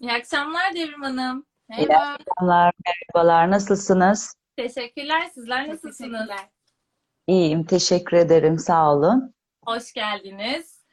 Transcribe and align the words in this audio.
İyi 0.00 0.12
akşamlar 0.12 0.74
Devrim 0.74 1.02
Hanım. 1.02 1.46
İyi 1.78 1.86
Merhaba. 1.86 2.04
akşamlar, 2.14 2.72
merhabalar. 2.86 3.50
Nasılsınız? 3.50 4.34
Teşekkürler. 4.56 5.30
Sizler 5.34 5.68
nasılsınız? 5.68 5.98
teşekkürler. 5.98 6.48
İyiyim, 7.26 7.64
teşekkür 7.64 8.16
ederim. 8.16 8.58
Sağ 8.58 8.92
olun. 8.92 9.34
Hoş 9.64 9.92
geldiniz. 9.92 10.84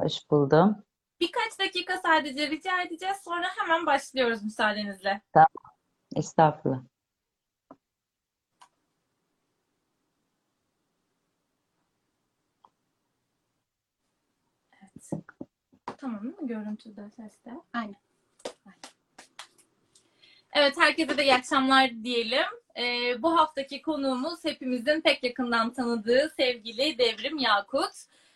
Hoş 0.00 0.30
buldum. 0.30 0.84
Birkaç 1.20 1.58
dakika 1.60 1.98
sadece 2.04 2.50
rica 2.50 2.82
edeceğiz. 2.82 3.16
Sonra 3.24 3.46
hemen 3.58 3.86
başlıyoruz 3.86 4.42
müsaadenizle. 4.42 5.20
Estağfurullah. 6.16 6.82
Evet. 14.82 15.24
Tamam 15.96 16.24
mı? 16.24 16.34
Görüntüde, 16.46 17.10
seste. 17.10 17.50
Aynen. 17.72 17.96
Evet, 20.52 20.74
herkese 20.78 21.18
de 21.18 21.22
iyi 21.22 21.34
akşamlar 21.34 21.90
diyelim. 22.04 22.46
Ee, 22.78 23.22
bu 23.22 23.38
haftaki 23.38 23.82
konuğumuz 23.82 24.44
hepimizin 24.44 25.00
pek 25.00 25.24
yakından 25.24 25.72
tanıdığı 25.72 26.32
sevgili 26.36 26.98
Devrim 26.98 27.38
Yakut. 27.38 27.92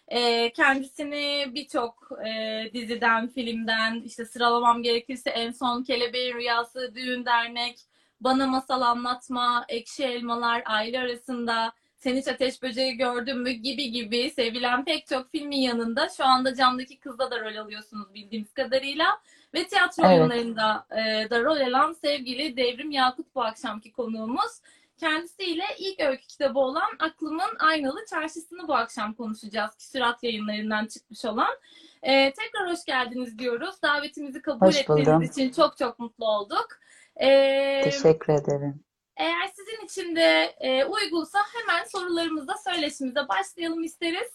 Ee, 0.09 0.53
kendisini 0.53 1.47
birçok 1.55 2.09
e, 2.27 2.71
diziden, 2.75 3.29
filmden, 3.29 4.03
işte 4.07 4.25
sıralamam 4.25 4.83
gerekirse 4.83 5.31
en 5.31 5.51
son 5.51 5.83
Kelebeğin 5.83 6.35
Rüyası, 6.35 6.95
Düğün 6.95 7.25
Dernek, 7.25 7.79
Bana 8.21 8.47
Masal 8.47 8.81
Anlatma, 8.81 9.65
Ekşi 9.69 10.05
Elmalar, 10.05 10.63
Aile 10.67 11.01
Arasında, 11.01 11.73
Sen 12.05 12.17
Hiç 12.17 12.29
Ateş 12.29 12.63
Böceği 12.63 12.97
Gördün 12.97 13.39
mü 13.39 13.51
gibi 13.51 13.91
gibi 13.91 14.31
sevilen 14.31 14.85
pek 14.85 15.07
çok 15.07 15.31
filmin 15.31 15.57
yanında 15.57 16.09
şu 16.09 16.25
anda 16.25 16.55
Camdaki 16.55 16.99
Kız'da 16.99 17.31
da 17.31 17.41
rol 17.41 17.57
alıyorsunuz 17.57 18.15
bildiğimiz 18.15 18.53
kadarıyla. 18.53 19.07
Ve 19.55 19.67
tiyatro 19.67 20.03
Evet. 20.07 20.19
oyunlarında 20.21 20.87
e, 20.91 21.31
da 21.31 21.43
rol 21.43 21.61
alan 21.61 21.93
sevgili 21.93 22.57
Devrim 22.57 22.91
Yakut 22.91 23.35
bu 23.35 23.43
akşamki 23.45 23.93
konuğumuz. 23.93 24.61
Kendisiyle 25.01 25.65
ilk 25.79 26.01
öykü 26.01 26.27
kitabı 26.27 26.59
olan 26.59 26.91
Aklımın 26.99 27.57
Aynalı 27.59 28.05
Çarşısı'nı 28.11 28.69
bu 28.69 28.75
akşam 28.75 29.15
konuşacağız. 29.15 29.75
Küsurat 29.77 30.23
yayınlarından 30.23 30.87
çıkmış 30.87 31.25
olan. 31.25 31.57
E, 32.03 32.33
tekrar 32.33 32.71
hoş 32.73 32.85
geldiniz 32.85 33.39
diyoruz. 33.39 33.83
Davetimizi 33.83 34.43
kabul 34.43 34.67
Hoş 34.67 34.77
ettiğiniz 34.77 35.07
buldum. 35.07 35.23
için 35.23 35.53
çok 35.53 35.77
çok 35.77 35.99
mutlu 35.99 36.27
olduk. 36.27 36.69
E, 37.17 37.81
Teşekkür 37.85 38.33
ederim. 38.33 38.84
Eğer 39.17 39.51
sizin 39.57 39.85
için 39.85 40.17
de 40.17 40.55
e, 40.61 40.85
uygunsa 40.85 41.39
hemen 41.55 41.85
sorularımızla 41.85 42.55
söyleşimize 42.57 43.29
başlayalım 43.29 43.85
isteriz. 43.85 44.33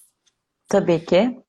Tabii 0.67 1.05
ki. 1.05 1.43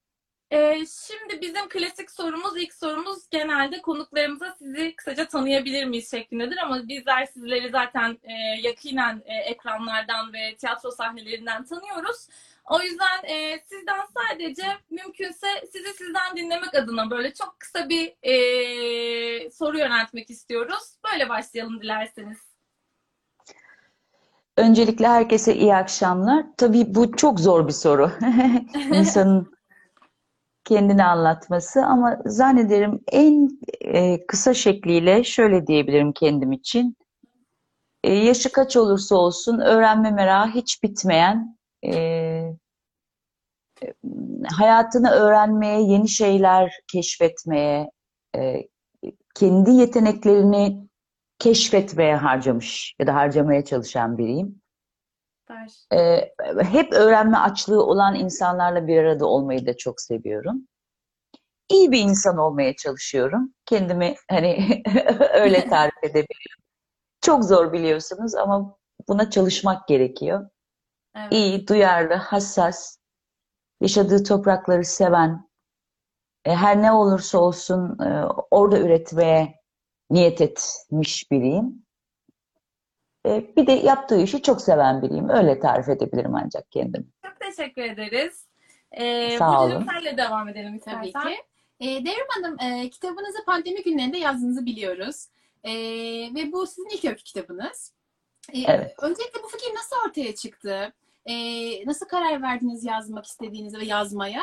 Ee, 0.53 0.87
şimdi 1.09 1.41
bizim 1.41 1.69
klasik 1.69 2.11
sorumuz, 2.11 2.57
ilk 2.57 2.75
sorumuz 2.75 3.19
genelde 3.31 3.83
konuklarımıza 3.83 4.57
sizi 4.59 4.97
kısaca 4.97 5.29
tanıyabilir 5.29 5.85
miyiz 5.85 6.11
şeklindedir 6.11 6.57
ama 6.57 6.89
bizler 6.89 7.27
sizleri 7.27 7.71
zaten 7.71 8.19
e, 8.23 8.33
yakinen 8.61 9.23
e, 9.27 9.35
ekranlardan 9.35 10.33
ve 10.33 10.57
tiyatro 10.57 10.91
sahnelerinden 10.91 11.65
tanıyoruz. 11.65 12.29
O 12.71 12.81
yüzden 12.83 13.25
e, 13.25 13.61
sizden 13.61 14.01
sadece 14.17 14.67
mümkünse 14.91 15.47
sizi 15.73 15.93
sizden 15.93 16.37
dinlemek 16.37 16.75
adına 16.75 17.11
böyle 17.11 17.35
çok 17.35 17.61
kısa 17.61 17.89
bir 17.89 18.15
e, 18.23 19.51
soru 19.51 19.79
yöneltmek 19.79 20.31
istiyoruz. 20.31 20.97
Böyle 21.13 21.29
başlayalım 21.29 21.81
dilerseniz. 21.81 22.50
Öncelikle 24.61 25.09
herkese 25.09 25.57
iyi 25.57 25.75
akşamlar. 25.75 26.47
Tabii 26.57 26.95
bu 26.95 27.17
çok 27.17 27.41
zor 27.41 27.67
bir 27.69 27.73
soru. 27.73 28.11
İnsanın 28.95 29.53
kendini 30.65 31.05
anlatması 31.05 31.85
ama 31.85 32.19
zannederim 32.27 33.01
en 33.13 33.49
e, 33.81 34.27
kısa 34.27 34.55
şekliyle 34.55 35.25
şöyle 35.25 35.67
diyebilirim 35.67 36.13
kendim 36.13 36.53
için. 36.53 36.97
E, 38.05 38.15
yaşı 38.15 38.53
kaç 38.53 38.77
olursa 38.77 39.17
olsun 39.17 39.59
öğrenme 39.59 40.11
merakı 40.11 40.51
hiç 40.51 40.83
bitmeyen, 40.83 41.59
e, 41.87 41.93
hayatını 44.57 45.11
öğrenmeye, 45.11 45.81
yeni 45.83 46.09
şeyler 46.09 46.73
keşfetmeye, 46.93 47.91
e, 48.37 48.69
kendi 49.35 49.71
yeteneklerini 49.71 50.90
keşfetmeye 51.41 52.17
harcamış 52.17 52.95
ya 52.99 53.07
da 53.07 53.15
harcamaya 53.15 53.65
çalışan 53.65 54.19
biriyim. 54.19 54.63
Ee, 55.93 56.33
hep 56.63 56.93
öğrenme 56.93 57.39
açlığı 57.39 57.87
olan 57.87 58.15
insanlarla 58.15 58.87
bir 58.87 58.97
arada 58.97 59.27
olmayı 59.27 59.67
da 59.67 59.77
çok 59.77 60.01
seviyorum. 60.01 60.69
İyi 61.69 61.93
bir 61.93 62.01
insan 62.01 62.39
olmaya 62.39 62.77
çalışıyorum. 62.77 63.55
Kendimi 63.67 64.15
hani 64.31 64.83
öyle 65.35 65.65
tarif 65.71 66.05
edebilirim. 66.05 66.61
Çok 67.21 67.45
zor 67.45 67.73
biliyorsunuz 67.73 68.35
ama 68.35 68.77
buna 69.09 69.31
çalışmak 69.31 69.89
gerekiyor. 69.89 70.51
Evet. 71.17 71.33
İyi, 71.33 71.69
duyarlı, 71.69 72.15
hassas, 72.15 72.99
yaşadığı 73.81 74.25
toprakları 74.25 74.85
seven, 74.85 75.51
e, 76.45 76.57
her 76.57 76.83
ne 76.83 76.93
olursa 76.93 77.39
olsun 77.39 77.99
e, 77.99 78.25
orada 78.51 78.79
üretmeye 78.79 79.60
niyet 80.11 80.41
etmiş 80.41 81.31
biriyim. 81.31 81.83
E, 83.27 83.57
bir 83.57 83.67
de 83.67 83.73
yaptığı 83.73 84.21
işi 84.23 84.43
çok 84.43 84.61
seven 84.63 85.03
biriyim. 85.03 85.29
Öyle 85.29 85.61
tarif 85.61 85.89
edebilirim 85.89 86.35
ancak 86.35 86.71
kendimi. 86.73 87.05
Çok 87.25 87.41
teşekkür 87.41 87.83
ederiz. 87.83 88.47
Ee, 88.93 89.39
Sağ 89.39 89.65
olun. 89.65 89.87
senle 89.93 90.17
devam 90.17 90.49
edelim 90.49 90.79
Tabii 90.85 91.07
istersen. 91.07 91.31
ki. 91.31 91.37
E, 91.81 91.87
Devrim 91.87 92.27
Hanım, 92.29 92.61
e, 92.61 92.91
kitabınızı 92.91 93.45
pandemi 93.47 93.83
günlerinde 93.83 94.19
yazdığınızı 94.19 94.67
biliyoruz. 94.67 95.27
E, 95.65 95.73
ve 96.35 96.53
bu 96.53 96.67
sizin 96.67 96.89
ilk 96.89 97.05
öykü 97.05 97.23
kitabınız. 97.25 97.93
E, 98.53 98.61
Evet. 98.67 98.95
Öncelikle 99.03 99.43
bu 99.43 99.49
fikir 99.49 99.75
nasıl 99.75 99.97
ortaya 100.09 100.35
çıktı? 100.35 100.93
E, 101.27 101.35
nasıl 101.87 102.07
karar 102.07 102.43
verdiniz 102.43 102.85
yazmak 102.85 103.25
istediğinizi 103.27 103.79
ve 103.79 103.85
yazmaya? 103.85 104.43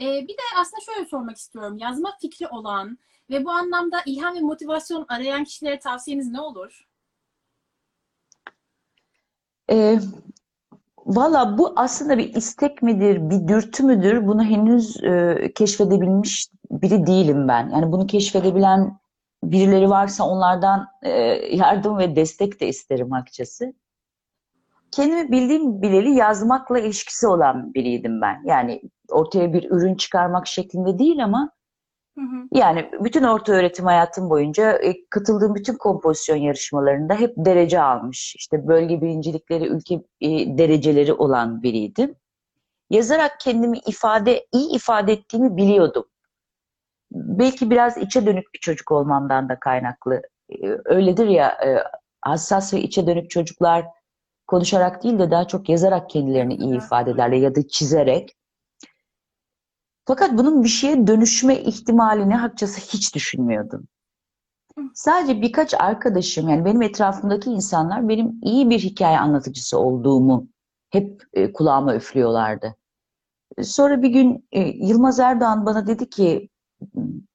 E, 0.00 0.04
bir 0.04 0.28
de 0.28 0.42
aslında 0.56 0.80
şöyle 0.80 1.06
sormak 1.06 1.36
istiyorum. 1.36 1.78
Yazma 1.78 2.16
fikri 2.20 2.48
olan 2.48 2.98
ve 3.30 3.44
bu 3.44 3.50
anlamda 3.50 3.96
ilham 4.06 4.34
ve 4.34 4.40
motivasyon 4.40 5.06
arayan 5.08 5.44
kişilere 5.44 5.78
tavsiyeniz 5.78 6.30
ne 6.32 6.40
olur? 6.40 6.88
E, 9.70 9.98
valla 11.06 11.58
bu 11.58 11.72
aslında 11.76 12.18
bir 12.18 12.34
istek 12.34 12.82
midir, 12.82 13.30
bir 13.30 13.48
dürtü 13.48 13.82
müdür? 13.82 14.26
Bunu 14.26 14.44
henüz 14.44 15.04
e, 15.04 15.52
keşfedebilmiş 15.54 16.48
biri 16.70 17.06
değilim 17.06 17.48
ben. 17.48 17.70
Yani 17.70 17.92
bunu 17.92 18.06
keşfedebilen 18.06 18.98
birileri 19.44 19.90
varsa 19.90 20.24
onlardan 20.24 20.86
e, 21.02 21.10
yardım 21.56 21.98
ve 21.98 22.16
destek 22.16 22.60
de 22.60 22.68
isterim 22.68 23.12
açıkçası. 23.12 23.74
Kendimi 24.90 25.32
bildiğim 25.32 25.82
bileli 25.82 26.10
yazmakla 26.10 26.78
ilişkisi 26.78 27.26
olan 27.26 27.74
biriydim 27.74 28.20
ben. 28.20 28.42
Yani 28.44 28.82
ortaya 29.10 29.52
bir 29.52 29.70
ürün 29.70 29.94
çıkarmak 29.94 30.46
şeklinde 30.46 30.98
değil 30.98 31.24
ama 31.24 31.50
Hı 32.18 32.22
hı. 32.22 32.48
Yani 32.52 32.90
bütün 33.04 33.22
orta 33.22 33.52
öğretim 33.52 33.84
hayatım 33.84 34.30
boyunca 34.30 34.72
e, 34.72 35.08
katıldığım 35.10 35.54
bütün 35.54 35.74
kompozisyon 35.74 36.36
yarışmalarında 36.36 37.14
hep 37.14 37.34
derece 37.36 37.82
almış. 37.82 38.36
İşte 38.36 38.68
bölge 38.68 39.00
birincilikleri, 39.02 39.66
ülke 39.66 39.94
e, 40.20 40.58
dereceleri 40.58 41.12
olan 41.12 41.62
biriydim. 41.62 42.14
Yazarak 42.90 43.40
kendimi 43.40 43.78
ifade, 43.78 44.46
iyi 44.52 44.76
ifade 44.76 45.12
ettiğimi 45.12 45.56
biliyordum. 45.56 46.04
Belki 47.12 47.70
biraz 47.70 47.96
içe 47.98 48.26
dönük 48.26 48.54
bir 48.54 48.58
çocuk 48.58 48.92
olmamdan 48.92 49.48
da 49.48 49.60
kaynaklı. 49.60 50.22
E, 50.50 50.68
Öyledir 50.84 51.26
ya 51.26 51.48
e, 51.48 51.84
hassas 52.20 52.74
ve 52.74 52.80
içe 52.80 53.06
dönük 53.06 53.30
çocuklar 53.30 53.86
konuşarak 54.46 55.02
değil 55.04 55.18
de 55.18 55.30
daha 55.30 55.46
çok 55.46 55.68
yazarak 55.68 56.10
kendilerini 56.10 56.54
iyi 56.54 56.76
ifade 56.76 57.10
ederler 57.10 57.36
ya 57.36 57.54
da 57.54 57.68
çizerek. 57.68 58.37
Fakat 60.08 60.38
bunun 60.38 60.64
bir 60.64 60.68
şeye 60.68 61.06
dönüşme 61.06 61.56
ihtimalini 61.60 62.34
hakçası 62.34 62.80
hiç 62.80 63.14
düşünmüyordum. 63.14 63.88
Sadece 64.94 65.42
birkaç 65.42 65.74
arkadaşım 65.74 66.48
yani 66.48 66.64
benim 66.64 66.82
etrafımdaki 66.82 67.50
insanlar 67.50 68.08
benim 68.08 68.40
iyi 68.42 68.70
bir 68.70 68.78
hikaye 68.78 69.18
anlatıcısı 69.18 69.78
olduğumu 69.78 70.46
hep 70.90 71.22
e, 71.32 71.52
kulağıma 71.52 71.94
üflüyorlardı. 71.94 72.74
Sonra 73.62 74.02
bir 74.02 74.08
gün 74.08 74.48
e, 74.52 74.60
Yılmaz 74.60 75.20
Erdoğan 75.20 75.66
bana 75.66 75.86
dedi 75.86 76.10
ki 76.10 76.48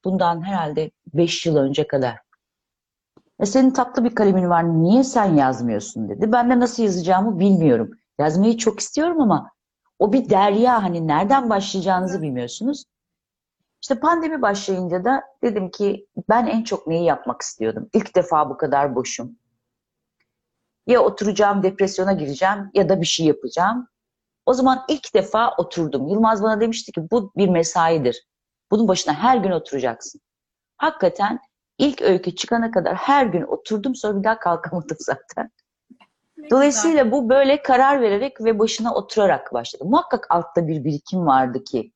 bundan 0.05 0.41
herhalde 0.41 0.91
5 1.13 1.45
yıl 1.45 1.55
önce 1.55 1.87
kadar 1.87 2.17
"E, 3.39 3.45
senin 3.45 3.71
tatlı 3.71 4.03
bir 4.03 4.15
kalemin 4.15 4.49
var 4.49 4.83
niye 4.83 5.03
sen 5.03 5.35
yazmıyorsun 5.35 6.09
dedi. 6.09 6.31
Ben 6.31 6.49
de 6.49 6.59
nasıl 6.59 6.83
yazacağımı 6.83 7.39
bilmiyorum. 7.39 7.91
Yazmayı 8.19 8.57
çok 8.57 8.79
istiyorum 8.79 9.21
ama 9.21 9.52
o 10.03 10.13
bir 10.13 10.29
derya 10.29 10.83
hani 10.83 11.07
nereden 11.07 11.49
başlayacağınızı 11.49 12.21
bilmiyorsunuz. 12.21 12.83
İşte 13.81 13.99
pandemi 13.99 14.41
başlayınca 14.41 15.05
da 15.05 15.23
dedim 15.43 15.71
ki 15.71 16.07
ben 16.29 16.45
en 16.47 16.63
çok 16.63 16.87
neyi 16.87 17.05
yapmak 17.05 17.41
istiyordum. 17.41 17.89
İlk 17.93 18.15
defa 18.15 18.49
bu 18.49 18.57
kadar 18.57 18.95
boşum. 18.95 19.37
Ya 20.87 21.01
oturacağım 21.01 21.63
depresyona 21.63 22.13
gireceğim 22.13 22.71
ya 22.73 22.89
da 22.89 23.01
bir 23.01 23.05
şey 23.05 23.25
yapacağım. 23.25 23.87
O 24.45 24.53
zaman 24.53 24.85
ilk 24.87 25.13
defa 25.13 25.55
oturdum. 25.57 26.07
Yılmaz 26.07 26.43
bana 26.43 26.61
demişti 26.61 26.91
ki 26.91 27.07
bu 27.11 27.31
bir 27.37 27.49
mesaidir. 27.49 28.27
Bunun 28.71 28.87
başına 28.87 29.13
her 29.13 29.37
gün 29.37 29.51
oturacaksın. 29.51 30.21
Hakikaten 30.77 31.39
ilk 31.77 32.01
öykü 32.01 32.35
çıkana 32.35 32.71
kadar 32.71 32.95
her 32.95 33.25
gün 33.25 33.41
oturdum 33.41 33.95
sonra 33.95 34.19
bir 34.19 34.23
daha 34.23 34.39
kalkamadım 34.39 34.97
zaten. 34.99 35.51
Dolayısıyla 36.51 37.11
bu 37.11 37.29
böyle 37.29 37.61
karar 37.61 38.01
vererek 38.01 38.41
ve 38.41 38.59
başına 38.59 38.93
oturarak 38.93 39.53
başladı. 39.53 39.85
Muhakkak 39.85 40.27
altta 40.29 40.67
bir 40.67 40.83
birikim 40.83 41.25
vardı 41.27 41.63
ki 41.63 41.91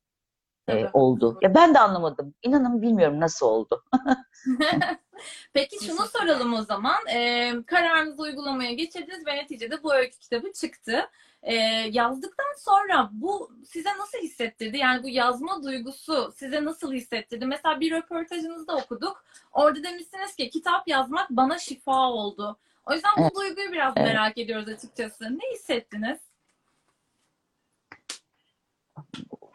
e, 0.70 0.86
oldu. 0.94 1.38
Ya 1.42 1.56
ben 1.56 1.74
de 1.74 1.80
anlamadım. 1.80 2.34
İnanın 2.44 2.82
bilmiyorum 2.82 3.20
nasıl 3.20 3.46
oldu. 3.46 3.84
Peki 5.54 5.86
şunu 5.86 6.08
soralım 6.08 6.54
o 6.54 6.62
zaman. 6.62 7.08
Ee, 7.14 7.54
kararınızı 7.66 8.22
uygulamaya 8.22 8.74
geçirdiniz 8.74 9.28
ve 9.28 9.36
neticede 9.36 9.84
bu 9.84 9.94
öykü 9.96 10.20
kitabı 10.20 10.52
çıktı. 10.52 11.10
Ee, 11.44 11.56
yazdıktan 11.92 12.54
sonra 12.58 13.10
bu 13.12 13.52
size 13.66 13.90
nasıl 13.98 14.18
hissettirdi? 14.18 14.78
Yani 14.78 15.04
bu 15.04 15.10
yazma 15.10 15.64
duygusu 15.64 16.34
size 16.36 16.66
nasıl 16.66 16.94
hissettirdi? 16.94 17.46
Mesela 17.46 17.80
bir 17.80 17.92
röportajınızda 17.92 18.76
okuduk. 18.76 19.26
Orada 19.52 19.84
demişsiniz 19.84 20.36
ki 20.36 20.50
kitap 20.50 20.88
yazmak 20.88 21.30
bana 21.30 21.60
şifa 21.60 22.10
oldu. 22.12 22.58
O 22.90 22.94
yüzden 22.94 23.12
bu 23.18 23.36
duyguyu 23.36 23.72
biraz 23.72 23.94
Evet. 23.96 24.08
merak 24.08 24.38
ediyoruz 24.38 24.68
açıkçası. 24.68 25.24
Ne 25.24 25.54
hissettiniz? 25.54 26.18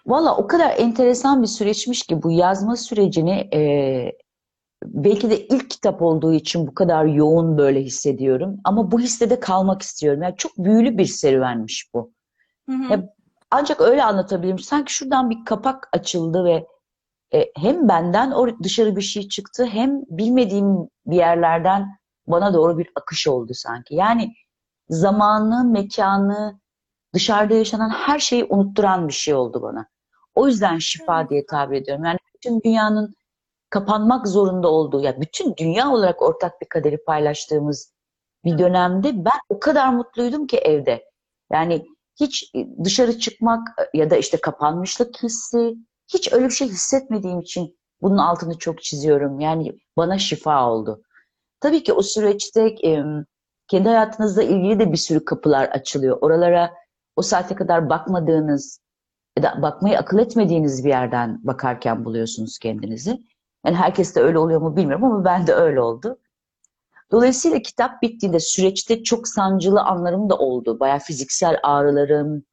Valla 0.06 0.36
o 0.36 0.46
kadar 0.46 0.74
enteresan 0.76 1.42
bir 1.42 1.46
süreçmiş 1.46 2.02
ki 2.02 2.22
bu 2.22 2.30
yazma 2.30 2.76
sürecini 2.76 3.48
e, 3.54 4.12
belki 4.84 5.30
de 5.30 5.46
ilk 5.46 5.70
kitap 5.70 6.02
olduğu 6.02 6.32
için 6.32 6.66
bu 6.66 6.74
kadar 6.74 7.04
yoğun 7.04 7.58
böyle 7.58 7.82
hissediyorum. 7.82 8.56
Ama 8.64 8.90
bu 8.90 9.00
hissede 9.00 9.40
kalmak 9.40 9.82
istiyorum. 9.82 10.22
Yani 10.22 10.34
çok 10.36 10.58
büyülü 10.58 10.98
bir 10.98 11.06
serüvenmiş 11.06 11.94
bu. 11.94 12.12
Hı 12.68 12.72
hı. 12.72 12.92
Ya, 12.92 13.14
Ancak 13.54 13.80
öyle 13.80 14.04
anlatabilirim. 14.04 14.58
Sanki 14.58 14.92
şuradan 14.94 15.30
bir 15.30 15.44
kapak 15.44 15.88
açıldı 15.92 16.44
ve 16.44 16.66
e, 17.34 17.52
hem 17.56 17.88
benden 17.88 18.30
or- 18.30 18.62
dışarı 18.62 18.96
bir 18.96 19.02
şey 19.02 19.28
çıktı 19.28 19.66
hem 19.66 20.02
bilmediğim 20.08 20.88
bir 21.06 21.16
yerlerden 21.16 21.96
bana 22.26 22.54
doğru 22.54 22.78
bir 22.78 22.90
akış 22.94 23.28
oldu 23.28 23.52
sanki. 23.54 23.94
Yani 23.94 24.34
zamanı, 24.88 25.64
mekanı, 25.64 26.60
dışarıda 27.14 27.54
yaşanan 27.54 27.90
her 27.90 28.18
şeyi 28.18 28.44
unutturan 28.44 29.08
bir 29.08 29.12
şey 29.12 29.34
oldu 29.34 29.62
bana. 29.62 29.86
O 30.34 30.46
yüzden 30.46 30.78
şifa 30.78 31.28
diye 31.28 31.46
tabir 31.46 31.76
ediyorum. 31.76 32.04
Yani 32.04 32.18
bütün 32.34 32.60
dünyanın 32.60 33.14
kapanmak 33.70 34.28
zorunda 34.28 34.68
olduğu, 34.68 35.00
ya 35.02 35.20
bütün 35.20 35.56
dünya 35.56 35.90
olarak 35.90 36.22
ortak 36.22 36.60
bir 36.60 36.68
kaderi 36.68 37.04
paylaştığımız 37.04 37.92
bir 38.44 38.58
dönemde 38.58 39.24
ben 39.24 39.40
o 39.48 39.60
kadar 39.60 39.88
mutluydum 39.88 40.46
ki 40.46 40.58
evde. 40.58 41.04
Yani 41.52 41.86
hiç 42.20 42.52
dışarı 42.84 43.18
çıkmak 43.18 43.68
ya 43.94 44.10
da 44.10 44.16
işte 44.16 44.40
kapanmışlık 44.40 45.22
hissi, 45.22 45.74
hiç 46.14 46.32
öyle 46.32 46.44
bir 46.44 46.50
şey 46.50 46.68
hissetmediğim 46.68 47.40
için 47.40 47.78
bunun 48.02 48.18
altını 48.18 48.58
çok 48.58 48.82
çiziyorum. 48.82 49.40
Yani 49.40 49.72
bana 49.96 50.18
şifa 50.18 50.70
oldu. 50.70 51.02
Tabii 51.62 51.82
ki 51.82 51.92
o 51.92 52.02
süreçte 52.02 52.74
kendi 53.68 53.88
hayatınızla 53.88 54.42
ilgili 54.42 54.78
de 54.78 54.92
bir 54.92 54.96
sürü 54.96 55.24
kapılar 55.24 55.64
açılıyor. 55.64 56.18
Oralara 56.20 56.74
o 57.16 57.22
saate 57.22 57.54
kadar 57.54 57.90
bakmadığınız 57.90 58.80
ya 59.38 59.42
da 59.42 59.62
bakmayı 59.62 59.98
akıl 59.98 60.18
etmediğiniz 60.18 60.84
bir 60.84 60.88
yerden 60.88 61.40
bakarken 61.42 62.04
buluyorsunuz 62.04 62.58
kendinizi. 62.58 63.22
Yani 63.66 63.76
herkes 63.76 64.16
de 64.16 64.20
öyle 64.20 64.38
oluyor 64.38 64.60
mu 64.60 64.76
bilmiyorum 64.76 65.04
ama 65.04 65.24
ben 65.24 65.46
de 65.46 65.54
öyle 65.54 65.80
oldu. 65.80 66.18
Dolayısıyla 67.10 67.58
kitap 67.58 68.02
bittiğinde 68.02 68.40
süreçte 68.40 69.02
çok 69.02 69.28
sancılı 69.28 69.82
anlarım 69.82 70.30
da 70.30 70.38
oldu. 70.38 70.80
Bayağı 70.80 70.98
fiziksel 70.98 71.58
ağrılarım, 71.62 72.44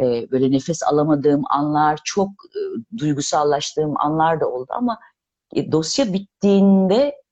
böyle 0.00 0.50
nefes 0.50 0.82
alamadığım 0.82 1.42
anlar, 1.50 2.00
çok 2.04 2.28
duygusallaştığım 2.98 4.00
anlar 4.00 4.40
da 4.40 4.48
oldu 4.50 4.66
ama 4.70 4.98
e, 5.52 5.72
dosya 5.72 6.12
bittiğinde 6.12 7.23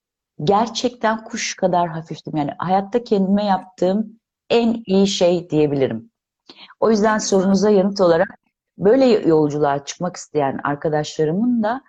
gerçekten 0.44 1.24
kuş 1.24 1.56
kadar 1.56 1.88
hafiftim. 1.88 2.36
Yani 2.36 2.50
hayatta 2.58 3.04
kendime 3.04 3.44
yaptığım 3.44 4.20
en 4.50 4.82
iyi 4.86 5.06
şey 5.06 5.50
diyebilirim. 5.50 6.10
O 6.80 6.90
yüzden 6.90 7.18
sorunuza 7.18 7.70
yanıt 7.70 8.00
olarak 8.00 8.28
böyle 8.78 9.04
yolculuğa 9.06 9.84
çıkmak 9.84 10.16
isteyen 10.16 10.60
arkadaşlarımın 10.64 11.62
da 11.62 11.82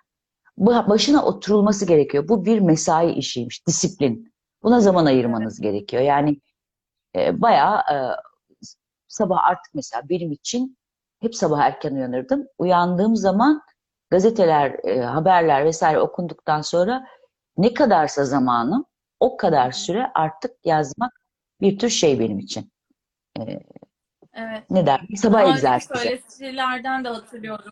başına 0.57 1.25
oturulması 1.25 1.85
gerekiyor. 1.85 2.27
Bu 2.27 2.45
bir 2.45 2.59
mesai 2.59 3.11
işiymiş, 3.11 3.67
disiplin. 3.67 4.33
Buna 4.63 4.79
zaman 4.79 5.05
ayırmanız 5.05 5.61
gerekiyor. 5.61 6.03
Yani 6.03 6.41
e, 7.15 7.41
bayağı 7.41 7.77
e, 7.79 7.95
sabah 9.07 9.43
artık 9.43 9.73
mesela 9.73 10.09
benim 10.09 10.31
için 10.31 10.77
hep 11.21 11.35
sabah 11.35 11.59
erken 11.59 11.93
uyanırdım. 11.95 12.45
Uyandığım 12.57 13.15
zaman 13.15 13.61
gazeteler, 14.09 14.79
e, 14.83 15.01
haberler 15.01 15.65
vesaire 15.65 15.99
okunduktan 15.99 16.61
sonra 16.61 17.05
ne 17.57 17.73
kadarsa 17.73 18.25
zamanım 18.25 18.85
o 19.19 19.37
kadar 19.37 19.71
süre 19.71 20.11
artık 20.13 20.51
yazmak 20.65 21.21
bir 21.61 21.79
tür 21.79 21.89
şey 21.89 22.19
benim 22.19 22.39
için. 22.39 22.71
E, 23.39 23.59
Evet. 24.35 24.63
ne 24.69 24.85
der? 24.85 25.01
Sabah 25.15 25.33
Daha 25.33 25.41
önceki 25.43 25.57
egzersizi. 25.57 25.93
söyleşilerden 25.99 27.03
de 27.03 27.09
hatırlıyorum. 27.09 27.71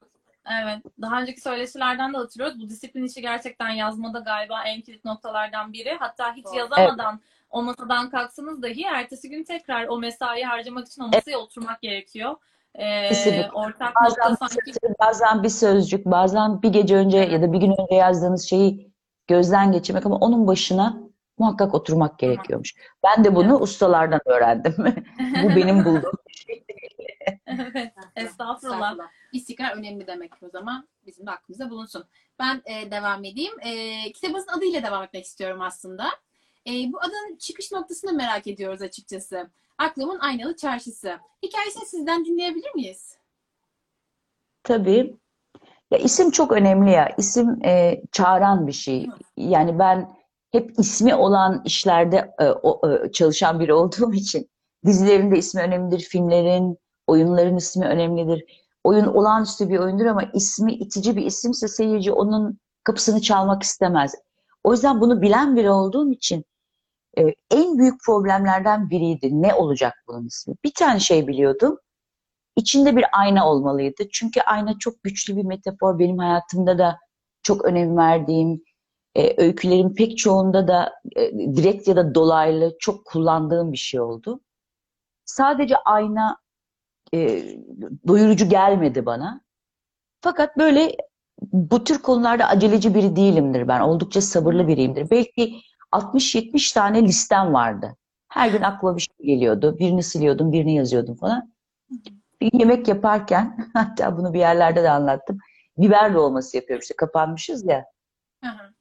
Evet. 0.64 0.78
Daha 1.02 1.22
önceki 1.22 1.42
söyleşilerden 1.42 2.14
de 2.14 2.18
hatırlıyoruz. 2.18 2.60
Bu 2.62 2.70
disiplin 2.70 3.04
işi 3.04 3.22
gerçekten 3.22 3.70
yazmada 3.70 4.20
galiba 4.20 4.64
en 4.64 4.82
kilit 4.82 5.06
noktalardan 5.06 5.74
biri. 5.74 5.98
Hatta 6.00 6.34
hiç 6.34 6.46
Doğru. 6.46 6.56
yazamadan 6.56 7.20
o 7.50 7.64
masadan 7.64 8.10
kalksanız 8.10 8.62
dahi 8.62 8.84
ertesi 8.84 9.30
gün 9.30 9.44
tekrar 9.44 9.88
o 9.88 10.00
mesai 10.00 10.44
harcamak 10.44 10.88
için 10.88 11.02
o 11.02 11.08
masaya 11.08 11.38
oturmak 11.38 11.82
gerekiyor. 11.82 12.36
Ee, 12.76 13.08
Kesinlikle. 13.08 13.52
ortak 13.52 13.96
Bazen 13.96 14.36
sanki 14.36 14.72
bazen 15.00 15.44
bir 15.44 15.50
sözcük, 15.50 16.06
bazen 16.06 16.62
bir 16.62 16.70
gece 16.70 16.96
önce 16.96 17.18
ya 17.18 17.42
da 17.42 17.54
bir 17.54 17.58
gün 17.60 17.72
önce 17.82 17.96
yazdığınız 17.96 18.50
şeyi 18.50 18.91
gözden 19.28 19.72
geçirmek 19.72 20.06
ama 20.06 20.16
onun 20.16 20.48
başına 20.48 20.98
muhakkak 21.38 21.74
oturmak 21.74 22.20
gerekiyormuş. 22.20 22.76
Ben 23.04 23.24
de 23.24 23.36
bunu 23.36 23.60
ustalardan 23.60 24.22
öğrendim. 24.26 24.76
Bu 25.44 25.50
benim 25.50 25.86
bulduğum 25.86 26.14
şey. 26.32 26.64
Evet. 27.48 27.94
Estağfurullah. 28.16 28.98
İstikrar 29.34 29.78
önemli 29.78 30.08
demek 30.08 30.32
o 30.44 30.50
zaman. 30.50 30.88
Bizim 31.06 31.26
de 31.26 31.32
aklımızda 31.32 31.70
bulunsun. 31.70 32.06
Ben 32.40 32.62
e, 32.66 32.92
devam 32.92 33.24
edeyim. 33.26 33.60
E, 33.60 34.12
kitabınızın 34.12 34.52
adıyla 34.52 34.84
devam 34.84 35.04
etmek 35.04 35.26
istiyorum 35.26 35.62
aslında. 35.62 36.08
E, 36.68 36.72
bu 36.72 37.00
adın 37.02 37.36
çıkış 37.40 37.72
noktasını 37.72 38.14
merak 38.14 38.48
ediyoruz 38.48 38.82
açıkçası. 38.82 39.50
Aklımın 39.78 40.20
Aynalı 40.20 40.56
Çarşısı. 40.56 41.20
Hikayesini 41.44 41.86
sizden 41.86 42.26
dinleyebilir 42.26 42.76
miyiz? 42.76 43.18
Tabii. 44.64 45.18
Ya 45.92 45.98
isim 45.98 46.32
çok 46.32 46.52
önemli 46.52 46.92
ya. 46.92 47.10
İsim 47.18 47.66
e, 47.66 48.02
çağıran 48.12 48.68
bir 48.68 48.72
şey. 48.72 49.08
Yani 49.38 49.80
ben 49.80 50.10
hep 50.52 50.80
ismi 50.80 51.16
olan 51.16 51.62
işlerde 51.66 52.32
e, 52.40 52.46
o, 52.50 52.90
e, 52.90 53.12
çalışan 53.12 53.60
biri 53.60 53.74
olduğum 53.74 54.14
için 54.14 54.50
dizilerin 54.86 55.32
de 55.32 55.38
ismi 55.38 55.62
önemlidir, 55.62 56.00
filmlerin, 56.00 56.78
oyunların 57.08 57.58
ismi 57.58 57.86
önemlidir. 57.86 58.46
Oyun 58.84 59.06
olağanüstü 59.06 59.70
bir 59.70 59.80
oyundur 59.80 60.06
ama 60.06 60.24
ismi 60.34 60.74
itici 60.74 61.16
bir 61.16 61.26
isimse 61.26 61.68
seyirci 61.68 62.12
onun 62.12 62.60
kapısını 62.84 63.22
çalmak 63.22 63.64
istemez. 63.64 64.16
O 64.64 64.72
yüzden 64.72 65.02
bunu 65.02 65.22
bilen 65.22 65.56
biri 65.56 65.72
olduğum 65.72 66.12
için 66.12 66.46
e, 67.18 67.22
en 67.52 67.78
büyük 67.78 68.04
problemlerden 68.06 68.90
biriydi. 68.90 69.42
Ne 69.42 69.54
olacak 69.54 69.94
bunun 70.08 70.26
ismi? 70.26 70.56
Bir 70.64 70.74
tane 70.74 71.00
şey 71.00 71.28
biliyordum. 71.28 71.78
İçinde 72.62 72.96
bir 72.96 73.06
ayna 73.12 73.50
olmalıydı. 73.50 74.04
Çünkü 74.12 74.42
ayna 74.42 74.80
çok 74.80 75.04
güçlü 75.04 75.38
bir 75.38 75.44
metafor. 75.44 76.00
Benim 76.00 76.18
hayatımda 76.18 76.78
da 76.78 76.98
çok 77.44 77.66
önem 77.66 77.98
verdiğim, 77.98 78.64
e, 79.16 79.44
öykülerin 79.44 79.96
pek 79.96 80.18
çoğunda 80.18 80.68
da 80.68 80.94
e, 81.16 81.32
direkt 81.32 81.88
ya 81.88 81.96
da 81.96 82.16
dolaylı 82.16 82.76
çok 82.80 83.06
kullandığım 83.06 83.72
bir 83.72 83.78
şey 83.78 84.00
oldu. 84.00 84.40
Sadece 85.26 85.78
ayna 85.78 86.38
e, 87.14 87.44
doyurucu 88.08 88.50
gelmedi 88.50 89.06
bana. 89.06 89.42
Fakat 90.22 90.58
böyle 90.58 90.98
bu 91.42 91.84
tür 91.84 92.02
konularda 92.02 92.48
aceleci 92.48 92.96
biri 92.96 93.16
değilimdir 93.16 93.68
ben. 93.68 93.80
Oldukça 93.80 94.22
sabırlı 94.22 94.68
biriyimdir. 94.68 95.10
Belki 95.12 95.62
60-70 95.92 96.74
tane 96.74 97.04
listem 97.04 97.54
vardı. 97.54 97.98
Her 98.30 98.50
gün 98.50 98.62
aklıma 98.62 98.98
bir 98.98 99.02
şey 99.02 99.26
geliyordu. 99.26 99.76
Birini 99.80 100.04
siliyordum, 100.04 100.52
birini 100.52 100.76
yazıyordum 100.76 101.16
falan. 101.16 101.52
Bir 102.42 102.50
yemek 102.54 102.88
yaparken, 102.88 103.70
hatta 103.74 104.18
bunu 104.18 104.34
bir 104.34 104.40
yerlerde 104.40 104.84
de 104.84 104.90
anlattım. 104.90 105.38
Biber 105.78 106.14
dolması 106.14 106.58
yapıyorum 106.58 106.82
işte 106.82 106.96
kapanmışız 106.96 107.66
ya. 107.66 107.86
Hı 108.44 108.50
hı. 108.50 108.74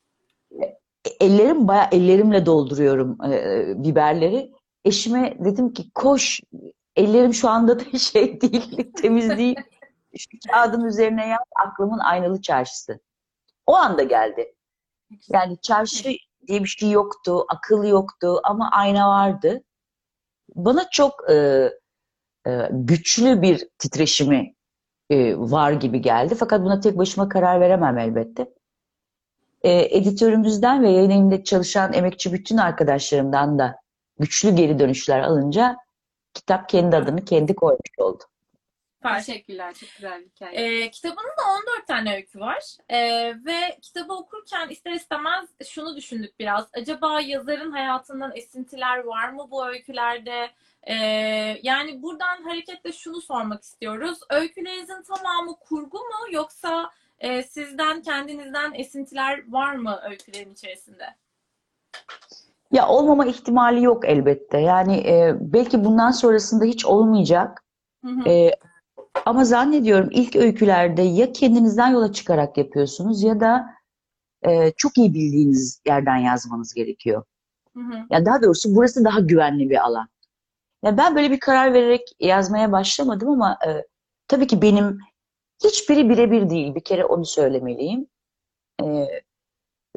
Ellerim 1.20 1.68
bayağı 1.68 1.88
ellerimle 1.92 2.46
dolduruyorum 2.46 3.32
e, 3.32 3.64
biberleri. 3.84 4.52
Eşime 4.84 5.36
dedim 5.44 5.72
ki 5.72 5.90
koş 5.94 6.40
ellerim 6.96 7.34
şu 7.34 7.48
anda 7.48 7.80
da 7.80 7.98
şey 7.98 8.40
değil 8.40 8.92
temiz 8.96 9.28
değil. 9.38 9.56
Şu 10.18 10.28
kağıdın 10.50 10.84
üzerine 10.84 11.28
yaz 11.28 11.46
aklımın 11.66 11.98
aynalı 11.98 12.42
çarşısı. 12.42 13.00
O 13.66 13.74
anda 13.74 14.02
geldi. 14.02 14.54
Yani 15.28 15.58
çarşı 15.62 16.10
diye 16.46 16.62
bir 16.62 16.68
şey 16.68 16.90
yoktu, 16.90 17.44
akıl 17.48 17.84
yoktu 17.84 18.40
ama 18.44 18.70
ayna 18.72 19.08
vardı. 19.08 19.62
Bana 20.54 20.90
çok 20.90 21.30
e, 21.30 21.34
e, 21.34 21.70
güçlü 22.70 23.42
bir 23.42 23.68
titreşimi 23.78 24.54
e, 25.10 25.36
var 25.36 25.72
gibi 25.72 26.02
geldi. 26.02 26.34
Fakat 26.34 26.60
buna 26.60 26.80
tek 26.80 26.98
başıma 26.98 27.28
karar 27.28 27.60
veremem 27.60 27.98
elbette. 27.98 28.46
e, 29.62 29.96
editörümüzden 29.98 30.82
ve 30.82 30.90
yayın 30.90 31.10
evinde 31.10 31.44
çalışan 31.44 31.92
emekçi 31.92 32.32
bütün 32.32 32.56
arkadaşlarımdan 32.56 33.58
da 33.58 33.76
güçlü 34.18 34.56
geri 34.56 34.78
dönüşler 34.78 35.20
alınca 35.20 35.76
kitap 36.34 36.68
kendi 36.68 36.96
adını 36.96 37.24
kendi 37.24 37.54
koymuş 37.54 37.98
oldu. 37.98 38.22
Teşekkürler. 39.02 39.74
Çok 39.74 39.88
güzel 39.96 40.20
bir 40.20 40.26
hikaye. 40.26 40.82
Ee, 40.82 40.90
kitabınızda 40.90 41.42
14 41.76 41.86
tane 41.86 42.16
öykü 42.16 42.40
var 42.40 42.64
Ee, 42.88 43.34
ve 43.46 43.78
kitabı 43.82 44.12
okurken 44.12 44.68
ister 44.68 44.92
istemez 44.92 45.48
şunu 45.68 45.96
düşündük 45.96 46.38
biraz. 46.38 46.68
Acaba 46.74 47.20
yazarın 47.20 47.70
hayatından 47.72 48.32
esintiler 48.36 48.98
var 49.04 49.28
mı 49.32 49.46
bu 49.50 49.66
öykülerde? 49.66 50.50
Ee, 50.82 50.94
yani 51.62 52.02
buradan 52.02 52.42
hareketle 52.42 52.92
şunu 52.92 53.20
sormak 53.20 53.62
istiyoruz. 53.62 54.18
Öykülerinizin 54.30 55.02
tamamı 55.02 55.56
kurgu 55.56 55.98
mu 55.98 56.32
yoksa 56.32 56.90
e, 57.18 57.42
sizden 57.42 58.02
kendinizden 58.02 58.72
esintiler 58.74 59.52
var 59.52 59.74
mı 59.74 60.00
öykülerin 60.10 60.52
içerisinde? 60.52 61.04
Ya 62.72 62.88
olmama 62.88 63.26
ihtimali 63.26 63.82
yok 63.82 64.08
elbette. 64.08 64.58
Yani 64.58 64.96
e, 64.96 65.36
belki 65.40 65.84
bundan 65.84 66.10
sonrasında 66.10 66.64
hiç 66.64 66.84
olmayacak. 66.84 67.64
Hı 68.04 68.10
hı. 68.10 68.28
E, 68.28 68.56
ama 69.26 69.44
zannediyorum 69.44 70.08
ilk 70.10 70.36
öykülerde 70.36 71.02
ya 71.02 71.32
kendinizden 71.32 71.88
yola 71.88 72.12
çıkarak 72.12 72.58
yapıyorsunuz 72.58 73.22
ya 73.22 73.40
da 73.40 73.66
e, 74.42 74.72
çok 74.76 74.98
iyi 74.98 75.14
bildiğiniz 75.14 75.82
yerden 75.86 76.16
yazmanız 76.16 76.74
gerekiyor. 76.74 77.22
Hı 77.76 77.80
hı. 77.80 78.06
Ya 78.10 78.24
daha 78.24 78.42
doğrusu 78.42 78.74
burası 78.74 79.04
daha 79.04 79.20
güvenli 79.20 79.70
bir 79.70 79.84
alan. 79.84 80.08
Ya 80.82 80.96
ben 80.96 81.16
böyle 81.16 81.30
bir 81.30 81.40
karar 81.40 81.72
vererek 81.74 82.16
yazmaya 82.20 82.72
başlamadım 82.72 83.28
ama 83.28 83.58
e, 83.66 83.84
tabii 84.28 84.46
ki 84.46 84.62
benim 84.62 84.98
hiçbiri 85.64 86.08
birebir 86.08 86.50
değil. 86.50 86.74
Bir 86.74 86.84
kere 86.84 87.04
onu 87.04 87.24
söylemeliyim. 87.24 88.06
E, 88.84 89.06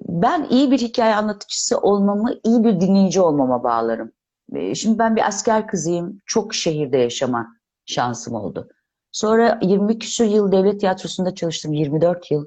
ben 0.02 0.48
iyi 0.50 0.72
bir 0.72 0.78
hikaye 0.80 1.16
anlatıcısı 1.16 1.78
olmamı 1.80 2.34
iyi 2.44 2.64
bir 2.64 2.80
dinleyici 2.82 3.22
olmama 3.22 3.64
bağlarım. 3.64 4.12
E, 4.54 4.76
şimdi 4.76 5.00
ben 5.00 5.16
bir 5.16 5.28
asker 5.28 5.68
kızıyım. 5.68 6.22
Çok 6.26 6.54
şehirde 6.54 6.98
yaşama 6.98 7.58
şansım 7.86 8.36
oldu. 8.36 8.70
Sonra 9.12 9.60
20 9.62 10.00
küsur 10.00 10.26
yıl 10.26 10.52
devlet 10.52 10.80
tiyatrosunda 10.80 11.36
çalıştım. 11.36 11.74
24 11.74 12.32
yıl. 12.32 12.46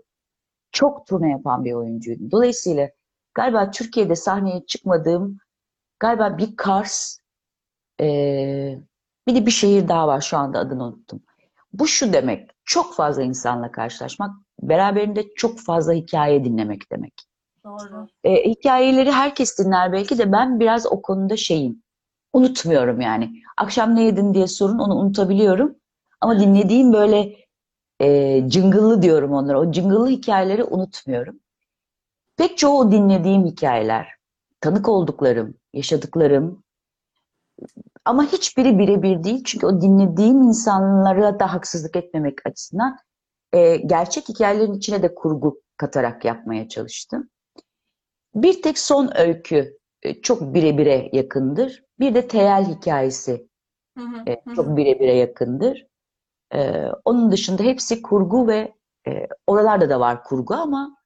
Çok 0.73 1.07
turne 1.07 1.31
yapan 1.31 1.65
bir 1.65 1.73
oyuncuydum. 1.73 2.31
Dolayısıyla 2.31 2.91
galiba 3.35 3.71
Türkiye'de 3.71 4.17
sahneye 4.17 4.67
çıkmadığım 4.67 5.39
galiba 6.01 6.39
bir 6.39 6.57
Kars 6.57 7.19
ee, 8.01 8.79
bir 9.27 9.35
de 9.35 9.47
bir 9.47 9.51
şehir 9.51 9.89
daha 9.89 10.09
var 10.09 10.21
şu 10.21 10.37
anda 10.37 10.59
adını 10.59 10.85
unuttum. 10.85 11.23
Bu 11.73 11.87
şu 11.87 12.13
demek, 12.13 12.51
çok 12.65 12.95
fazla 12.95 13.23
insanla 13.23 13.73
karşılaşmak, 13.73 14.31
beraberinde 14.63 15.35
çok 15.37 15.61
fazla 15.61 15.93
hikaye 15.93 16.45
dinlemek 16.45 16.93
demek. 16.93 17.15
Doğru. 17.65 18.07
Ee, 18.25 18.51
hikayeleri 18.51 19.13
herkes 19.13 19.59
dinler 19.59 19.93
belki 19.93 20.19
de 20.19 20.33
ben 20.33 20.61
biraz 20.61 20.87
o 20.87 21.03
konuda 21.03 21.37
şeyim. 21.37 21.83
Unutmuyorum 22.33 23.01
yani. 23.01 23.33
Akşam 23.57 23.97
ne 23.97 24.03
yedin 24.03 24.35
diye 24.35 24.47
sorun 24.47 24.79
onu 24.79 24.95
unutabiliyorum. 24.95 25.77
Ama 26.21 26.41
dinlediğim 26.41 26.93
böyle 26.93 27.37
e, 28.01 28.43
cıngıllı 28.49 29.03
diyorum 29.03 29.33
onlara. 29.33 29.61
O 29.61 29.73
cıngıllı 29.73 30.09
hikayeleri 30.09 30.65
unutmuyorum. 30.65 31.41
Pek 32.37 32.59
çoğu 32.59 32.93
dinlediğim 32.93 33.45
hikayeler, 33.45 34.09
tanık 34.61 34.89
olduklarım, 34.89 35.55
yaşadıklarım, 35.73 36.63
ama 38.05 38.25
hiçbiri 38.25 38.79
birebir 38.79 39.25
değil. 39.25 39.45
Çünkü 39.45 39.67
o 39.67 39.81
dinlediğim 39.81 40.43
insanlara 40.43 41.41
da 41.41 41.53
haksızlık 41.53 41.97
etmemek 41.97 42.47
açısından 42.47 42.97
e, 43.53 43.77
gerçek 43.77 44.29
hikayelerin 44.29 44.75
içine 44.75 45.03
de 45.03 45.15
kurgu 45.15 45.61
katarak 45.77 46.25
yapmaya 46.25 46.69
çalıştım. 46.69 47.31
Bir 48.35 48.63
tek 48.63 48.79
son 48.79 49.11
öykü 49.19 49.79
e, 50.03 50.21
çok 50.21 50.55
birebire 50.55 51.11
yakındır. 51.13 51.85
Bir 52.01 52.15
de 52.15 52.29
teyel 52.29 52.65
hikayesi 52.65 53.49
Hı 53.99 54.05
hı. 54.05 54.31
e, 54.31 54.43
çok 54.57 54.77
birebire 54.77 55.15
yakındır. 55.15 55.87
E, 56.55 56.87
onun 57.05 57.33
dışında 57.33 57.63
hepsi 57.63 58.03
kurgu 58.03 58.49
ve 58.49 58.75
e, 59.09 59.27
oralarda 59.47 59.91
da 59.91 60.01
var 60.01 60.25
kurgu 60.25 60.55
ama 60.55 60.97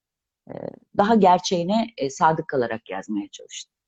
e, 0.50 0.54
daha 0.96 1.14
gerçeğine 1.14 1.86
e, 1.96 2.10
sadık 2.10 2.48
kalarak 2.48 2.90
yazmaya 2.90 3.28
çalıştım. 3.28 3.79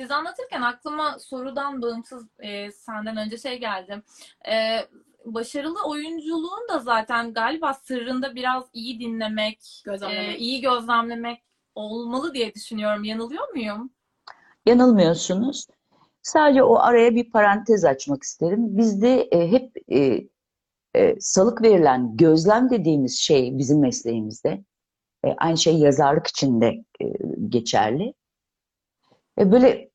Siz 0.00 0.10
anlatırken 0.10 0.62
aklıma 0.62 1.18
sorudan 1.18 1.82
bağımsız 1.82 2.26
e, 2.38 2.72
senden 2.72 3.16
önce 3.16 3.38
şey 3.38 3.60
geldi. 3.60 4.02
E, 4.50 4.78
başarılı 5.24 5.78
oyunculuğun 5.86 6.68
da 6.68 6.78
zaten 6.78 7.32
galiba 7.32 7.74
sırrında 7.74 8.34
biraz 8.34 8.64
iyi 8.72 9.00
dinlemek, 9.00 9.82
Gözlemlemek. 9.84 10.36
e, 10.36 10.38
iyi 10.38 10.60
gözlemlemek 10.60 11.42
olmalı 11.74 12.34
diye 12.34 12.54
düşünüyorum. 12.54 13.04
Yanılıyor 13.04 13.48
muyum? 13.48 13.90
Yanılmıyorsunuz. 14.66 15.66
Sadece 16.22 16.62
o 16.62 16.76
araya 16.78 17.14
bir 17.14 17.30
parantez 17.30 17.84
açmak 17.84 18.22
isterim. 18.22 18.78
Bizde 18.78 19.22
e, 19.22 19.50
hep 19.52 19.72
e, 19.92 20.28
e, 20.94 21.20
salık 21.20 21.62
verilen 21.62 22.16
gözlem 22.16 22.70
dediğimiz 22.70 23.18
şey 23.18 23.58
bizim 23.58 23.80
mesleğimizde. 23.80 24.64
E, 25.24 25.28
aynı 25.38 25.58
şey 25.58 25.74
yazarlık 25.78 26.26
için 26.26 26.60
de 26.60 26.84
e, 27.00 27.04
geçerli. 27.48 28.14
E, 29.38 29.52
böyle 29.52 29.87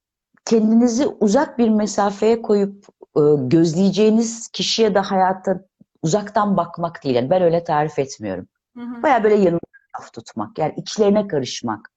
kendinizi 0.46 1.08
uzak 1.08 1.58
bir 1.58 1.70
mesafeye 1.70 2.42
koyup 2.42 2.86
e, 3.16 3.22
gözleyeceğiniz 3.38 4.48
kişiye 4.48 4.96
de 4.96 5.00
hayatta 5.00 5.66
uzaktan 6.02 6.58
bakmak 6.58 7.04
değil. 7.04 7.16
Yani 7.16 7.30
ben 7.30 7.42
öyle 7.42 7.64
tarif 7.64 8.00
etmiyorum. 8.00 8.48
Baya 8.76 9.24
böyle 9.24 9.36
yanında 9.36 9.60
laf 9.96 10.14
tutmak. 10.14 10.58
Yani 10.58 10.74
içlerine 10.78 11.28
karışmak. 11.28 11.90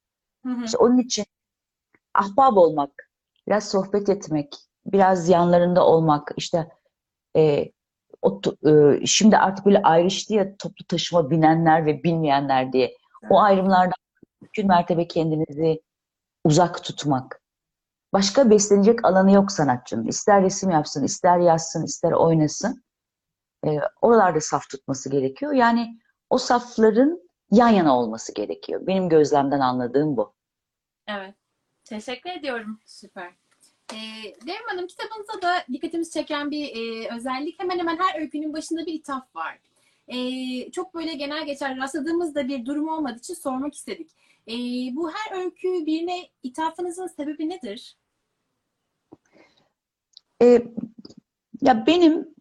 Hı 0.46 0.52
hı. 0.52 0.64
İşte 0.64 0.78
onun 0.78 0.98
için 0.98 1.24
ahbap 2.14 2.56
olmak, 2.56 2.90
biraz 3.48 3.68
sohbet 3.68 4.08
etmek, 4.08 4.56
biraz 4.86 5.28
yanlarında 5.28 5.86
olmak, 5.86 6.32
işte 6.36 6.68
e, 7.36 7.72
o, 8.22 8.40
e, 8.68 9.06
şimdi 9.06 9.36
artık 9.36 9.66
böyle 9.66 9.82
ayrıştı 9.82 10.34
ya 10.34 10.56
toplu 10.56 10.84
taşıma 10.84 11.30
binenler 11.30 11.86
ve 11.86 12.02
binmeyenler 12.02 12.72
diye. 12.72 12.96
O 13.30 13.40
ayrımlardan 13.40 13.98
mümkün 14.40 14.66
mertebe 14.66 15.08
kendinizi 15.08 15.82
uzak 16.44 16.84
tutmak. 16.84 17.40
Başka 18.12 18.50
beslenecek 18.50 19.04
alanı 19.04 19.32
yok 19.32 19.52
sanatçının. 19.52 20.06
İster 20.06 20.42
resim 20.42 20.70
yapsın, 20.70 21.04
ister 21.04 21.38
yazsın, 21.38 21.84
ister 21.84 22.12
oynasın. 22.12 22.84
E, 23.66 23.70
oralarda 24.02 24.40
saf 24.40 24.68
tutması 24.68 25.10
gerekiyor. 25.10 25.52
Yani 25.52 25.98
o 26.30 26.38
safların 26.38 27.20
yan 27.50 27.68
yana 27.68 27.98
olması 27.98 28.34
gerekiyor. 28.34 28.86
Benim 28.86 29.08
gözlemden 29.08 29.60
anladığım 29.60 30.16
bu. 30.16 30.34
Evet. 31.08 31.34
Teşekkür 31.84 32.30
ediyorum. 32.30 32.80
Süper. 32.86 33.32
Ee, 33.92 33.96
Devrim 34.46 34.68
Hanım 34.68 34.86
kitabınızda 34.86 35.42
da 35.42 35.64
dikkatimizi 35.72 36.10
çeken 36.10 36.50
bir 36.50 36.76
e, 36.76 37.14
özellik 37.16 37.60
hemen 37.60 37.78
hemen 37.78 37.98
her 37.98 38.20
öykünün 38.20 38.52
başında 38.52 38.86
bir 38.86 38.94
ithaf 38.94 39.36
var. 39.36 39.58
Ee, 40.08 40.70
çok 40.70 40.94
böyle 40.94 41.14
genel 41.14 41.46
geçer 41.46 41.76
rastladığımızda 41.76 42.48
bir 42.48 42.66
durum 42.66 42.88
olmadığı 42.88 43.18
için 43.18 43.34
sormak 43.34 43.74
istedik. 43.74 44.10
Ee, 44.48 44.96
bu 44.96 45.10
her 45.10 45.44
öykü 45.44 45.68
birine 45.86 46.28
ithafınızın 46.42 47.06
sebebi 47.06 47.48
nedir? 47.48 47.96
E, 50.42 50.62
ya 51.60 51.86
benim 51.86 52.34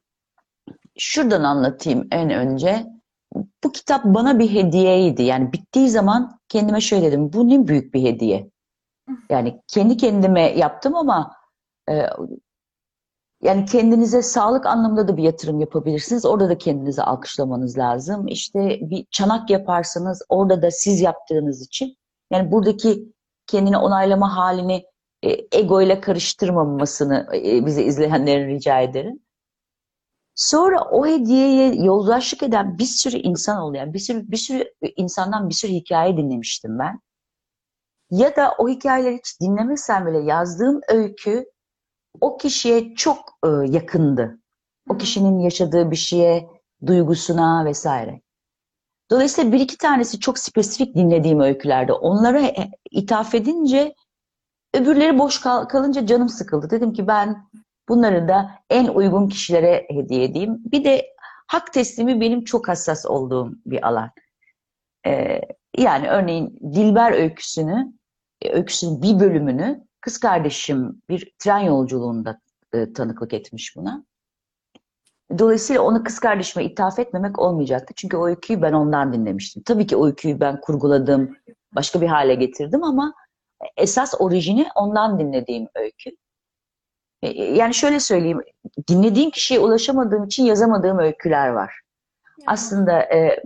şuradan 0.98 1.44
anlatayım 1.44 2.08
en 2.12 2.30
önce. 2.30 2.86
Bu 3.64 3.72
kitap 3.72 4.06
bana 4.06 4.40
bir 4.40 4.52
hediyeydi. 4.54 5.24
Yani 5.24 5.54
bittiği 5.54 5.90
zaman 5.90 6.40
kendime 6.50 6.82
şöyle 6.82 7.06
dedim. 7.06 7.34
Bu 7.34 7.50
ne 7.50 7.68
büyük 7.68 7.94
bir 7.94 8.04
hediye. 8.04 8.50
Yani 9.30 9.62
kendi 9.68 9.98
kendime 9.98 10.42
yaptım 10.42 10.96
ama 10.96 11.32
e, 11.90 12.06
yani 13.46 13.66
kendinize 13.66 14.22
sağlık 14.22 14.66
anlamında 14.66 15.08
da 15.08 15.18
bir 15.18 15.24
yatırım 15.24 15.60
yapabilirsiniz. 15.60 16.26
Orada 16.26 16.50
da 16.50 16.58
kendinizi 16.58 17.02
alkışlamanız 17.02 17.78
lazım. 17.78 18.28
İşte 18.28 18.80
bir 18.82 19.06
çanak 19.12 19.50
yaparsanız 19.50 20.22
orada 20.30 20.62
da 20.62 20.72
siz 20.72 21.02
yaptığınız 21.02 21.62
için 21.62 21.96
yani 22.32 22.52
buradaki 22.52 23.14
kendini 23.48 23.78
onaylama 23.78 24.38
halini 24.38 24.86
e, 25.24 25.58
ego 25.60 25.82
ile 25.82 26.02
karıştırmamasını 26.02 27.28
e, 27.34 27.66
bize 27.66 27.84
izleyenlerin 27.84 28.48
rica 28.48 28.82
ederim. 28.82 29.20
Sonra 30.36 30.82
o 30.92 31.06
hediyeye 31.06 31.76
yoldaşlık 31.76 32.44
eden 32.44 32.78
bir 32.78 32.86
sürü 32.86 33.18
insan 33.18 33.62
oluyor. 33.62 33.94
Bir 33.94 34.00
sürü 34.00 34.32
bir 34.32 34.38
sürü 34.38 34.74
insandan 34.96 35.50
bir 35.50 35.54
sürü 35.54 35.72
hikaye 35.72 36.18
dinlemiştim 36.18 36.80
ben. 36.80 37.00
Ya 38.12 38.36
da 38.36 38.56
o 38.58 38.70
hikayeleri 38.70 39.18
hiç 39.18 39.42
dinlemesem 39.42 40.06
bile 40.06 40.20
yazdığım 40.20 40.82
öykü 40.90 41.46
o 42.22 42.38
kişiye 42.38 42.96
çok 42.96 43.18
e, 43.46 43.48
yakındı. 43.72 44.40
O 44.90 44.98
kişinin 44.98 45.40
yaşadığı 45.40 45.92
bir 45.92 45.96
şeye, 45.96 46.48
duygusuna 46.86 47.66
vesaire. 47.66 48.22
Dolayısıyla 49.12 49.52
bir 49.52 49.60
iki 49.60 49.78
tanesi 49.78 50.20
çok 50.20 50.40
spesifik 50.40 50.96
dinlediğim 50.96 51.40
öykülerde. 51.40 51.94
Onlara 51.94 52.42
e, 52.42 52.72
ithaf 52.92 53.36
edince 53.36 53.96
öbürleri 54.74 55.20
boş 55.20 55.42
kal- 55.42 55.66
kalınca 55.66 56.06
canım 56.06 56.30
sıkıldı. 56.30 56.70
Dedim 56.70 56.94
ki 56.94 57.08
ben 57.08 57.50
bunları 57.90 58.28
da 58.28 58.52
en 58.70 58.88
uygun 58.88 59.28
kişilere 59.30 59.86
hediye 59.90 60.24
edeyim. 60.24 60.58
Bir 60.72 60.84
de 60.84 61.06
hak 61.48 61.74
teslimi 61.74 62.22
benim 62.22 62.44
çok 62.44 62.68
hassas 62.68 63.06
olduğum 63.06 63.52
bir 63.66 63.88
alan. 63.88 64.12
Ee, 65.08 65.42
Yani 65.78 66.08
örneğin 66.10 66.60
Dilber 66.74 67.12
öyküsünü, 67.12 67.94
e, 68.42 68.52
öyküsünün 68.52 69.02
bir 69.02 69.20
bölümünü 69.20 69.86
kız 70.06 70.18
kardeşim 70.20 71.02
bir 71.10 71.34
tren 71.40 71.60
yolculuğunda 71.60 72.40
e, 72.74 72.94
tanıklık 72.94 73.34
etmiş 73.34 73.76
buna. 73.76 74.06
Dolayısıyla 75.40 75.82
onu 75.82 76.04
kız 76.04 76.20
kardeşime 76.20 76.66
ithaf 76.66 77.00
etmemek 77.00 77.40
olmayacaktı. 77.40 77.94
Çünkü 77.98 78.18
o 78.18 78.28
öyküyü 78.28 78.62
ben 78.62 78.74
ondan 78.74 79.14
dinlemiştim. 79.14 79.64
Tabii 79.64 79.88
ki 79.88 79.96
o 79.96 80.06
öyküyü 80.06 80.40
ben 80.40 80.62
kurguladım, 80.62 81.38
başka 81.76 82.02
bir 82.02 82.08
hale 82.08 82.36
getirdim 82.36 82.84
ama 82.84 83.14
esas 83.78 84.14
orijini 84.20 84.68
ondan 84.76 85.20
dinlediğim 85.20 85.68
öykü. 85.76 86.10
E, 87.22 87.44
Yani 87.44 87.74
şöyle 87.74 88.00
söyleyeyim, 88.00 88.42
dinlediğim 88.88 89.32
kişiye 89.32 89.60
ulaşamadığım 89.60 90.24
için 90.24 90.46
yazamadığım 90.46 91.00
öyküler 91.00 91.50
var. 91.50 91.80
Aslında 92.48 93.00
e, 93.02 93.44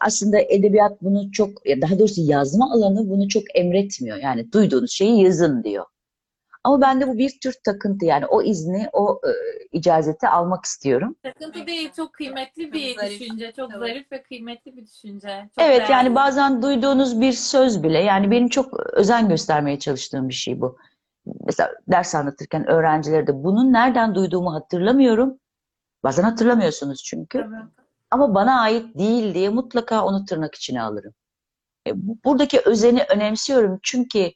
aslında 0.00 0.38
edebiyat 0.40 1.02
bunu 1.02 1.32
çok, 1.32 1.66
ya 1.68 1.80
daha 1.80 1.98
doğrusu 1.98 2.20
yazma 2.24 2.72
alanı 2.72 3.10
bunu 3.10 3.28
çok 3.28 3.42
emretmiyor. 3.56 4.16
Yani 4.16 4.52
duyduğunuz 4.52 4.92
şeyi 4.92 5.22
yazın 5.22 5.64
diyor. 5.64 5.84
Ama 6.64 6.80
bende 6.80 7.08
bu 7.08 7.18
bir 7.18 7.38
tür 7.42 7.54
takıntı 7.64 8.04
yani 8.04 8.26
o 8.26 8.42
izni, 8.42 8.88
o 8.92 9.20
e, 9.26 9.30
icazeti 9.72 10.28
almak 10.28 10.64
istiyorum. 10.64 11.16
Takıntı 11.22 11.66
değil, 11.66 11.90
çok 11.96 12.12
kıymetli 12.12 12.72
bir 12.72 12.94
Çok 12.94 13.00
zarif. 13.04 13.20
düşünce. 13.20 13.52
Çok 13.56 13.70
Evet. 13.70 13.80
zarif 13.80 14.12
ve 14.12 14.22
kıymetli 14.22 14.76
bir 14.76 14.86
düşünce. 14.86 15.28
Çok 15.54 15.64
Evet 15.64 15.78
değerli. 15.78 15.92
yani 15.92 16.14
bazen 16.14 16.62
duyduğunuz 16.62 17.20
bir 17.20 17.32
söz 17.32 17.82
bile 17.82 17.98
yani 17.98 18.30
benim 18.30 18.48
çok 18.48 18.80
özen 18.92 19.28
göstermeye 19.28 19.78
çalıştığım 19.78 20.28
bir 20.28 20.34
şey 20.34 20.60
bu. 20.60 20.78
Mesela 21.46 21.70
ders 21.88 22.14
anlatırken 22.14 22.70
öğrencilere 22.70 23.26
de 23.26 23.44
bunun 23.44 23.72
nereden 23.72 24.14
duyduğumu 24.14 24.54
hatırlamıyorum. 24.54 25.38
Bazen 26.02 26.22
hatırlamıyorsunuz 26.22 27.02
çünkü. 27.04 27.38
Tabii. 27.38 27.85
Ama 28.10 28.34
bana 28.34 28.60
ait 28.60 28.98
değil 28.98 29.34
diye 29.34 29.48
mutlaka 29.48 30.04
onu 30.04 30.24
tırnak 30.24 30.54
içine 30.54 30.82
alırım. 30.82 31.14
E, 31.86 32.06
bu- 32.08 32.18
buradaki 32.24 32.60
özeni 32.60 33.02
önemsiyorum 33.08 33.78
çünkü 33.82 34.30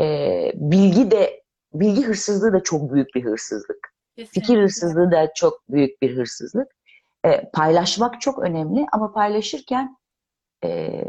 e, 0.00 0.52
bilgi 0.54 1.10
de 1.10 1.42
bilgi 1.74 2.02
hırsızlığı 2.02 2.52
da 2.52 2.62
çok 2.62 2.92
büyük 2.92 3.14
bir 3.14 3.24
hırsızlık. 3.24 3.94
Fikir 4.16 4.26
Kesinlikle. 4.32 4.62
hırsızlığı 4.62 5.10
da 5.12 5.32
çok 5.34 5.68
büyük 5.68 6.02
bir 6.02 6.16
hırsızlık. 6.16 6.68
E, 7.24 7.50
paylaşmak 7.50 8.20
çok 8.20 8.38
önemli 8.38 8.86
ama 8.92 9.12
paylaşırken 9.12 9.96
e, 10.64 11.00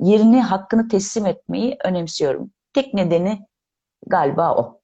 yerini, 0.00 0.40
hakkını 0.42 0.88
teslim 0.88 1.26
etmeyi 1.26 1.76
önemsiyorum. 1.84 2.50
Tek 2.72 2.94
nedeni 2.94 3.46
galiba 4.06 4.56
o. 4.56 4.80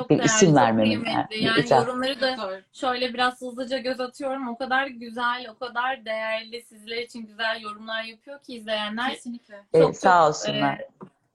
Çok 0.00 0.10
bir 0.10 0.18
değerli, 0.18 0.26
isim 0.26 0.48
çok 0.48 0.56
vermemin 0.56 0.90
kıymetli. 1.04 1.12
yani. 1.36 1.44
Yani 1.44 1.56
Mesela- 1.56 1.80
yorumları 1.82 2.20
da 2.20 2.60
şöyle 2.72 3.14
biraz 3.14 3.40
hızlıca 3.40 3.78
göz 3.78 4.00
atıyorum. 4.00 4.48
O 4.48 4.58
kadar 4.58 4.86
güzel, 4.86 5.46
o 5.50 5.58
kadar 5.58 6.04
değerli, 6.04 6.62
sizler 6.62 6.96
için 6.96 7.26
güzel 7.26 7.60
yorumlar 7.60 8.02
yapıyor 8.02 8.42
ki 8.42 8.54
izleyenler. 8.54 9.10
Kesinlikle. 9.10 9.64
E, 9.74 9.78
Çok 9.80 9.96
sağ 9.96 10.20
çok, 10.20 10.28
olsunlar. 10.28 10.74
e, 10.78 10.88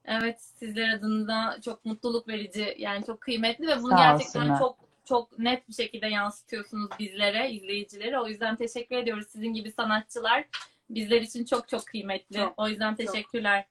evet 0.06 0.42
sizler 0.42 0.90
adına 0.94 1.58
çok 1.66 1.86
mutluluk 1.86 2.28
verici 2.28 2.76
yani 2.78 3.06
çok 3.06 3.22
kıymetli 3.22 3.68
ve 3.68 3.82
bunu 3.82 3.92
Sağ 3.92 3.98
gerçekten 3.98 4.40
olsunlar. 4.42 4.60
çok 4.60 4.78
çok 5.06 5.40
net 5.40 5.70
bir 5.70 5.74
şekilde 5.74 6.08
yansıtıyorsunuz 6.08 6.90
bizlere, 7.00 7.52
izleyicilere. 7.52 8.20
O 8.20 8.28
yüzden 8.28 8.56
teşekkür 8.56 8.96
ediyoruz. 8.96 9.28
Sizin 9.28 9.54
gibi 9.54 9.72
sanatçılar 9.72 10.44
bizler 10.90 11.22
için 11.22 11.46
çok 11.46 11.68
çok 11.70 11.86
kıymetli. 11.86 12.36
Çok, 12.36 12.54
o 12.58 12.68
yüzden 12.68 12.96
teşekkürler. 12.96 13.66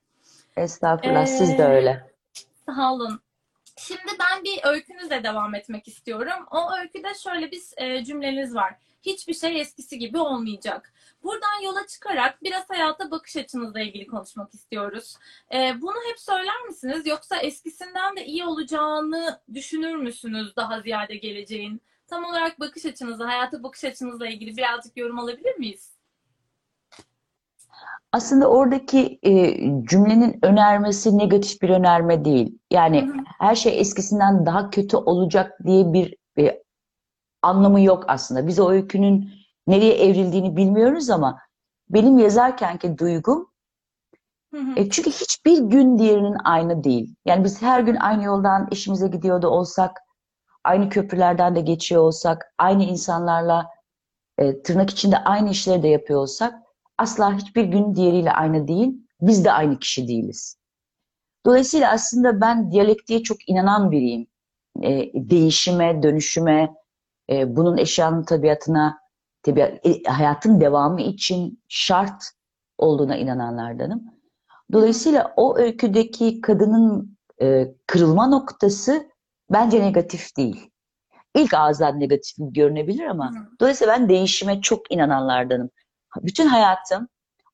Estağfurullah, 0.56 1.26
siz 1.26 1.58
de 1.58 1.62
Ee, 1.62 1.66
öyle. 1.66 2.06
Sağ 2.66 2.92
olun. 2.92 3.20
Şimdi 3.76 4.12
ben 4.20 4.44
bir 4.44 4.60
öykünüzle 4.64 5.24
devam 5.24 5.54
etmek 5.54 5.88
istiyorum. 5.88 6.46
O 6.50 6.76
öyküde 6.78 7.14
şöyle 7.14 7.50
bir 7.50 7.62
e, 7.76 8.04
cümleniz 8.04 8.54
var. 8.54 8.74
Hiçbir 9.02 9.34
şey 9.34 9.60
eskisi 9.60 9.98
gibi 9.98 10.18
olmayacak. 10.18 10.92
Buradan 11.22 11.62
yola 11.64 11.86
çıkarak 11.86 12.42
biraz 12.42 12.70
hayata 12.70 13.10
bakış 13.10 13.36
açınızla 13.36 13.80
ilgili 13.80 14.06
konuşmak 14.06 14.54
istiyoruz. 14.54 15.16
E, 15.54 15.80
bunu 15.80 15.96
hep 16.08 16.20
söyler 16.20 16.62
misiniz? 16.62 17.06
Yoksa 17.06 17.36
eskisinden 17.36 18.16
de 18.16 18.26
iyi 18.26 18.44
olacağını 18.44 19.40
düşünür 19.54 19.96
müsünüz 19.96 20.56
daha 20.56 20.80
ziyade 20.80 21.16
geleceğin? 21.16 21.82
Tam 22.06 22.24
olarak 22.24 22.60
bakış 22.60 22.84
açınızla, 22.86 23.28
hayata 23.28 23.62
bakış 23.62 23.84
açınızla 23.84 24.26
ilgili 24.28 24.56
birazcık 24.56 24.96
yorum 24.96 25.18
alabilir 25.18 25.54
miyiz? 25.56 25.93
Aslında 28.12 28.50
oradaki 28.50 29.18
e, 29.22 29.32
cümlenin 29.82 30.38
önermesi 30.42 31.18
negatif 31.18 31.62
bir 31.62 31.70
önerme 31.70 32.24
değil. 32.24 32.58
Yani 32.70 33.02
Hı 33.02 33.06
hı. 33.06 33.16
her 33.40 33.54
şey 33.54 33.80
eskisinden 33.80 34.46
daha 34.46 34.70
kötü 34.70 34.96
olacak 34.96 35.52
diye 35.64 35.92
bir 35.92 36.16
e, 36.38 36.62
anlamı 37.42 37.80
yok 37.80 38.04
aslında. 38.08 38.46
Biz 38.46 38.60
o 38.60 38.70
öykünün 38.70 39.30
nereye 39.66 39.94
evrildiğini 39.94 40.56
bilmiyoruz 40.56 41.10
ama 41.10 41.38
benim 41.88 42.18
yazarkenki 42.18 42.98
duygum 42.98 43.50
Hı 44.54 44.60
hı. 44.60 44.72
e, 44.76 44.90
çünkü 44.90 45.10
hiçbir 45.10 45.58
gün 45.58 45.98
diğerinin 45.98 46.36
aynı 46.44 46.84
değil. 46.84 47.14
Yani 47.24 47.44
biz 47.44 47.62
her 47.62 47.80
gün 47.80 47.96
aynı 47.96 48.24
yoldan 48.24 48.68
işimize 48.70 49.08
gidiyor 49.08 49.42
da 49.42 49.50
olsak, 49.50 50.00
aynı 50.64 50.88
köprülerden 50.88 51.56
de 51.56 51.60
geçiyor 51.60 52.02
olsak, 52.02 52.54
aynı 52.58 52.84
insanlarla 52.84 53.66
e, 54.38 54.62
tırnak 54.62 54.90
içinde 54.90 55.18
aynı 55.18 55.50
işleri 55.50 55.82
de 55.82 55.88
yapıyor 55.88 56.20
olsak 56.20 56.63
asla 56.98 57.36
hiçbir 57.36 57.64
gün 57.64 57.94
diğeriyle 57.94 58.32
aynı 58.32 58.68
değil. 58.68 58.92
Biz 59.20 59.44
de 59.44 59.52
aynı 59.52 59.78
kişi 59.78 60.08
değiliz. 60.08 60.58
Dolayısıyla 61.46 61.90
aslında 61.90 62.40
ben 62.40 62.70
diyalektiğe 62.70 63.22
çok 63.22 63.48
inanan 63.48 63.90
biriyim. 63.90 64.26
E, 64.82 65.10
değişime, 65.14 66.02
dönüşüme, 66.02 66.74
e, 67.30 67.56
bunun 67.56 67.76
eşyanın 67.76 68.22
tabiatına, 68.22 68.98
tabiat, 69.42 69.86
e, 69.86 70.02
hayatın 70.02 70.60
devamı 70.60 71.00
için 71.00 71.62
şart 71.68 72.24
olduğuna 72.78 73.16
inananlardanım. 73.16 74.02
Dolayısıyla 74.72 75.32
o 75.36 75.58
öyküdeki 75.58 76.40
kadının 76.40 77.16
e, 77.42 77.74
kırılma 77.86 78.26
noktası 78.26 79.10
bence 79.52 79.82
negatif 79.82 80.36
değil. 80.36 80.70
İlk 81.34 81.54
ağızdan 81.54 82.00
negatif 82.00 82.36
görünebilir 82.38 83.04
ama 83.04 83.30
Hı 83.30 83.34
dolayısıyla 83.60 83.94
ben 83.94 84.08
değişime 84.08 84.60
çok 84.60 84.92
inananlardanım. 84.92 85.70
Bütün 86.22 86.46
hayatım 86.46 87.08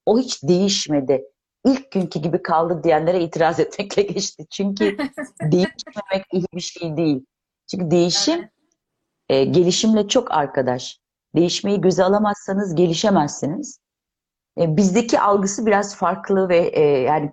o 0.07 0.18
hiç 0.18 0.42
değişmedi. 0.42 1.25
İlk 1.64 1.92
günkü 1.92 2.18
gibi 2.18 2.42
kaldı 2.42 2.81
diyenlere 2.85 3.20
itiraz 3.20 3.61
etmekle 3.61 4.03
geçti. 4.03 4.46
Çünkü 4.51 4.96
değişmemek 5.42 6.27
iyi 6.33 6.46
bir 6.55 6.61
şey 6.61 6.96
değil. 6.96 7.27
Çünkü 7.70 7.90
değişim 7.90 8.38
Evet. 8.38 8.51
e, 9.29 9.44
gelişimle 9.44 10.09
çok 10.09 10.33
arkadaş. 10.33 11.01
Değişmeyi 11.35 11.81
göze 11.81 12.05
alamazsanız 12.05 12.75
gelişemezsiniz. 12.75 13.81
E, 14.61 14.77
bizdeki 14.77 15.20
algısı 15.20 15.66
biraz 15.66 15.96
farklı 15.96 16.49
ve 16.49 16.59
e, 16.59 16.81
yani 16.83 17.31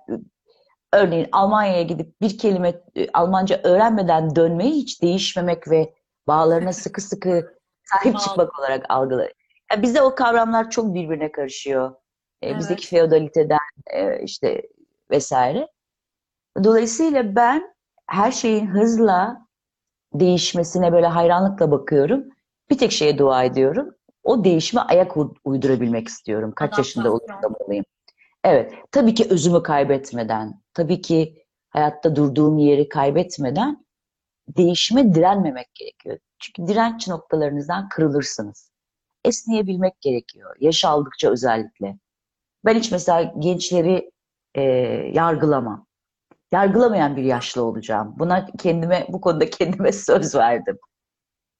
örneğin 0.94 1.28
Almanya'ya 1.32 1.82
gidip 1.82 2.22
bir 2.22 2.38
kelime 2.38 2.82
e, 2.96 3.12
Almanca 3.14 3.62
öğrenmeden 3.64 4.36
dönmeyi 4.36 4.74
hiç 4.74 5.02
değişmemek 5.02 5.70
ve 5.70 5.94
bağlarına 6.28 6.74
sıkı 6.84 7.02
sıkı 7.02 7.58
sahip 7.84 8.20
çıkmak 8.20 8.60
olarak 8.60 8.86
algılar. 8.90 9.32
Yani 9.72 9.82
bizde 9.82 10.02
o 10.02 10.16
kavramlar 10.16 10.70
çok 10.70 10.94
birbirine 10.94 11.32
karışıyor. 11.32 11.92
E, 12.42 12.48
Evet. 12.48 12.60
bizdeki 12.60 12.88
feodaliteden 12.88 13.60
e, 13.94 14.24
işte 14.24 14.62
vesaire. 15.12 15.68
Dolayısıyla 16.64 17.36
ben 17.36 17.76
her 18.08 18.32
şeyin 18.32 18.68
hızla 18.68 19.48
değişmesine 20.14 20.94
böyle 20.94 21.08
hayranlıkla 21.08 21.72
bakıyorum. 21.72 22.24
Bir 22.70 22.78
tek 22.78 22.92
şeye 22.92 23.18
dua 23.18 23.44
ediyorum. 23.44 23.96
O 24.24 24.44
değişime 24.44 24.82
ayak 24.82 25.14
uydurabilmek 25.46 26.08
istiyorum. 26.08 26.54
Kaç 26.56 26.78
yaşında 26.78 27.12
olursam 27.12 27.56
olayım. 27.60 27.86
Evet, 28.44 28.74
tabii 28.92 29.14
ki 29.14 29.28
özümü 29.30 29.64
kaybetmeden, 29.64 30.62
tabii 30.74 31.02
ki 31.02 31.44
hayatta 31.70 32.16
durduğum 32.16 32.58
yeri 32.58 32.90
kaybetmeden 32.90 33.86
değişime 34.48 35.14
direnmemek 35.14 35.76
gerekiyor. 35.76 36.18
Çünkü 36.40 36.68
direnç 36.68 37.08
noktalarınızdan 37.08 37.90
kırılırsınız. 37.90 38.72
Esneyebilmek 39.28 40.02
gerekiyor. 40.02 40.56
Yaş 40.60 40.86
aldıkça 40.86 41.32
özellikle. 41.32 41.98
Ben 42.66 42.76
hiç 42.76 42.92
mesela 42.92 43.34
gençleri 43.40 44.12
e, 44.56 44.62
yargılamam. 45.14 45.88
Yargılamayan 46.52 47.18
bir 47.18 47.24
yaşlı 47.24 47.64
olacağım. 47.64 48.16
Buna 48.20 48.48
kendime 48.60 49.06
bu 49.10 49.22
konuda 49.22 49.50
kendime 49.50 49.92
söz 49.92 50.36
verdim. 50.36 50.78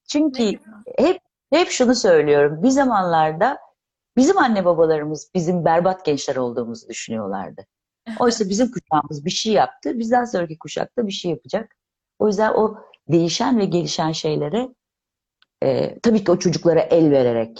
Çünkü 0.08 0.58
hep 0.98 1.20
hep 1.52 1.68
şunu 1.68 1.94
söylüyorum. 1.94 2.62
Bir 2.62 2.70
zamanlarda 2.70 3.58
bizim 4.16 4.38
anne 4.38 4.64
babalarımız 4.64 5.30
bizim 5.34 5.64
berbat 5.64 6.04
gençler 6.04 6.36
olduğumuzu 6.36 6.88
düşünüyorlardı. 6.88 7.66
Oysa 8.20 8.48
bizim 8.48 8.70
kuşağımız 8.70 9.24
bir 9.24 9.30
şey 9.30 9.52
yaptı. 9.52 9.98
Bizden 9.98 10.24
sonraki 10.24 10.58
kuşak 10.58 10.98
da 10.98 11.06
bir 11.06 11.12
şey 11.12 11.30
yapacak. 11.30 11.76
O 12.18 12.26
yüzden 12.26 12.52
o 12.54 12.78
değişen 13.08 13.58
ve 13.58 13.64
gelişen 13.64 14.12
şeylere 14.12 14.68
e, 15.64 15.98
tabii 16.02 16.24
ki 16.24 16.30
o 16.30 16.38
çocuklara 16.38 16.80
el 16.80 17.10
vererek, 17.10 17.58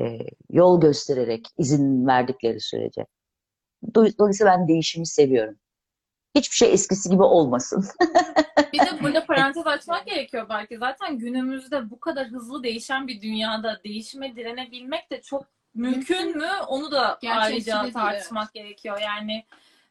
e, 0.00 0.18
yol 0.50 0.80
göstererek, 0.80 1.46
izin 1.58 2.06
verdikleri 2.06 2.60
sürece. 2.60 3.06
Dolayı- 3.94 4.18
Dolayısıyla 4.18 4.52
ben 4.58 4.68
değişimi 4.68 5.06
seviyorum. 5.06 5.58
Hiçbir 6.34 6.56
şey 6.56 6.72
eskisi 6.72 7.10
gibi 7.10 7.22
olmasın. 7.22 7.84
Bir 8.72 8.78
de 8.78 8.84
burada 9.02 9.26
parantez 9.26 9.66
açmak 9.66 10.06
gerekiyor 10.06 10.46
belki. 10.48 10.78
Zaten 10.78 11.18
günümüzde 11.18 11.90
bu 11.90 12.00
kadar 12.00 12.26
hızlı 12.28 12.62
değişen 12.62 13.08
bir 13.08 13.22
dünyada 13.22 13.80
değişime 13.84 14.36
direnebilmek 14.36 15.10
de 15.10 15.20
çok 15.22 15.46
mümkün 15.74 16.36
mü? 16.38 16.48
Onu 16.68 16.90
da 16.92 17.18
Gerçekçi 17.22 17.74
ayrıca 17.74 17.92
tartışmak 17.92 18.54
gerekiyor. 18.54 18.98
Yani 19.00 19.44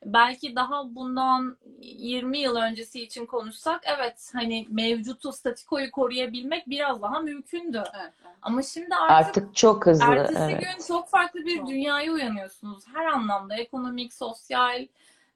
belki 0.06 0.56
daha 0.56 0.96
bundan 0.96 1.58
20 1.82 2.38
yıl 2.40 2.56
öncesi 2.56 3.02
için 3.04 3.26
konuşsak 3.26 3.82
evet 3.98 4.30
hani 4.34 4.66
mevcutu 4.70 5.32
statikoyu 5.32 5.92
koruyabilmek 5.92 6.70
biraz 6.70 7.02
daha 7.02 7.20
mümkündü. 7.20 7.84
Evet, 7.96 8.14
evet. 8.26 8.36
Ama 8.42 8.62
şimdi 8.64 8.96
artık 8.96 9.28
Artık 9.28 9.56
çok 9.56 9.86
hızlı. 9.86 10.06
ertesi 10.06 10.40
evet. 10.42 10.62
gün 10.62 10.86
çok 10.88 11.10
farklı 11.10 11.46
bir 11.46 11.58
Çok. 11.58 11.68
dünyaya 11.68 12.12
uyanıyorsunuz. 12.12 12.84
Her 12.94 13.06
anlamda 13.06 13.56
ekonomik, 13.56 14.14
sosyal 14.14 14.88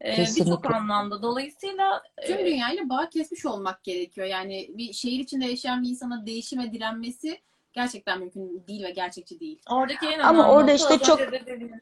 e, 0.02 0.18
birçok 0.18 0.72
anlamda. 0.76 1.22
Dolayısıyla 1.22 2.04
Tüm 2.26 2.38
e, 2.38 2.46
dünyayla 2.46 2.90
bağ 2.90 3.10
kesmiş 3.10 3.46
olmak 3.46 3.84
gerekiyor. 3.84 4.28
Yani 4.28 4.70
bir 4.74 4.94
şehir 4.94 5.20
içinde 5.20 5.46
yaşayan 5.46 5.84
bir 5.84 5.90
insana 5.90 6.26
değişime 6.26 6.72
direnmesi 6.72 7.42
gerçekten 7.74 8.20
mümkün 8.20 8.64
değil 8.68 8.84
ve 8.84 8.92
gerçekçi 8.92 9.40
değil. 9.40 9.62
oradaki 9.70 10.08
en 10.08 10.20
Ama 10.20 10.52
orada 10.52 10.72
işte 10.72 11.00
çok- 11.00 11.20
dediğim- 11.20 11.82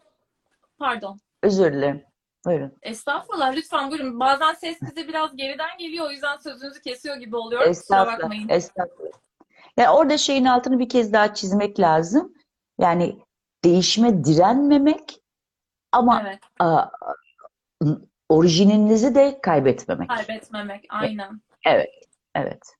Pardon. 0.77 1.19
Özür 1.43 1.73
dilerim. 1.73 2.03
Buyurun. 2.49 2.71
Estağfurullah 2.81 3.55
lütfen 3.55 3.91
buyurun. 3.91 4.19
Bazen 4.19 4.53
ses 4.53 4.81
bize 4.81 5.07
biraz 5.07 5.35
geriden 5.35 5.77
geliyor 5.77 6.05
o 6.05 6.11
yüzden 6.11 6.37
sözünüzü 6.37 6.81
kesiyor 6.81 7.15
gibi. 7.15 7.31
Kusura 7.31 7.63
Estağfurullah. 7.65 8.19
bakmayın. 8.19 8.49
Estağfurullah. 8.49 9.11
Yani 9.77 9.89
orada 9.89 10.17
şeyin 10.17 10.45
altını 10.45 10.79
bir 10.79 10.89
kez 10.89 11.13
daha 11.13 11.33
çizmek 11.33 11.79
lazım. 11.79 12.33
Yani 12.79 13.19
değişime 13.63 14.23
direnmemek 14.23 15.21
ama 15.91 16.21
Evet, 16.27 16.39
a, 16.59 16.85
orijininizi 18.29 19.15
de 19.15 19.39
kaybetmemek. 19.41 20.09
kaybetmemek 20.09 20.85
aynen. 20.89 21.41
Evet. 22.35 22.75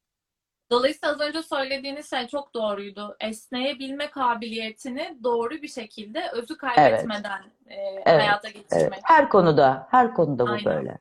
Dolayısıyla 0.72 1.14
az 1.14 1.22
önce 1.22 1.44
söylediğiniz 1.44 2.10
şey 2.10 2.28
çok 2.28 2.54
doğruydu. 2.54 3.18
Esneyebilme 3.20 4.10
kabiliyetini 4.10 5.18
doğru 5.24 5.62
bir 5.62 5.68
şekilde 5.68 6.30
özü 6.34 6.58
kaybetmeden 6.58 7.44
e, 7.68 8.04
hayata 8.04 8.50
geçirmek. 8.50 8.84
Evet. 8.84 9.00
Her 9.04 9.30
konuda, 9.30 9.88
her 9.92 10.14
konuda 10.14 10.48
bu 10.48 10.52
Aynen. 10.52 10.66
böyle. 10.66 10.98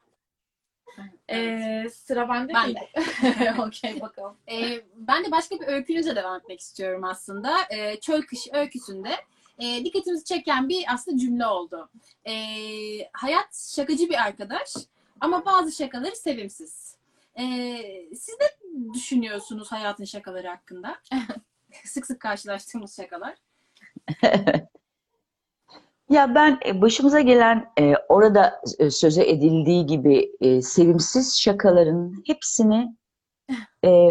E, 1.30 1.90
sıra 1.90 2.28
bende 2.28 2.54
Ben 2.54 2.68
mi? 2.70 2.80
Okey 3.66 4.00
bakalım. 4.00 4.36
Ee, 4.50 4.80
ben 4.96 5.24
de 5.24 5.30
başka 5.30 5.60
bir 5.60 5.66
öykünüze 5.66 6.16
devam 6.16 6.36
etmek 6.36 6.60
istiyorum 6.60 7.04
aslında. 7.04 7.56
Ee, 7.70 8.00
Çöl 8.00 8.22
Kış 8.22 8.48
öyküsünde 8.52 9.10
e, 9.58 9.84
dikkatimizi 9.84 10.24
çeken 10.24 10.68
bir 10.68 10.84
aslında 10.92 11.18
cümle 11.18 11.46
oldu. 11.46 11.88
Ee, 12.26 12.32
hayat 13.12 13.72
şakacı 13.76 14.08
bir 14.08 14.22
arkadaş 14.22 14.74
ama 15.20 15.44
bazı 15.44 15.72
şakaları 15.72 16.16
sevimsiz. 16.16 16.97
Ee, 17.38 18.08
siz 18.14 18.36
ne 18.40 18.46
düşünüyorsunuz 18.94 19.72
hayatın 19.72 20.04
şakaları 20.04 20.48
hakkında? 20.48 20.96
sık 21.84 22.06
sık 22.06 22.20
karşılaştığımız 22.20 22.96
şakalar. 22.96 23.34
Ya 26.10 26.34
ben 26.34 26.58
e, 26.66 26.80
başımıza 26.80 27.20
gelen 27.20 27.72
e, 27.80 27.94
orada 28.08 28.62
e, 28.78 28.90
söze 28.90 29.28
edildiği 29.28 29.86
gibi 29.86 30.32
e, 30.40 30.62
sevimsiz 30.62 31.38
şakaların 31.40 32.22
hepsini 32.26 32.96
e, 33.84 34.08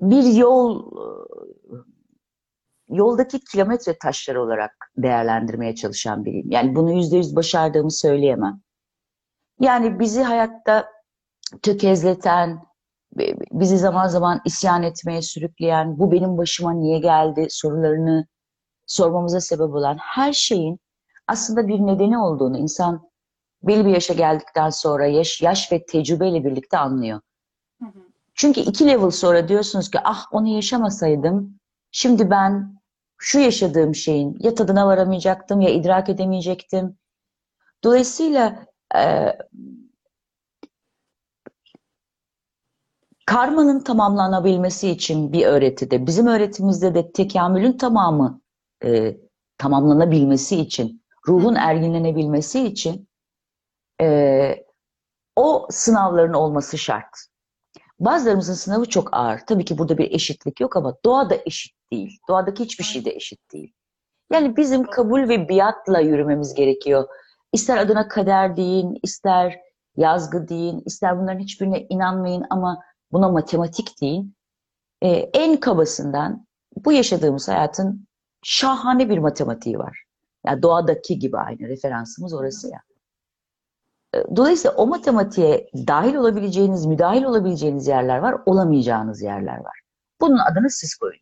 bir 0.00 0.22
yol 0.22 0.92
yoldaki 2.88 3.40
kilometre 3.40 3.98
taşları 3.98 4.42
olarak 4.42 4.92
değerlendirmeye 4.96 5.74
çalışan 5.74 6.24
biriyim. 6.24 6.50
Yani 6.50 6.74
bunu 6.74 6.92
yüzde 6.92 7.16
yüz 7.16 7.36
başardığımı 7.36 7.90
söyleyemem. 7.90 8.60
Yani 9.60 9.98
bizi 10.00 10.22
hayatta 10.22 10.88
tökezleten, 11.62 12.62
bi- 13.18 13.36
bizi 13.52 13.78
zaman 13.78 14.08
zaman 14.08 14.40
isyan 14.44 14.82
etmeye 14.82 15.22
sürükleyen, 15.22 15.98
bu 15.98 16.12
benim 16.12 16.38
başıma 16.38 16.72
niye 16.72 16.98
geldi 16.98 17.46
sorularını 17.50 18.26
sormamıza 18.86 19.40
sebep 19.40 19.74
olan 19.74 19.96
her 20.00 20.32
şeyin 20.32 20.78
aslında 21.26 21.68
bir 21.68 21.78
nedeni 21.78 22.18
olduğunu 22.18 22.58
insan 22.58 23.08
belli 23.62 23.84
bir 23.84 23.90
yaşa 23.90 24.14
geldikten 24.14 24.70
sonra 24.70 25.06
yaş, 25.06 25.42
yaş 25.42 25.72
ve 25.72 25.86
tecrübeyle 25.86 26.44
birlikte 26.44 26.78
anlıyor. 26.78 27.20
Hı 27.78 27.86
hı. 27.86 28.02
Çünkü 28.34 28.60
iki 28.60 28.86
level 28.86 29.10
sonra 29.10 29.48
diyorsunuz 29.48 29.90
ki 29.90 29.98
ah 30.04 30.26
onu 30.32 30.48
yaşamasaydım 30.48 31.58
şimdi 31.90 32.30
ben 32.30 32.82
şu 33.18 33.38
yaşadığım 33.38 33.94
şeyin 33.94 34.36
ya 34.40 34.54
tadına 34.54 34.86
varamayacaktım 34.86 35.60
ya 35.60 35.70
idrak 35.70 36.08
edemeyecektim. 36.08 36.98
Dolayısıyla 37.84 38.66
e, 38.96 39.32
karmanın 43.26 43.80
tamamlanabilmesi 43.80 44.90
için 44.90 45.32
bir 45.32 45.46
öğretide, 45.46 46.06
bizim 46.06 46.26
öğretimizde 46.26 46.94
de 46.94 47.12
tekamülün 47.12 47.76
tamamı 47.76 48.40
e, 48.84 49.16
tamamlanabilmesi 49.58 50.56
için, 50.56 51.02
ruhun 51.28 51.54
erginlenebilmesi 51.54 52.66
için 52.66 53.08
e, 54.00 54.64
o 55.36 55.66
sınavların 55.70 56.32
olması 56.32 56.78
şart. 56.78 57.26
Bazılarımızın 58.00 58.54
sınavı 58.54 58.84
çok 58.88 59.08
ağır. 59.14 59.40
Tabii 59.46 59.64
ki 59.64 59.78
burada 59.78 59.98
bir 59.98 60.10
eşitlik 60.10 60.60
yok 60.60 60.76
ama 60.76 60.94
doğada 61.04 61.36
eşit 61.46 61.72
değil. 61.92 62.18
Doğadaki 62.28 62.64
hiçbir 62.64 62.84
şey 62.84 63.04
de 63.04 63.10
eşit 63.10 63.52
değil. 63.52 63.72
Yani 64.32 64.56
bizim 64.56 64.84
kabul 64.84 65.28
ve 65.28 65.48
biatla 65.48 66.00
yürümemiz 66.00 66.54
gerekiyor. 66.54 67.08
İster 67.52 67.76
adına 67.76 68.08
kader 68.08 68.56
deyin, 68.56 68.98
ister 69.02 69.60
yazgı 69.96 70.48
deyin, 70.48 70.82
ister 70.86 71.18
bunların 71.20 71.40
hiçbirine 71.40 71.86
inanmayın 71.88 72.44
ama 72.50 72.82
buna 73.12 73.28
matematik 73.28 74.00
deyin. 74.00 74.34
Ee, 75.02 75.08
en 75.08 75.60
kabasından 75.60 76.46
bu 76.84 76.92
yaşadığımız 76.92 77.48
hayatın 77.48 78.06
şahane 78.42 79.10
bir 79.10 79.18
matematiği 79.18 79.78
var. 79.78 80.04
Yani 80.46 80.62
doğadaki 80.62 81.18
gibi 81.18 81.38
aynı 81.38 81.68
referansımız 81.68 82.34
orası 82.34 82.68
ya. 82.68 82.80
Ee, 84.14 84.36
Dolayısıyla 84.36 84.76
o 84.76 84.86
matematiğe 84.86 85.70
dahil 85.74 86.14
olabileceğiniz, 86.14 86.86
müdahil 86.86 87.24
olabileceğiniz 87.24 87.86
yerler 87.86 88.18
var, 88.18 88.36
olamayacağınız 88.46 89.22
yerler 89.22 89.56
var. 89.56 89.80
Bunun 90.20 90.38
adını 90.38 90.70
siz 90.70 90.94
koyun. 90.94 91.20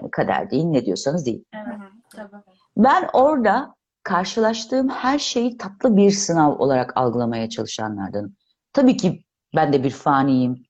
Yani 0.00 0.10
kader 0.10 0.50
deyin, 0.50 0.72
ne 0.72 0.86
diyorsanız 0.86 1.26
deyin. 1.26 1.46
Evet, 1.54 1.78
tabii. 2.16 2.42
Ben 2.76 3.08
orada 3.12 3.74
karşılaştığım 4.02 4.88
her 4.88 5.18
şeyi 5.18 5.56
tatlı 5.56 5.96
bir 5.96 6.10
sınav 6.10 6.52
olarak 6.58 6.96
algılamaya 6.96 7.48
çalışanlardanım. 7.48 8.36
Tabii 8.72 8.96
ki 8.96 9.24
ben 9.56 9.72
de 9.72 9.84
bir 9.84 9.90
faniyim. 9.90 10.62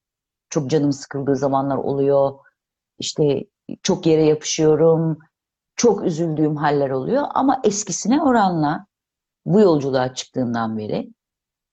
Çok 0.50 0.70
canım 0.70 0.92
sıkıldığı 0.92 1.36
zamanlar 1.36 1.76
oluyor. 1.76 2.38
İşte 2.98 3.44
çok 3.82 4.06
yere 4.06 4.24
yapışıyorum. 4.24 5.18
Çok 5.76 6.04
üzüldüğüm 6.04 6.56
haller 6.56 6.90
oluyor. 6.90 7.24
Ama 7.34 7.60
eskisine 7.64 8.22
oranla 8.22 8.86
bu 9.44 9.60
yolculuğa 9.60 10.14
çıktığımdan 10.14 10.78
beri 10.78 11.10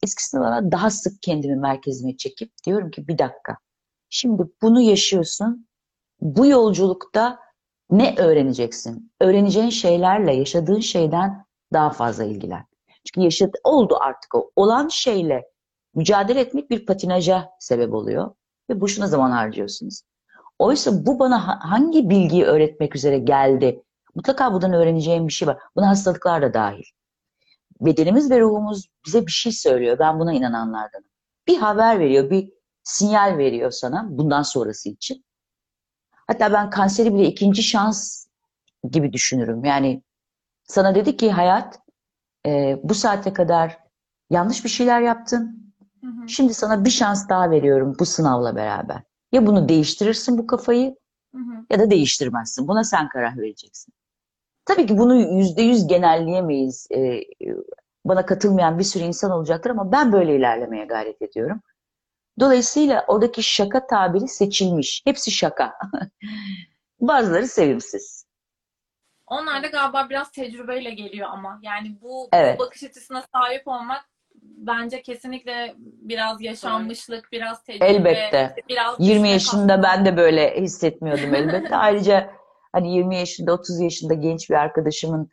eskisine 0.03 0.41
oranla 0.41 0.71
daha 0.71 0.89
sık 0.89 1.21
kendimi 1.21 1.55
merkezime 1.55 2.17
çekip 2.17 2.51
diyorum 2.65 2.91
ki 2.91 3.07
bir 3.07 3.17
dakika. 3.17 3.57
Şimdi 4.09 4.43
bunu 4.61 4.81
yaşıyorsun. 4.81 5.67
Bu 6.21 6.45
yolculukta 6.45 7.39
ne 7.89 8.15
öğreneceksin? 8.17 9.11
Öğreneceğin 9.21 9.69
şeylerle 9.69 10.33
yaşadığın 10.33 10.79
şeyden 10.79 11.45
daha 11.73 11.89
fazla 11.89 12.23
ilgilen. 12.23 12.65
Çünkü 13.05 13.25
yaşadı, 13.25 13.57
oldu 13.63 13.97
artık 14.01 14.35
o. 14.35 14.51
Olan 14.55 14.87
şeyle 14.87 15.51
mücadele 15.95 16.39
etmek 16.39 16.69
bir 16.69 16.85
patinaja 16.85 17.49
sebep 17.59 17.93
oluyor 17.93 18.31
ve 18.69 18.81
boşuna 18.81 19.07
zaman 19.07 19.31
harcıyorsunuz. 19.31 20.01
Oysa 20.59 21.05
bu 21.05 21.19
bana 21.19 21.47
ha- 21.47 21.59
hangi 21.61 22.09
bilgiyi 22.09 22.43
öğretmek 22.45 22.95
üzere 22.95 23.17
geldi? 23.19 23.83
Mutlaka 24.15 24.53
buradan 24.53 24.73
öğreneceğim 24.73 25.27
bir 25.27 25.33
şey 25.33 25.47
var. 25.47 25.57
Buna 25.75 25.89
hastalıklar 25.89 26.41
da 26.41 26.53
dahil. 26.53 26.83
Bedenimiz 27.81 28.31
ve 28.31 28.39
ruhumuz 28.39 28.87
bize 29.05 29.25
bir 29.27 29.31
şey 29.31 29.51
söylüyor. 29.51 29.99
Ben 29.99 30.19
buna 30.19 30.33
inananlardanım. 30.33 31.07
Bir 31.47 31.57
haber 31.57 31.99
veriyor, 31.99 32.29
bir 32.29 32.49
sinyal 32.83 33.37
veriyor 33.37 33.71
sana 33.71 34.05
bundan 34.09 34.41
sonrası 34.41 34.89
için. 34.89 35.25
Hatta 36.27 36.53
ben 36.53 36.69
kanseri 36.69 37.13
bile 37.13 37.25
ikinci 37.25 37.63
şans 37.63 38.27
gibi 38.91 39.13
düşünürüm. 39.13 39.63
Yani 39.65 40.03
sana 40.63 40.95
dedi 40.95 41.17
ki 41.17 41.31
hayat 41.31 41.79
e, 42.45 42.79
bu 42.83 42.93
saate 42.93 43.33
kadar 43.33 43.79
yanlış 44.29 44.63
bir 44.63 44.69
şeyler 44.69 45.01
yaptın. 45.01 45.66
Hı 46.01 46.07
hı. 46.07 46.27
Şimdi 46.29 46.53
sana 46.53 46.85
bir 46.85 46.89
şans 46.89 47.29
daha 47.29 47.51
veriyorum 47.51 47.95
bu 47.99 48.05
sınavla 48.05 48.55
beraber. 48.55 49.01
Ya 49.31 49.47
bunu 49.47 49.69
değiştirirsin 49.69 50.37
bu 50.37 50.47
kafayı 50.47 50.95
Hı 51.35 51.37
hı. 51.37 51.65
ya 51.69 51.79
da 51.79 51.89
değiştirmezsin. 51.91 52.67
Buna 52.67 52.83
sen 52.83 53.09
karar 53.09 53.37
vereceksin. 53.37 53.93
Tabii 54.65 54.85
ki 54.87 54.97
bunu 54.97 55.15
yüzde 55.15 55.61
yüz 55.61 55.87
genelleyemeyiz. 55.87 56.87
E, 56.91 57.21
bana 58.05 58.25
katılmayan 58.25 58.79
bir 58.79 58.83
sürü 58.83 59.03
insan 59.03 59.31
olacaktır 59.31 59.69
ama 59.69 59.91
ben 59.91 60.11
böyle 60.11 60.35
ilerlemeye 60.35 60.85
gayret 60.85 61.21
ediyorum. 61.21 61.61
Dolayısıyla 62.39 63.05
oradaki 63.07 63.43
şaka 63.43 63.87
tabiri 63.87 64.27
seçilmiş. 64.27 65.01
Hepsi 65.05 65.31
şaka. 65.31 65.73
Bazıları 66.99 67.47
sevimsiz. 67.47 68.25
Onlar 69.27 69.63
da 69.63 69.67
galiba 69.67 70.09
biraz 70.09 70.31
tecrübeyle 70.31 70.89
geliyor 70.93 71.29
ama 71.31 71.59
yani 71.63 71.97
bu, 72.01 72.29
Evet. 72.33 72.59
bu 72.59 72.63
bakış 72.63 72.83
açısına 72.83 73.23
sahip 73.33 73.67
olmak 73.67 74.05
bence 74.57 75.01
kesinlikle 75.01 75.75
biraz 75.77 76.41
yaşanmışlık, 76.41 77.31
biraz 77.31 77.63
tecrübe, 77.63 77.85
Elbette. 77.85 78.55
biraz 78.69 78.95
20 78.99 79.09
düşünme 79.09 79.29
yaşında 79.29 79.83
ben 79.83 80.05
de 80.05 80.17
böyle 80.17 80.61
hissetmiyordum 80.61 81.35
elbette. 81.35 81.75
Ayrıca 81.75 82.29
hani 82.71 82.93
20 82.95 83.17
yaşında, 83.17 83.53
30 83.53 83.79
yaşında 83.79 84.13
genç 84.13 84.49
bir 84.49 84.55
arkadaşımın 84.55 85.29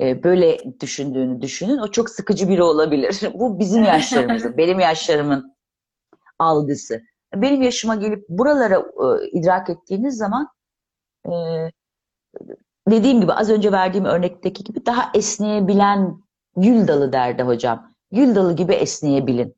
e, 0.00 0.22
böyle 0.22 0.58
düşündüğünü 0.80 1.42
düşünün. 1.42 1.78
O 1.78 1.90
çok 1.90 2.10
sıkıcı 2.10 2.48
biri 2.48 2.62
olabilir. 2.62 3.20
Bu 3.34 3.58
bizim 3.58 3.84
yaşlarımızın, 3.84 4.56
benim 4.56 4.80
yaşlarımın 4.80 5.56
algısı. 6.38 7.02
Benim 7.34 7.62
yaşıma 7.62 7.94
gelip 7.94 8.28
buralara 8.28 8.76
e, 8.76 9.28
idrak 9.28 9.70
ettiğiniz 9.70 10.16
zaman 10.16 10.48
e, 11.26 11.32
dediğim 12.88 13.20
gibi 13.20 13.32
az 13.32 13.50
önce 13.50 13.72
verdiğim 13.72 14.04
örnekteki 14.04 14.64
gibi 14.64 14.86
daha 14.86 15.10
esneyebilen 15.14 16.22
gül 16.56 16.88
dalı 16.88 17.12
derdi 17.12 17.42
hocam. 17.42 17.89
Gül 18.12 18.34
dalı 18.34 18.56
gibi 18.56 18.72
esneyebilin. 18.72 19.56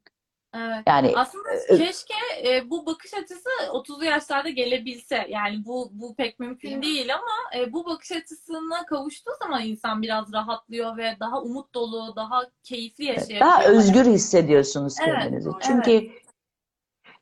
Evet. 0.55 0.83
Yani 0.87 1.13
Aslında 1.17 1.49
e, 1.69 1.79
keşke 1.79 2.15
e, 2.45 2.71
bu 2.71 2.87
bakış 2.87 3.15
açısı 3.15 3.49
30'lu 3.69 4.05
yaşlarda 4.05 4.49
gelebilse. 4.49 5.27
Yani 5.29 5.65
bu 5.65 5.91
bu 5.93 6.15
pek 6.15 6.41
mümkün 6.41 6.83
değil 6.83 7.15
ama 7.15 7.61
e, 7.63 7.73
bu 7.73 7.87
bakış 7.87 8.13
açısına 8.13 8.87
kavuştuğu 8.87 9.31
zaman 9.43 9.63
insan 9.67 10.03
biraz 10.03 10.33
rahatlıyor 10.33 10.97
ve 10.97 11.17
daha 11.21 11.43
umut 11.43 11.75
dolu, 11.75 12.17
daha 12.17 12.43
keyifli 12.65 13.05
yaşayabiliyor. 13.05 13.41
daha 13.41 13.65
özgür 13.65 14.05
hissediyorsunuz 14.05 14.95
Evet, 15.07 15.19
kendinizi. 15.19 15.47
doğru. 15.47 15.59
Çünkü 15.61 16.11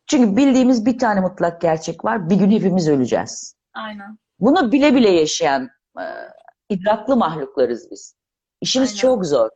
çünkü 0.06 0.36
bildiğimiz 0.36 0.86
bir 0.86 0.98
tane 0.98 1.20
mutlak 1.20 1.60
gerçek 1.60 2.04
var. 2.04 2.30
Bir 2.30 2.36
gün 2.36 2.50
hepimiz 2.50 2.88
öleceğiz. 2.88 3.54
Aynen. 3.74 4.18
Bunu 4.38 4.72
bile 4.72 4.94
bile 4.94 5.10
yaşayan 5.10 5.70
e, 6.00 6.04
idraklı 6.68 7.16
mahluklarız 7.16 7.90
biz. 7.90 8.14
İşimiz 8.60 8.90
Aynen. 8.90 9.00
çok 9.00 9.26
zor. 9.26 9.50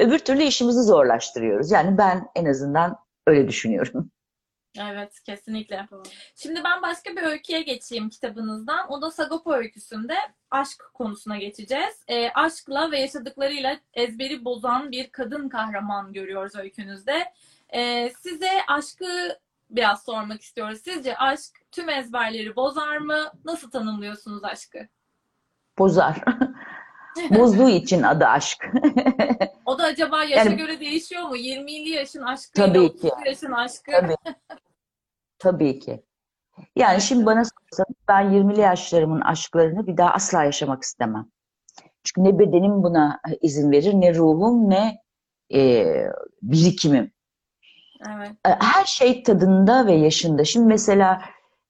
Öbür 0.00 0.18
türlü 0.18 0.42
işimizi 0.42 0.82
zorlaştırıyoruz. 0.82 1.70
Yani 1.70 1.98
ben 1.98 2.28
en 2.34 2.44
azından 2.44 2.96
öyle 3.26 3.48
düşünüyorum. 3.48 4.10
Evet, 4.78 5.20
kesinlikle. 5.26 5.88
Şimdi 6.34 6.60
ben 6.64 6.82
başka 6.82 7.10
bir 7.10 7.22
öyküye 7.22 7.62
geçeyim 7.62 8.08
kitabınızdan. 8.08 8.92
O 8.92 9.02
da 9.02 9.10
Sagopa 9.10 9.56
öyküsünde 9.56 10.14
aşk 10.50 10.90
konusuna 10.94 11.36
geçeceğiz. 11.36 12.04
E, 12.08 12.30
aşkla 12.30 12.90
ve 12.90 12.98
yaşadıklarıyla 12.98 13.80
ezberi 13.94 14.44
bozan 14.44 14.90
bir 14.90 15.10
kadın 15.10 15.48
kahraman 15.48 16.12
görüyoruz 16.12 16.56
öykünüzde. 16.56 17.32
E, 17.68 18.10
size 18.10 18.50
aşkı 18.68 19.38
biraz 19.70 20.04
sormak 20.04 20.42
istiyoruz. 20.42 20.80
Sizce 20.84 21.16
aşk 21.16 21.50
tüm 21.72 21.88
ezberleri 21.88 22.56
bozar 22.56 22.96
mı? 22.96 23.32
Nasıl 23.44 23.70
tanımlıyorsunuz 23.70 24.44
aşkı? 24.44 24.88
Bozar. 25.78 26.24
Bozduğu 27.30 27.68
için 27.68 28.02
adı 28.02 28.24
aşk. 28.24 28.66
O 29.66 29.78
da 29.78 29.84
acaba 29.84 30.24
yaşa 30.24 30.36
Yani- 30.36 30.56
göre 30.56 30.80
değişiyor 30.80 31.22
mu? 31.22 31.36
20'li 31.36 31.88
yaşın 31.88 32.22
aşkıyla 32.22 32.66
Tabii 32.68 32.78
30'lu 32.78 32.98
ki. 33.00 33.08
yaşın 33.26 33.52
aşkı. 33.52 33.90
Tabii. 33.92 34.14
Tabii 35.38 35.78
ki. 35.78 36.02
Yani 36.76 37.00
şimdi 37.00 37.26
bana 37.26 37.42
sorsanız 37.44 37.96
ben 38.08 38.30
20'li 38.30 38.60
yaşlarımın 38.60 39.20
aşklarını 39.20 39.86
bir 39.86 39.96
daha 39.96 40.10
asla 40.10 40.44
yaşamak 40.44 40.82
istemem. 40.82 41.26
Çünkü 42.04 42.24
ne 42.30 42.38
bedenim 42.38 42.82
buna 42.82 43.20
izin 43.42 43.70
verir, 43.72 43.94
ne 43.94 44.14
ruhum, 44.14 44.70
ne 44.70 44.98
e, 45.54 45.86
birikimim. 46.42 47.12
Evet. 48.08 48.30
E, 48.46 48.50
Her 48.60 48.84
şey 48.84 49.22
tadında 49.22 49.86
ve 49.86 49.92
yaşında. 49.92 50.44
Şimdi 50.44 50.66
mesela 50.66 51.22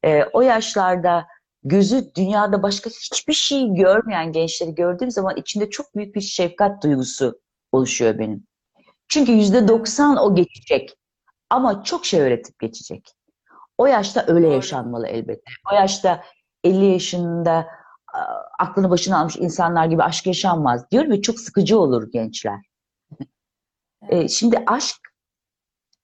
e, 0.05 0.24
o 0.24 0.40
yaşlarda 0.40 1.26
gözü 1.64 2.14
dünyada 2.16 2.62
başka 2.62 2.90
hiçbir 2.90 3.33
şey 3.33 3.75
görmeyen 3.75 4.33
gençleri 4.33 4.75
gördüğüm 4.75 5.11
zaman 5.11 5.37
içinde 5.37 5.70
çok 5.70 5.96
büyük 5.96 6.14
bir 6.14 6.20
şefkat 6.20 6.83
duygusu 6.83 7.40
oluşuyor 7.73 8.18
benim. 8.18 8.46
Çünkü 9.09 9.33
yüzde 9.33 9.68
doksan 9.68 10.16
o 10.16 10.35
geçecek. 10.35 10.96
Ama 11.51 11.85
çok 11.85 12.07
şey 12.07 12.20
öğretip 12.20 12.59
geçecek. 12.59 13.12
O 13.79 13.87
yaşta 13.87 14.25
öyle 14.29 14.49
yaşanmalı 14.49 15.07
elbette. 15.07 15.51
O 15.73 15.75
yaşta 15.75 16.25
50 16.64 16.85
yaşında 16.85 17.66
aklını 18.59 18.90
başına 18.90 19.18
almış 19.18 19.37
insanlar 19.37 19.87
gibi 19.87 20.03
aşk 20.03 20.27
yaşanmaz 20.27 20.90
diyorum 20.90 21.11
ve 21.11 21.23
çok 21.23 21.40
sıkıcı 21.40 21.79
olur 21.79 22.12
gençler. 22.12 22.61
E, 24.09 24.29
şimdi 24.29 24.64
aşk, 24.66 24.96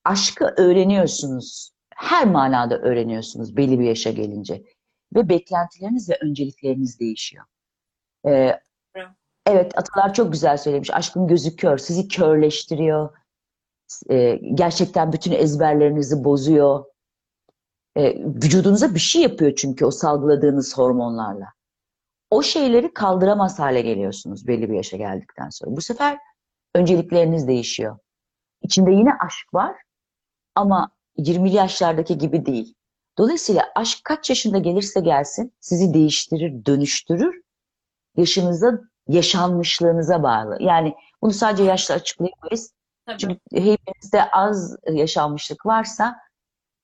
aşkı 0.05 0.53
öğreniyorsunuz. 0.57 1.71
Her 1.95 2.27
manada 2.27 2.77
öğreniyorsunuz 2.77 3.57
belli 3.57 3.79
bir 3.79 3.85
yaşa 3.85 4.11
gelince. 4.11 4.63
Ve 5.15 5.29
beklentileriniz 5.29 6.09
ve 6.09 6.17
öncelikleriniz 6.21 6.99
değişiyor. 6.99 7.45
E, 8.27 8.59
Evet. 9.45 9.77
atalar 9.77 10.13
çok 10.13 10.31
güzel 10.31 10.57
söylemiş. 10.57 10.93
Aşkın 10.93 11.27
gözü 11.27 11.55
kör, 11.55 11.77
sizi 11.77 12.07
körleştiriyor. 12.07 13.17
E, 14.09 14.35
gerçekten 14.53 15.13
bütün 15.13 15.31
ezberlerinizi 15.31 16.23
bozuyor. 16.23 16.85
E, 17.95 18.15
vücudunuza 18.19 18.93
bir 18.93 18.99
şey 18.99 19.21
yapıyor 19.21 19.55
çünkü 19.55 19.85
o 19.85 19.91
salgıladığınız 19.91 20.77
hormonlarla. 20.77 21.47
O 22.31 22.43
şeyleri 22.43 22.93
kaldıramaz 22.93 23.59
hale 23.59 23.81
geliyorsunuz 23.81 24.47
belli 24.47 24.69
bir 24.69 24.75
yaşa 24.75 24.97
geldikten 24.97 25.49
sonra. 25.49 25.75
Bu 25.75 25.81
sefer 25.81 26.17
öncelikleriniz 26.75 27.47
değişiyor. 27.47 27.97
İçinde 28.61 28.91
yine 28.91 29.13
aşk 29.13 29.53
var 29.53 29.75
ama 30.55 30.91
20'li 31.17 31.55
yaşlardaki 31.55 32.17
gibi 32.17 32.45
değil. 32.45 32.73
Dolayısıyla 33.17 33.63
aşk 33.75 33.99
kaç 34.03 34.29
yaşında 34.29 34.57
gelirse 34.57 34.99
gelsin 34.99 35.53
sizi 35.59 35.93
değiştirir, 35.93 36.65
dönüştürür. 36.65 37.41
Yaşınıza, 38.17 38.79
yaşanmışlığınıza 39.07 40.23
bağlı. 40.23 40.57
Yani 40.59 40.95
bunu 41.21 41.31
sadece 41.31 41.63
yaşla 41.63 41.95
açıklayamayız. 41.95 42.73
Tabii. 43.05 43.17
Çünkü 43.17 43.39
hepinizde 43.51 44.31
az 44.31 44.75
yaşanmışlık 44.91 45.65
varsa 45.65 46.15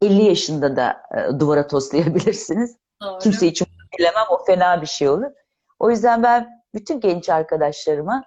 50 0.02 0.24
yaşında 0.24 0.76
da 0.76 1.02
e, 1.18 1.40
duvara 1.40 1.68
toslayabilirsiniz. 1.68 2.78
Doğru. 3.02 3.20
Kimse 3.20 3.48
için 3.48 3.68
bilemem 4.00 4.26
o 4.30 4.46
fena 4.46 4.82
bir 4.82 4.88
şey 4.88 5.10
olur. 5.10 5.32
O 5.80 5.90
yüzden 5.90 6.24
ben 6.24 6.64
bütün 6.74 7.00
genç 7.00 7.30
arkadaşlarıma 7.30 8.24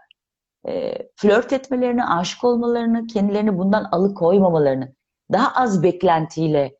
e, 0.68 0.94
flört 1.16 1.52
etmelerini, 1.52 2.04
aşık 2.04 2.44
olmalarını, 2.44 3.06
kendilerini 3.06 3.58
bundan 3.58 3.84
alıkoymamalarını, 3.84 4.94
daha 5.32 5.62
az 5.62 5.82
beklentiyle 5.82 6.75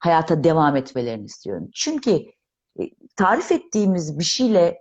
hayata 0.00 0.44
devam 0.44 0.76
etmelerini 0.76 1.24
istiyorum. 1.24 1.70
Çünkü 1.74 2.10
e, 2.80 2.82
tarif 3.16 3.52
ettiğimiz 3.52 4.18
bir 4.18 4.24
şeyle 4.24 4.78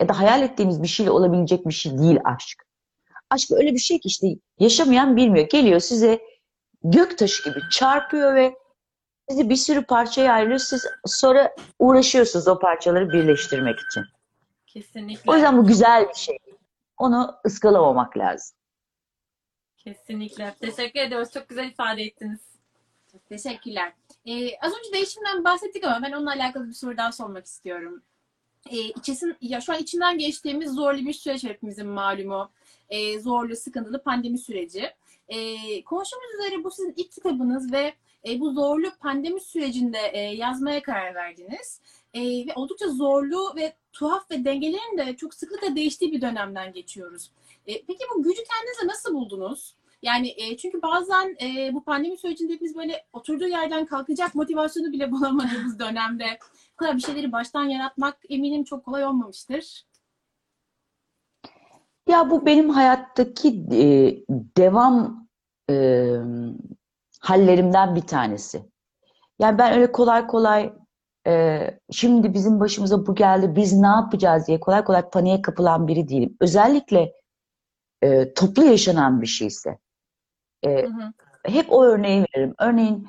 ya 0.00 0.08
da 0.08 0.18
hayal 0.18 0.42
ettiğimiz 0.42 0.82
bir 0.82 0.88
şeyle 0.88 1.10
olabilecek 1.10 1.66
bir 1.66 1.74
şey 1.74 1.98
değil 1.98 2.18
aşk. 2.24 2.62
Aşk 3.30 3.50
öyle 3.50 3.72
bir 3.72 3.78
şey 3.78 4.00
ki 4.00 4.08
işte 4.08 4.26
yaşamayan 4.58 5.16
bilmiyor. 5.16 5.48
Geliyor 5.48 5.80
size 5.80 6.20
göktaşı 6.84 7.50
gibi 7.50 7.60
çarpıyor 7.70 8.34
ve 8.34 8.54
sizi 9.28 9.50
bir 9.50 9.56
sürü 9.56 9.86
parçaya 9.86 10.32
ayırıyor. 10.32 10.58
Siz 10.58 10.86
sonra 11.06 11.54
uğraşıyorsunuz 11.78 12.48
o 12.48 12.58
parçaları 12.58 13.08
birleştirmek 13.08 13.76
için. 13.80 14.04
Kesinlikle. 14.66 15.30
O 15.30 15.34
yüzden 15.34 15.58
bu 15.58 15.66
güzel 15.66 16.08
bir 16.08 16.14
şey. 16.14 16.38
Onu 16.98 17.34
ıskalamamak 17.46 18.18
lazım. 18.18 18.56
Kesinlikle. 19.76 20.54
Teşekkür 20.60 21.00
ediyoruz. 21.00 21.32
Çok 21.32 21.48
güzel 21.48 21.68
ifade 21.68 22.02
ettiniz. 22.02 22.51
Teşekkürler. 23.28 23.92
Ee, 24.26 24.56
az 24.60 24.72
önce 24.78 24.92
değişimden 24.92 25.44
bahsettik 25.44 25.84
ama 25.84 26.02
ben 26.02 26.12
onunla 26.12 26.32
alakalı 26.32 26.68
bir 26.68 26.74
soru 26.74 26.96
daha 26.96 27.12
sormak 27.12 27.46
istiyorum. 27.46 28.02
Ee, 28.70 28.78
içesin, 28.78 29.36
ya 29.40 29.60
şu 29.60 29.72
an 29.72 29.78
içinden 29.78 30.18
geçtiğimiz 30.18 30.72
zorlu 30.72 31.06
bir 31.06 31.12
süreç 31.12 31.44
hepimizin 31.44 31.86
malumu. 31.86 32.50
Ee, 32.90 33.20
zorlu, 33.20 33.56
sıkıntılı 33.56 34.02
pandemi 34.02 34.38
süreci. 34.38 34.90
Ee, 35.28 35.84
konuştuğumuz 35.84 36.34
üzere 36.34 36.64
bu 36.64 36.70
sizin 36.70 36.94
ilk 36.96 37.12
kitabınız 37.12 37.72
ve 37.72 37.94
e, 38.28 38.40
bu 38.40 38.52
zorlu 38.52 38.90
pandemi 39.00 39.40
sürecinde 39.40 39.98
e, 40.12 40.20
yazmaya 40.20 40.82
karar 40.82 41.14
verdiniz. 41.14 41.80
E, 42.14 42.20
ve 42.20 42.52
oldukça 42.54 42.88
zorlu 42.88 43.56
ve 43.56 43.76
tuhaf 43.92 44.30
ve 44.30 44.44
dengelerin 44.44 44.98
de 44.98 45.16
çok 45.16 45.34
sıklıkla 45.34 45.76
değiştiği 45.76 46.12
bir 46.12 46.20
dönemden 46.20 46.72
geçiyoruz. 46.72 47.30
E, 47.66 47.82
peki 47.82 48.04
bu 48.14 48.22
gücü 48.22 48.42
kendinize 48.44 48.86
nasıl 48.86 49.14
buldunuz? 49.14 49.74
Yani 50.02 50.34
e, 50.36 50.56
çünkü 50.56 50.82
bazen 50.82 51.36
e, 51.42 51.74
bu 51.74 51.84
pandemi 51.84 52.18
sürecinde 52.18 52.60
biz 52.60 52.76
böyle 52.76 53.04
oturduğu 53.12 53.48
yerden 53.48 53.86
kalkacak 53.86 54.34
motivasyonu 54.34 54.92
bile 54.92 55.12
bulamadığımız 55.12 55.78
dönemde 55.78 56.38
kadar 56.76 56.96
bir 56.96 57.00
şeyleri 57.00 57.32
baştan 57.32 57.64
yaratmak 57.64 58.18
eminim 58.28 58.64
çok 58.64 58.84
kolay 58.84 59.04
olmamıştır. 59.04 59.84
Ya 62.08 62.30
bu 62.30 62.46
benim 62.46 62.70
hayattaki 62.70 63.48
e, 63.72 64.16
devam 64.56 65.26
e, 65.70 66.06
hallerimden 67.20 67.94
bir 67.94 68.00
tanesi. 68.00 68.62
Yani 69.38 69.58
ben 69.58 69.72
öyle 69.72 69.92
kolay 69.92 70.26
kolay 70.26 70.72
e, 71.26 71.60
şimdi 71.90 72.34
bizim 72.34 72.60
başımıza 72.60 73.06
bu 73.06 73.14
geldi 73.14 73.56
biz 73.56 73.72
ne 73.72 73.86
yapacağız 73.86 74.46
diye 74.46 74.60
kolay 74.60 74.84
kolay 74.84 75.10
paniğe 75.10 75.42
kapılan 75.42 75.88
biri 75.88 76.08
değilim. 76.08 76.36
Özellikle 76.40 77.12
e, 78.02 78.34
toplu 78.34 78.64
yaşanan 78.64 79.22
bir 79.22 79.26
şeyse. 79.26 79.78
E, 80.62 80.82
Hı 80.82 80.86
hı. 80.86 81.12
hep 81.44 81.72
o 81.72 81.84
örneği 81.84 82.20
veririm. 82.22 82.54
Örneğin 82.58 83.08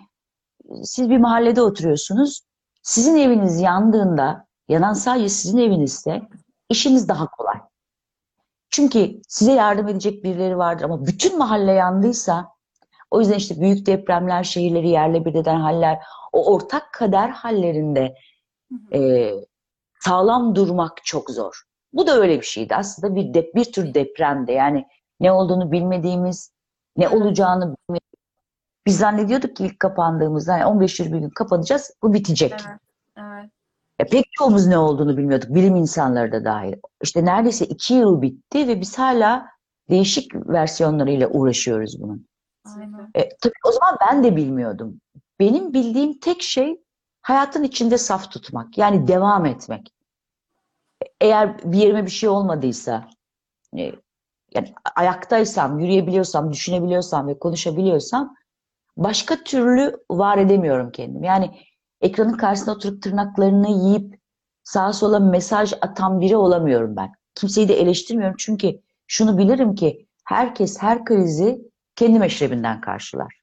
siz 0.84 1.10
bir 1.10 1.18
mahallede 1.18 1.62
oturuyorsunuz. 1.62 2.42
Sizin 2.82 3.18
eviniz 3.18 3.62
yandığında, 3.62 4.48
yanan 4.68 4.94
sadece 4.94 5.30
sizin 5.30 5.58
evinizse 5.58 6.22
işiniz 6.70 7.08
daha 7.10 7.28
kolay. 7.28 7.58
Çünkü 8.70 9.22
size 9.28 9.52
yardım 9.52 9.88
edecek 9.88 10.24
birileri 10.24 10.58
vardır 10.58 10.86
ama 10.86 11.06
bütün 11.06 11.38
mahalle 11.38 11.72
yandıysa 11.72 12.50
o 13.12 13.20
yüzden 13.20 13.36
işte 13.36 13.62
büyük 13.62 13.86
depremler, 13.86 14.44
şehirleri 14.44 14.90
yerle 14.90 15.26
bir 15.26 15.36
eden 15.36 15.60
haller, 15.60 16.00
o 16.32 16.54
ortak 16.54 16.94
kader 16.94 17.30
hallerinde 17.30 18.16
Hı 18.72 18.76
hı. 18.76 18.98
e, 18.98 19.34
sağlam 20.00 20.56
durmak 20.56 21.06
çok 21.06 21.30
zor. 21.30 21.64
Bu 21.94 22.08
da 22.08 22.16
öyle 22.18 22.38
bir 22.42 22.46
şeydi. 22.46 22.76
Aslında 22.76 23.16
bir 23.16 23.34
de, 23.34 23.52
bir 23.56 23.72
tür 23.72 23.94
depremde. 23.94 24.52
Yani 24.52 24.86
ne 25.20 25.32
olduğunu 25.32 25.72
bilmediğimiz, 25.72 26.53
ne 26.98 27.10
olacağını. 27.10 27.76
Biz 28.86 28.98
zannediyorduk 28.98 29.56
ki 29.56 29.66
ilk 29.66 29.80
kapandığımızda 29.80 30.58
yani 30.58 30.84
15-20 30.84 31.20
gün 31.20 31.30
kapanacağız, 31.30 31.92
bu 32.04 32.14
bitecek. 32.14 32.54
Evet. 32.54 32.80
Evet. 33.18 33.50
E, 34.00 34.06
pek 34.06 34.26
çoğumuz 34.32 34.68
ne 34.68 34.78
olduğunu 34.78 35.18
bilmiyorduk. 35.18 35.56
Bilim 35.56 35.76
insanları 35.76 36.32
da 36.32 36.46
dahil. 36.46 36.74
İşte 37.04 37.26
neredeyse 37.26 37.66
iki 37.66 37.94
yıl 37.94 38.22
bitti 38.22 38.68
ve 38.68 38.82
biz 38.82 39.00
hala 39.00 39.48
değişik 39.90 40.36
versiyonlarıyla 40.36 41.30
uğraşıyoruz 41.30 42.02
bunun. 42.02 42.28
Aynen. 42.66 43.12
E, 43.16 43.30
tabii 43.42 43.54
o 43.68 43.72
zaman 43.72 43.98
ben 44.02 44.24
de 44.24 44.36
bilmiyordum. 44.36 45.02
Benim 45.40 45.74
bildiğim 45.74 46.20
tek 46.20 46.42
şey 46.42 46.82
hayatın 47.22 47.64
içinde 47.64 47.98
saf 47.98 48.32
tutmak. 48.32 48.78
Yani 48.78 49.08
devam 49.08 49.46
etmek. 49.46 49.94
Eğer 51.22 51.72
bir 51.72 51.78
yerime 51.78 52.06
bir 52.06 52.12
şey 52.12 52.30
olmadıysa, 52.30 53.10
e, 53.78 53.92
yani 54.56 54.74
ayaktaysam, 54.96 55.80
yürüyebiliyorsam, 55.80 56.54
düşünebiliyorsam 56.54 57.28
ve 57.28 57.40
konuşabiliyorsam 57.40 58.36
başka 58.98 59.44
türlü 59.44 59.98
var 60.12 60.38
edemiyorum 60.38 60.92
kendimi. 60.92 61.28
Yani 61.28 61.52
ekranın 62.02 62.38
karşısında 62.38 62.76
oturup 62.76 63.02
tırnaklarını 63.04 63.70
yiyip 63.70 64.20
sağa 64.64 64.94
sola 64.94 65.20
mesaj 65.20 65.74
atan 65.82 66.22
biri 66.22 66.36
olamıyorum 66.36 66.96
ben. 66.96 67.12
Kimseyi 67.36 67.68
de 67.68 67.74
eleştirmiyorum 67.74 68.36
çünkü 68.40 68.82
şunu 69.08 69.38
bilirim 69.38 69.76
ki 69.76 70.08
herkes 70.26 70.82
her 70.82 71.06
krizi 71.06 71.72
kendi 71.96 72.20
meşrebinden 72.20 72.82
karşılar. 72.82 73.40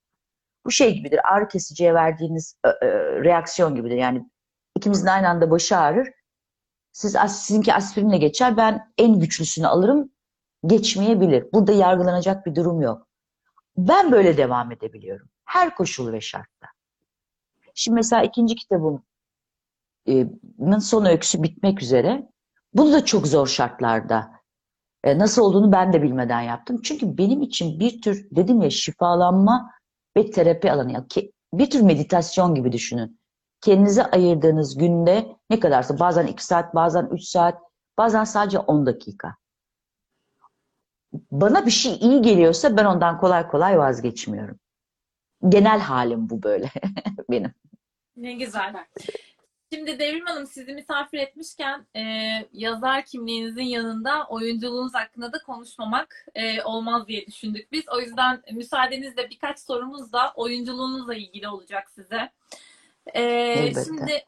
Bu 0.66 0.70
şey 0.70 0.94
gibidir, 0.94 1.32
ağrı 1.32 1.48
kesiciye 1.48 1.94
verdiğiniz 1.94 2.54
e, 2.64 2.88
reaksiyon 3.24 3.74
gibidir. 3.74 3.96
Yani 3.96 4.30
ikimizin 4.76 5.06
aynı 5.06 5.28
anda 5.28 5.50
başı 5.50 5.76
ağrır. 5.76 6.08
Siz, 6.92 7.16
sizinki 7.28 7.74
aspirinle 7.74 8.18
geçer, 8.18 8.56
ben 8.56 8.92
en 8.98 9.18
güçlüsünü 9.18 9.66
alırım, 9.66 10.10
geçmeyebilir. 10.66 11.52
Burada 11.52 11.72
yargılanacak 11.72 12.46
bir 12.46 12.54
durum 12.54 12.80
yok. 12.80 13.08
Ben 13.76 14.12
böyle 14.12 14.36
devam 14.36 14.72
edebiliyorum. 14.72 15.28
Her 15.44 15.74
koşul 15.74 16.12
ve 16.12 16.20
şartta. 16.20 16.66
Şimdi 17.74 17.94
mesela 17.94 18.22
ikinci 18.22 18.54
kitabımın 18.54 19.02
son 20.80 21.04
öyküsü 21.04 21.42
bitmek 21.42 21.82
üzere. 21.82 22.28
Bunu 22.74 22.92
da 22.92 23.04
çok 23.04 23.26
zor 23.26 23.46
şartlarda 23.46 24.30
e, 25.04 25.18
nasıl 25.18 25.42
olduğunu 25.42 25.72
ben 25.72 25.92
de 25.92 26.02
bilmeden 26.02 26.40
yaptım. 26.40 26.80
Çünkü 26.82 27.18
benim 27.18 27.42
için 27.42 27.80
bir 27.80 28.02
tür 28.02 28.28
dedim 28.30 28.62
ya 28.62 28.70
şifalanma 28.70 29.70
ve 30.16 30.30
terapi 30.30 30.72
alanı. 30.72 31.06
Bir 31.54 31.70
tür 31.70 31.80
meditasyon 31.80 32.54
gibi 32.54 32.72
düşünün. 32.72 33.20
Kendinize 33.60 34.04
ayırdığınız 34.04 34.76
günde 34.78 35.36
ne 35.50 35.60
kadarsa 35.60 35.98
bazen 35.98 36.26
2 36.26 36.44
saat, 36.44 36.74
bazen 36.74 37.08
3 37.12 37.22
saat, 37.22 37.58
bazen 37.98 38.24
sadece 38.24 38.58
10 38.58 38.86
dakika. 38.86 39.36
Bana 41.12 41.66
bir 41.66 41.70
şey 41.70 41.94
iyi 41.94 42.22
geliyorsa 42.22 42.76
ben 42.76 42.84
ondan 42.84 43.18
kolay 43.18 43.48
kolay 43.48 43.78
vazgeçmiyorum. 43.78 44.58
Genel 45.48 45.80
halim 45.80 46.30
bu 46.30 46.42
böyle 46.42 46.70
benim. 47.30 47.54
Ne 48.16 48.32
güzel. 48.32 48.74
Şimdi 49.72 49.98
Devrim 49.98 50.26
Hanım 50.26 50.46
sizi 50.46 50.74
misafir 50.74 51.18
etmişken 51.18 51.86
e, 51.96 52.02
yazar 52.52 53.04
kimliğinizin 53.04 53.62
yanında 53.62 54.26
oyunculuğunuz 54.28 54.94
hakkında 54.94 55.32
da 55.32 55.42
konuşmamak 55.42 56.26
e, 56.34 56.62
olmaz 56.62 57.08
diye 57.08 57.26
düşündük 57.26 57.72
biz. 57.72 57.84
O 57.88 58.00
yüzden 58.00 58.42
müsaadenizle 58.52 59.30
birkaç 59.30 59.58
sorumuz 59.58 60.12
da 60.12 60.32
oyunculuğunuzla 60.34 61.14
ilgili 61.14 61.48
olacak 61.48 61.90
size. 61.90 62.30
E, 63.14 63.22
Elbette. 63.22 63.84
şimdi 63.84 64.24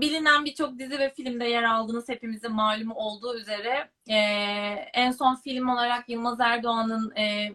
bilinen 0.00 0.44
birçok 0.44 0.78
dizi 0.78 0.98
ve 0.98 1.10
filmde 1.10 1.44
yer 1.44 1.62
aldığınız 1.62 2.08
hepimizin 2.08 2.52
malumu 2.52 2.94
olduğu 2.94 3.38
üzere 3.38 3.90
e, 4.08 4.16
en 4.94 5.10
son 5.10 5.34
film 5.34 5.68
olarak 5.68 6.08
Yılmaz 6.08 6.40
Erdoğan'ın 6.40 7.16
e, 7.16 7.52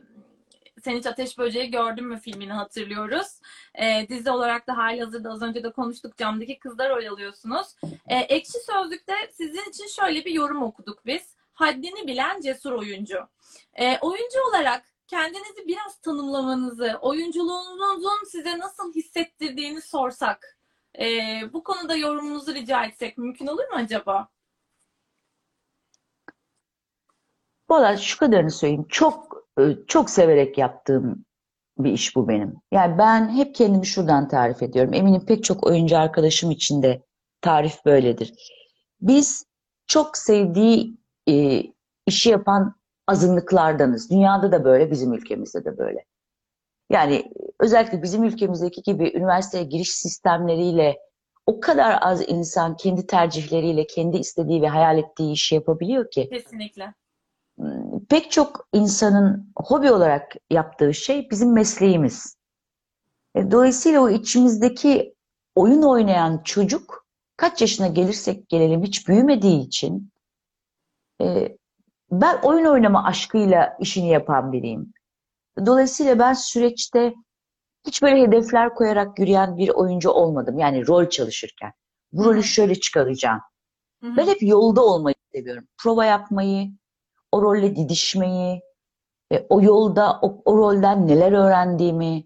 Sen 0.83 0.97
Hiç 0.97 1.05
Ateş 1.05 1.37
Böceği 1.37 1.71
Gördün 1.71 2.07
mü 2.07 2.19
filmini 2.19 2.53
hatırlıyoruz. 2.53 3.27
E, 3.75 4.09
dizi 4.09 4.31
olarak 4.31 4.67
da 4.67 4.77
halihazırda 4.77 5.31
az 5.31 5.41
önce 5.41 5.63
de 5.63 5.71
konuştuk 5.71 6.17
camdaki 6.17 6.59
kızlar 6.59 6.89
oyalıyorsunuz. 6.89 7.67
E, 8.07 8.15
Ekşi 8.15 8.59
Sözlük'te 8.71 9.13
sizin 9.31 9.69
için 9.69 9.87
şöyle 9.87 10.25
bir 10.25 10.31
yorum 10.31 10.63
okuduk 10.63 11.05
biz. 11.05 11.35
Haddini 11.53 12.07
bilen 12.07 12.41
cesur 12.41 12.71
oyuncu. 12.71 13.27
E, 13.73 13.97
oyuncu 13.99 14.39
olarak 14.49 14.83
kendinizi 15.07 15.67
biraz 15.67 15.97
tanımlamanızı, 16.01 16.97
oyunculuğunuzun 17.01 18.25
size 18.27 18.59
nasıl 18.59 18.93
hissettirdiğini 18.93 19.81
sorsak. 19.81 20.57
E, 20.99 21.39
bu 21.53 21.63
konuda 21.63 21.95
yorumunuzu 21.95 22.53
rica 22.53 22.85
etsek 22.85 23.17
mümkün 23.17 23.47
olur 23.47 23.63
mu 23.63 23.75
acaba? 23.75 24.27
Valla 27.69 27.97
şu 27.97 28.19
kadarını 28.19 28.51
söyleyeyim. 28.51 28.85
Çok 28.89 29.47
e, 29.59 29.63
çok 29.87 30.09
severek 30.09 30.57
yaptığım 30.57 31.25
bir 31.77 31.91
iş 31.91 32.15
bu 32.15 32.27
benim. 32.27 32.55
Yani 32.71 32.97
ben 32.97 33.29
hep 33.29 33.55
kendimi 33.55 33.85
şuradan 33.85 34.27
tarif 34.27 34.63
ediyorum. 34.63 34.93
Eminim 34.93 35.25
pek 35.25 35.43
çok 35.43 35.67
oyuncu 35.67 35.97
arkadaşım 35.97 36.51
için 36.51 36.83
de 36.83 37.03
tarif 37.41 37.85
böyledir. 37.85 38.33
Biz 39.01 39.45
çok 39.87 40.17
sevdiği 40.17 40.97
e, 41.29 41.63
işi 42.07 42.29
yapan 42.29 42.75
azınlıklardanız. 43.07 44.09
Dünyada 44.09 44.51
da 44.51 44.63
böyle, 44.63 44.91
bizim 44.91 45.13
ülkemizde 45.13 45.65
de 45.65 45.77
böyle. 45.77 46.05
Yani 46.91 47.31
özellikle 47.59 48.03
bizim 48.03 48.23
ülkemizdeki 48.23 48.81
gibi 48.81 49.11
üniversiteye 49.15 49.63
giriş 49.63 49.91
sistemleriyle 49.91 50.97
o 51.45 51.59
kadar 51.59 51.99
az 52.01 52.29
insan 52.29 52.75
kendi 52.77 53.07
tercihleriyle, 53.07 53.87
kendi 53.87 54.17
istediği 54.17 54.61
ve 54.61 54.67
hayal 54.67 54.97
ettiği 54.97 55.31
işi 55.31 55.55
yapabiliyor 55.55 56.11
ki 56.11 56.29
Kesinlikle. 56.29 56.93
pek 58.09 58.31
çok 58.31 58.67
insanın 58.73 59.51
hobi 59.55 59.91
olarak 59.91 60.31
yaptığı 60.49 60.93
şey 60.93 61.29
bizim 61.29 61.53
mesleğimiz. 61.53 62.37
E, 63.35 63.51
Dolayısıyla 63.51 64.01
o 64.01 64.09
içimizdeki 64.09 65.15
oyun 65.55 65.81
oynayan 65.81 66.41
çocuk 66.43 67.05
kaç 67.37 67.61
yaşına 67.61 67.87
gelirsek 67.87 68.49
gelelim 68.49 68.83
hiç 68.83 69.07
büyümediği 69.07 69.59
için 69.67 70.11
e, 71.21 71.57
ben 72.11 72.39
oyun 72.43 72.65
oynama 72.65 73.03
aşkıyla 73.05 73.77
işini 73.79 74.09
yapan 74.09 74.51
biriyim. 74.51 74.93
Dolayısıyla 75.65 76.19
ben 76.19 76.33
süreçte 76.33 77.13
hiç 77.87 78.01
böyle 78.01 78.21
hedefler 78.21 78.73
koyarak 78.73 79.19
yürüyen 79.19 79.57
bir 79.57 79.69
oyuncu 79.69 80.09
olmadım. 80.09 80.59
Yani 80.59 80.87
rol 80.87 81.09
çalışırken. 81.09 81.71
Bu 82.11 82.25
rolü 82.25 82.43
şöyle 82.43 82.75
çıkaracağım. 82.75 83.41
Hı 84.03 84.07
hı. 84.07 84.17
Ben 84.17 84.27
hep 84.27 84.41
yolda 84.41 84.85
olmayı 84.85 85.15
seviyorum. 85.35 85.67
Prova 85.77 86.05
yapmayı, 86.05 86.71
o 87.31 87.41
rolle 87.41 87.75
didişmeyi, 87.75 88.61
e, 89.33 89.45
o 89.49 89.61
yolda 89.61 90.19
o, 90.21 90.41
o 90.45 90.57
rolden 90.57 91.07
neler 91.07 91.31
öğrendiğimi, 91.31 92.23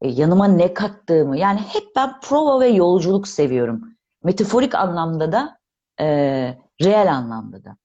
e, 0.00 0.08
yanıma 0.08 0.46
ne 0.48 0.74
kattığımı. 0.74 1.38
Yani 1.38 1.60
hep 1.60 1.84
ben 1.96 2.20
prova 2.20 2.60
ve 2.60 2.68
yolculuk 2.68 3.28
seviyorum. 3.28 3.96
Metaforik 4.24 4.74
anlamda 4.74 5.32
da, 5.32 5.58
e, 6.00 6.06
reel 6.82 7.14
anlamda 7.14 7.64
da. 7.64 7.76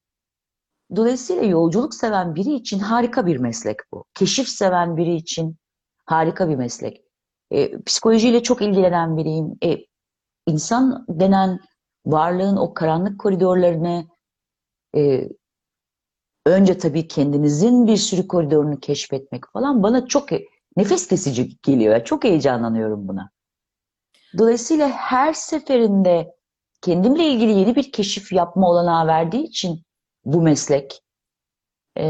Dolayısıyla 0.96 1.44
yolculuk 1.44 1.94
seven 1.94 2.36
biri 2.36 2.54
için 2.54 2.80
harika 2.80 3.26
bir 3.26 3.38
meslek 3.38 3.78
bu. 3.92 4.06
Keşif 4.14 4.50
seven 4.50 4.98
biri 4.98 5.16
için 5.16 5.58
harika 6.06 6.50
bir 6.50 6.56
meslek. 6.56 7.02
E, 7.52 7.82
psikolojiyle 7.84 8.44
çok 8.44 8.62
ilgilenen 8.62 9.18
biriyim. 9.18 9.58
E, 9.64 9.78
insan 10.48 11.06
denen 11.10 11.60
varlığın 12.06 12.58
o 12.58 12.74
karanlık 12.74 13.20
koridorlarını 13.20 14.06
e, 14.96 15.30
önce 16.46 16.78
tabii 16.78 17.08
kendinizin 17.08 17.88
bir 17.88 17.98
sürü 17.98 18.28
koridorunu 18.28 18.80
keşfetmek 18.80 19.44
falan 19.54 19.84
bana 19.84 20.08
çok 20.08 20.30
nefes 20.78 21.08
kesici 21.08 21.50
geliyor. 21.64 22.04
Çok 22.04 22.24
heyecanlanıyorum 22.24 23.08
buna. 23.08 23.32
Dolayısıyla 24.38 24.90
her 24.90 25.34
seferinde 25.34 26.36
kendimle 26.82 27.26
ilgili 27.28 27.52
yeni 27.52 27.76
bir 27.76 27.92
keşif 27.92 28.34
yapma 28.34 28.70
olanağı 28.70 29.08
verdiği 29.08 29.44
için 29.44 29.84
bu 30.26 30.42
meslek 30.42 31.02
e, 31.98 32.06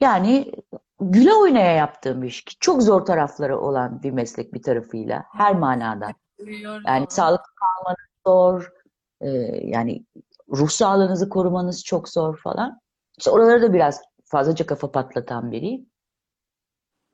yani 0.00 0.52
güle 1.00 1.34
oynaya 1.34 1.72
yaptığım 1.72 2.22
bir 2.22 2.26
iş. 2.26 2.44
ki 2.44 2.56
Çok 2.60 2.82
zor 2.82 3.06
tarafları 3.06 3.60
olan 3.60 4.02
bir 4.02 4.10
meslek 4.10 4.54
bir 4.54 4.62
tarafıyla 4.62 5.24
her 5.32 5.54
manada. 5.54 6.08
Duyuyorum. 6.38 6.82
Yani 6.86 7.06
sağlıklı 7.08 7.52
kalmanız 7.54 7.98
zor, 8.26 8.72
e, 9.20 9.28
yani 9.66 10.04
ruh 10.48 10.68
sağlığınızı 10.68 11.28
korumanız 11.28 11.84
çok 11.84 12.08
zor 12.08 12.36
falan. 12.36 12.80
İşte 13.18 13.30
oraları 13.30 13.62
da 13.62 13.72
biraz 13.72 14.02
fazlaca 14.24 14.66
kafa 14.66 14.92
patlatan 14.92 15.52
biriyim. 15.52 15.86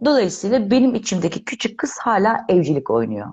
Dolayısıyla 0.05 0.71
benim 0.71 0.95
içimdeki 0.95 1.45
küçük 1.45 1.79
kız 1.79 1.99
hala 1.99 2.45
evcilik 2.49 2.91
oynuyor. 2.91 3.33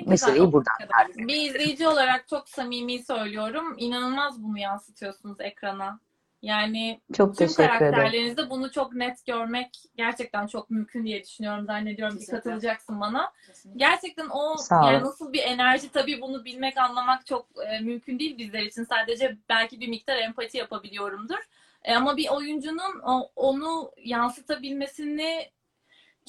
Güzel. 0.00 0.10
Meseleyi 0.10 0.52
buradan 0.52 0.74
Bir 1.16 1.34
izleyici 1.50 1.88
olarak 1.88 2.28
çok 2.28 2.48
samimi 2.48 3.02
söylüyorum. 3.02 3.74
İnanılmaz 3.78 4.42
bunu 4.42 4.58
yansıtıyorsunuz 4.58 5.40
ekrana. 5.40 6.00
Yani 6.42 7.00
Çok 7.16 7.36
tüm 7.38 7.46
teşekkür 7.46 7.62
ederim. 7.64 7.78
karakterlerinizde 7.92 8.50
bunu 8.50 8.70
çok 8.70 8.92
net 8.94 9.26
görmek 9.26 9.68
gerçekten 9.96 10.46
çok 10.46 10.70
mümkün 10.70 11.04
diye 11.04 11.22
düşünüyorum. 11.24 11.66
Zannediyorum 11.66 12.14
ki 12.14 12.20
Kesinlikle. 12.20 12.50
katılacaksın 12.50 13.00
bana. 13.00 13.32
Kesinlikle. 13.46 13.78
Gerçekten 13.86 14.26
o 14.30 14.56
yani 14.70 15.02
nasıl 15.02 15.32
bir 15.32 15.42
enerji 15.42 15.88
tabii 15.92 16.20
bunu 16.20 16.44
bilmek 16.44 16.76
anlamak 16.78 17.26
çok 17.26 17.46
e, 17.66 17.80
mümkün 17.80 18.18
değil 18.18 18.38
bizler 18.38 18.62
için. 18.62 18.84
Sadece 18.84 19.36
belki 19.48 19.80
bir 19.80 19.88
miktar 19.88 20.16
empati 20.16 20.58
yapabiliyorumdur. 20.58 21.38
E, 21.84 21.94
ama 21.94 22.16
bir 22.16 22.28
oyuncunun 22.28 23.00
o- 23.06 23.30
onu 23.36 23.90
yansıtabilmesini 24.04 25.50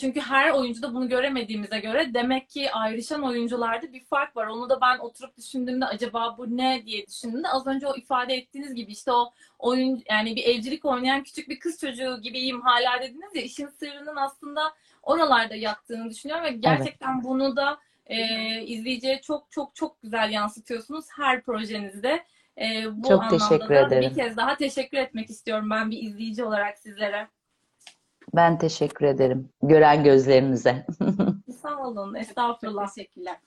çünkü 0.01 0.19
her 0.19 0.51
oyuncuda 0.51 0.93
bunu 0.93 1.09
göremediğimize 1.09 1.79
göre 1.79 2.13
demek 2.13 2.49
ki 2.49 2.71
ayrışan 2.71 3.23
oyuncularda 3.23 3.93
bir 3.93 4.05
fark 4.05 4.35
var. 4.37 4.47
Onu 4.47 4.69
da 4.69 4.81
ben 4.81 4.97
oturup 4.97 5.37
düşündüğümde 5.37 5.85
acaba 5.85 6.35
bu 6.37 6.57
ne 6.57 6.83
diye 6.85 7.07
düşündüğümde 7.07 7.47
az 7.47 7.67
önce 7.67 7.87
o 7.87 7.95
ifade 7.95 8.33
ettiğiniz 8.35 8.75
gibi 8.75 8.91
işte 8.91 9.11
o 9.11 9.33
oyun 9.59 10.03
yani 10.09 10.35
bir 10.35 10.43
evcilik 10.43 10.85
oynayan 10.85 11.23
küçük 11.23 11.49
bir 11.49 11.59
kız 11.59 11.79
çocuğu 11.79 12.21
gibiyim 12.21 12.61
hala 12.61 13.01
dediniz 13.01 13.35
ya 13.35 13.41
işin 13.41 13.67
sırrının 13.67 14.15
aslında 14.15 14.61
oralarda 15.03 15.55
yattığını 15.55 16.09
düşünüyorum 16.09 16.45
ve 16.45 16.51
gerçekten 16.51 17.23
bunu 17.23 17.55
da 17.55 17.79
e, 18.05 18.17
izleyiciye 18.63 19.21
çok 19.21 19.51
çok 19.51 19.75
çok 19.75 20.01
güzel 20.01 20.31
yansıtıyorsunuz 20.31 21.05
her 21.17 21.41
projenizde. 21.41 22.25
E, 22.57 22.85
bu 22.91 23.07
Çok 23.07 23.23
anlamda 23.23 23.37
teşekkür 23.37 23.75
da 23.75 23.87
ederim. 23.87 24.09
bir 24.09 24.15
kez 24.15 24.37
daha 24.37 24.57
teşekkür 24.57 24.97
etmek 24.97 25.29
istiyorum 25.29 25.69
ben 25.69 25.91
bir 25.91 26.03
izleyici 26.03 26.43
olarak 26.43 26.77
sizlere. 26.77 27.27
Ben 28.35 28.57
teşekkür 28.57 29.05
ederim. 29.05 29.49
Gören 29.63 30.03
gözlerinize. 30.03 30.85
Sağ 31.61 31.77
olun, 31.87 32.15
estağfurullah. 32.15 32.93
teşekkürler. 32.95 33.37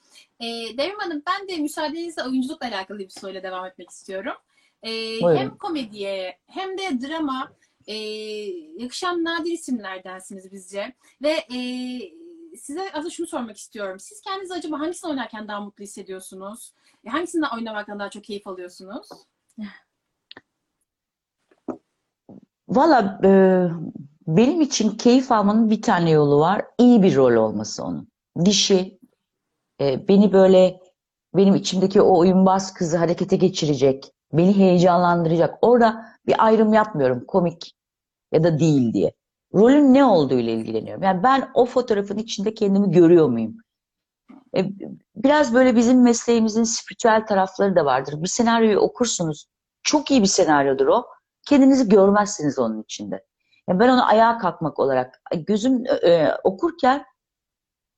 Ee, 0.41 0.47
Devrim 0.79 0.99
Hanım 0.99 1.23
ben 1.27 1.49
de 1.49 1.57
müsaadenizle 1.63 2.23
oyunculukla 2.23 2.67
alakalı 2.69 2.99
bir 2.99 3.09
soruyla 3.09 3.43
devam 3.43 3.67
etmek 3.67 3.91
istiyorum. 3.91 4.33
Ee, 4.85 4.89
Buyurun. 5.23 5.37
hem 5.37 5.57
komediye 5.59 6.39
hem 6.47 6.79
de 6.79 7.09
drama 7.09 7.53
e, 7.87 7.95
yakışan 8.83 9.25
nadir 9.25 9.53
isimlerdensiniz 9.53 10.53
bizce. 10.53 10.93
Ve 11.23 11.31
e, 11.31 11.59
size 12.57 12.81
aslında 12.93 13.11
şunu 13.11 13.27
sormak 13.27 13.57
istiyorum. 13.57 14.01
Siz 14.01 14.21
kendinizi 14.21 14.55
acaba 14.55 14.81
hangisini 14.81 15.11
oynarken 15.11 15.49
daha 15.49 15.61
mutlu 15.61 15.85
hissediyorsunuz? 15.85 16.73
E, 17.05 17.09
Hangisinden 17.11 17.49
oynamaktan 17.57 17.99
daha 17.99 18.11
çok 18.11 18.25
keyif 18.25 18.47
alıyorsunuz? 18.47 19.09
Valla 22.69 23.21
e, 23.25 23.31
benim 24.27 24.61
için 24.61 24.91
keyif 24.91 25.33
almanın 25.33 25.71
bir 25.71 25.83
tane 25.83 26.11
yolu 26.11 26.41
var. 26.41 26.65
İyi 26.79 27.03
bir 27.03 27.17
rol 27.17 27.37
olması 27.37 27.85
onun. 27.85 28.09
Dişi, 28.45 28.99
e, 29.81 30.09
beni 30.09 30.33
böyle 30.33 30.81
benim 31.35 31.55
içimdeki 31.55 32.03
o 32.03 32.19
oyunbaz 32.19 32.75
kızı 32.75 32.97
harekete 32.97 33.37
geçirecek, 33.37 34.13
beni 34.33 34.57
heyecanlandıracak. 34.57 35.59
Orada 35.63 36.07
bir 36.27 36.47
ayrım 36.47 36.73
yapmıyorum 36.73 37.25
komik 37.27 37.75
ya 38.33 38.45
da 38.45 38.59
değil 38.59 38.93
diye. 38.93 39.13
Rolün 39.55 39.95
ne 39.95 40.05
olduğu 40.05 40.39
ile 40.39 40.53
ilgileniyorum. 40.53 41.03
Yani 41.03 41.23
ben 41.23 41.51
o 41.55 41.67
fotoğrafın 41.67 42.19
içinde 42.19 42.55
kendimi 42.55 42.91
görüyor 42.91 43.29
muyum? 43.29 43.57
E, 44.57 44.65
biraz 45.17 45.55
böyle 45.55 45.77
bizim 45.77 46.03
mesleğimizin 46.03 46.65
spiritüel 46.65 47.27
tarafları 47.27 47.77
da 47.77 47.85
vardır. 47.85 48.23
Bir 48.23 48.29
senaryoyu 48.29 48.79
okursunuz. 48.79 49.47
Çok 49.83 50.11
iyi 50.11 50.23
bir 50.23 50.27
senaryodur 50.27 50.87
o. 50.87 51.07
Kendinizi 51.49 51.89
görmezsiniz 51.89 52.59
onun 52.59 52.83
içinde. 52.83 53.25
Yani 53.69 53.81
ben 53.81 53.89
onu 53.89 54.07
ayağa 54.07 54.39
kalkmak 54.39 54.79
olarak 54.79 55.23
gözüm 55.47 55.85
e, 55.87 56.29
okurken 56.45 57.05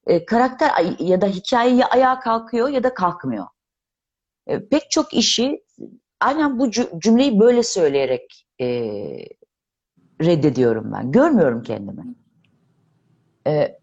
e, 0.07 0.25
karakter 0.25 0.71
ya 0.99 1.21
da 1.21 1.27
hikaye 1.27 1.75
ya 1.75 1.87
ayağa 1.87 2.21
kalkıyor 2.21 2.69
ya 2.69 2.83
da 2.83 2.95
kalkmıyor. 2.95 3.47
E, 4.47 4.69
pek 4.69 4.91
çok 4.91 5.15
işi 5.15 5.65
aynen 6.21 6.59
bu 6.59 6.67
cü- 6.67 7.01
cümleyi 7.01 7.41
böyle 7.41 7.63
söyleyerek 7.63 8.47
e, 8.61 8.67
reddediyorum 10.23 10.93
ben. 10.93 11.13
Görmüyorum 11.13 11.63
kendimi. 11.63 12.15
E, 13.47 13.79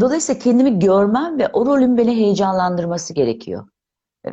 dolayısıyla 0.00 0.40
kendimi 0.40 0.78
görmem 0.78 1.38
ve 1.38 1.48
o 1.48 1.66
rolün 1.66 1.96
beni 1.96 2.16
heyecanlandırması 2.16 3.14
gerekiyor. 3.14 3.68
E, 4.26 4.30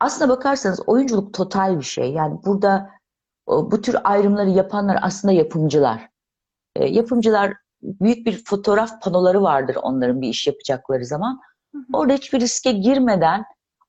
aslına 0.00 0.28
bakarsanız 0.28 0.88
oyunculuk 0.88 1.34
total 1.34 1.78
bir 1.78 1.84
şey. 1.84 2.12
Yani 2.12 2.38
burada 2.44 2.90
bu 3.48 3.80
tür 3.80 3.96
ayrımları 4.04 4.50
yapanlar 4.50 4.98
aslında 5.02 5.34
yapımcılar. 5.34 6.08
E, 6.76 6.86
yapımcılar 6.86 7.52
büyük 7.82 8.26
bir 8.26 8.44
fotoğraf 8.44 9.02
panoları 9.02 9.42
vardır 9.42 9.76
onların 9.82 10.20
bir 10.20 10.28
iş 10.28 10.46
yapacakları 10.46 11.04
zaman. 11.04 11.40
Hı 11.72 11.78
hı. 11.78 11.82
Orada 11.92 12.12
hiçbir 12.12 12.40
riske 12.40 12.72
girmeden 12.72 13.44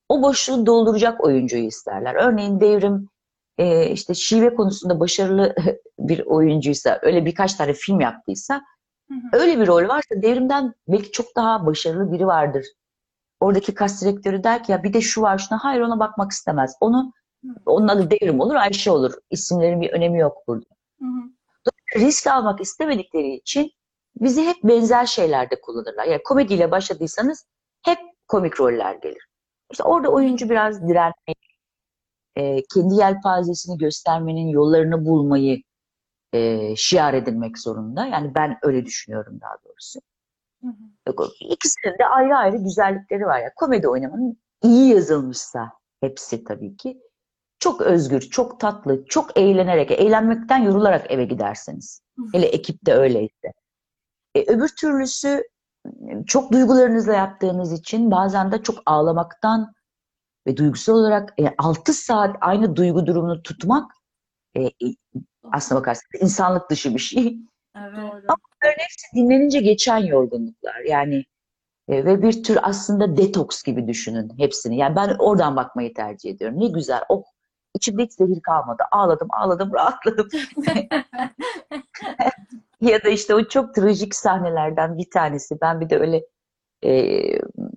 o 0.10 0.22
boşluğu 0.22 0.66
dolduracak 0.66 1.24
oyuncuyu 1.24 1.64
isterler. 1.64 2.16
Örneğin 2.16 2.60
Devrim 2.60 3.10
e, 3.58 3.90
işte 3.90 4.14
şive 4.14 4.56
konusunda 4.56 5.00
başarılı 5.00 5.56
bir 6.00 6.26
oyuncuysa, 6.26 7.00
öyle 7.02 7.26
birkaç 7.26 7.54
tane 7.54 7.74
film 7.74 8.00
yaptıysa, 8.00 8.62
Hı 9.10 9.14
hı. 9.14 9.42
öyle 9.42 9.60
bir 9.60 9.68
rol 9.68 9.88
varsa 9.88 10.22
Devrim'den 10.22 10.74
belki 10.88 11.12
çok 11.12 11.36
daha 11.36 11.66
başarılı 11.66 12.12
biri 12.12 12.28
vardır. 12.28 12.66
Oradaki 13.40 13.74
kas 13.74 14.02
direktörü 14.02 14.44
der 14.44 14.64
ki 14.64 14.72
ya 14.72 14.84
bir 14.84 14.94
de 14.94 15.02
şu 15.02 15.22
var 15.22 15.38
şuna, 15.38 15.64
hayır 15.64 15.82
ona 15.82 16.00
bakmak 16.00 16.32
istemez. 16.32 16.76
Onu 16.82 17.12
Hı. 17.46 17.50
onun 17.66 17.88
adı 17.88 18.12
Devrim 18.12 18.40
olur, 18.40 18.56
Ayşe 18.56 18.92
olur. 18.92 19.14
İsimlerin 19.32 19.82
bir 19.82 19.90
önemi 19.90 20.20
yok 20.20 20.38
burada 20.48 20.66
Hı 21.00 21.06
hı. 21.06 21.37
Risk 21.96 22.28
almak 22.28 22.62
istemedikleri 22.62 23.36
için 23.36 23.72
bizi 24.22 24.46
hep 24.46 24.58
benzer 24.64 25.06
şeylerde 25.06 25.62
kullanırlar. 25.62 26.06
Yani 26.06 26.24
komediyle 26.24 26.72
başladıysanız 26.72 27.46
hep 27.86 28.00
komik 28.28 28.60
roller 28.60 28.96
gelir. 28.96 29.28
İşte 29.72 29.84
orada 29.84 30.10
oyuncu 30.10 30.50
biraz 30.50 30.88
direnmeyi, 30.88 31.36
e, 32.36 32.64
kendi 32.74 32.96
yelpazesini 32.96 33.78
göstermenin 33.78 34.48
yollarını 34.48 35.06
bulmayı 35.06 35.62
e, 36.34 36.76
şiar 36.76 37.14
edinmek 37.14 37.60
zorunda. 37.60 38.06
Yani 38.06 38.36
ben 38.36 38.58
öyle 38.62 38.86
düşünüyorum 38.86 39.40
daha 39.42 39.56
doğrusu. 39.66 40.00
Hı 40.62 40.68
hı. 40.68 40.74
Yok, 41.08 41.28
İkisinin 41.40 41.98
de 42.00 42.06
ayrı 42.06 42.36
ayrı 42.38 42.58
güzellikleri 42.58 43.26
var. 43.26 43.40
ya. 43.40 43.52
komedi 43.56 43.88
oynamanın 43.88 44.38
iyi 44.64 44.90
yazılmışsa 44.94 45.72
hepsi 46.02 46.44
tabii 46.44 46.78
ki 46.78 47.02
çok 47.60 47.82
özgür, 47.82 48.22
çok 48.22 48.60
tatlı, 48.60 49.06
çok 49.06 49.38
eğlenerek, 49.38 49.92
eğlenmekten 49.92 50.58
yorularak 50.58 51.12
eve 51.12 51.26
gidersiniz. 51.26 52.02
Hele 52.34 52.46
ekipte 52.46 52.94
öyleyse. 52.94 53.54
E, 54.36 54.54
öbür 54.54 54.70
türlüsü 54.80 55.44
çok 56.26 56.52
duygularınızla 56.52 57.14
yaptığınız 57.14 57.74
için 57.74 58.12
bazen 58.12 58.52
de 58.52 58.64
çok 58.64 58.78
ağlamaktan 58.86 59.74
ve 60.48 60.58
duygusal 60.58 60.94
olarak 60.94 61.36
6 61.58 61.94
saat 61.94 62.36
aynı 62.42 62.76
duygu 62.76 63.08
durumunu 63.08 63.44
tutmak 63.44 63.92
e, 64.56 64.64
e, 64.64 64.72
aslına 65.52 65.80
bakarsanız 65.80 66.24
insanlık 66.24 66.70
dışı 66.70 66.94
bir 66.94 67.00
şey. 67.00 67.38
Evet. 67.78 67.98
Doğru. 67.98 68.22
Bunların 68.22 68.78
hepsi 68.78 69.16
dinlenince 69.16 69.60
geçen 69.60 69.98
yorgunluklar. 69.98 70.80
Yani 70.88 71.26
e, 71.88 72.06
ve 72.06 72.22
bir 72.22 72.44
tür 72.44 72.60
aslında 72.62 73.18
detoks 73.18 73.64
gibi 73.64 73.88
düşünün 73.88 74.32
hepsini. 74.38 74.78
Yani 74.78 74.96
ben 74.96 75.16
oradan 75.20 75.56
bakmayı 75.56 75.94
tercih 75.94 76.30
ediyorum. 76.30 76.60
Ne 76.60 76.68
güzel. 76.68 77.02
Oh, 77.10 77.24
içimde 77.78 78.04
hiç 78.04 78.14
zehir 78.14 78.42
kalmadı. 78.42 78.84
Ağladım, 78.92 79.28
ağladım, 79.32 79.72
rahatladım. 79.74 80.30
ya 82.82 83.04
da 83.04 83.10
işte 83.10 83.36
o 83.36 83.48
çok 83.48 83.76
trajik 83.76 84.16
sahnelerden 84.16 84.98
bir 84.98 85.10
tanesi. 85.10 85.62
Ben 85.62 85.82
bir 85.82 85.90
de 85.90 86.00
öyle 86.00 86.26
e, 86.86 87.22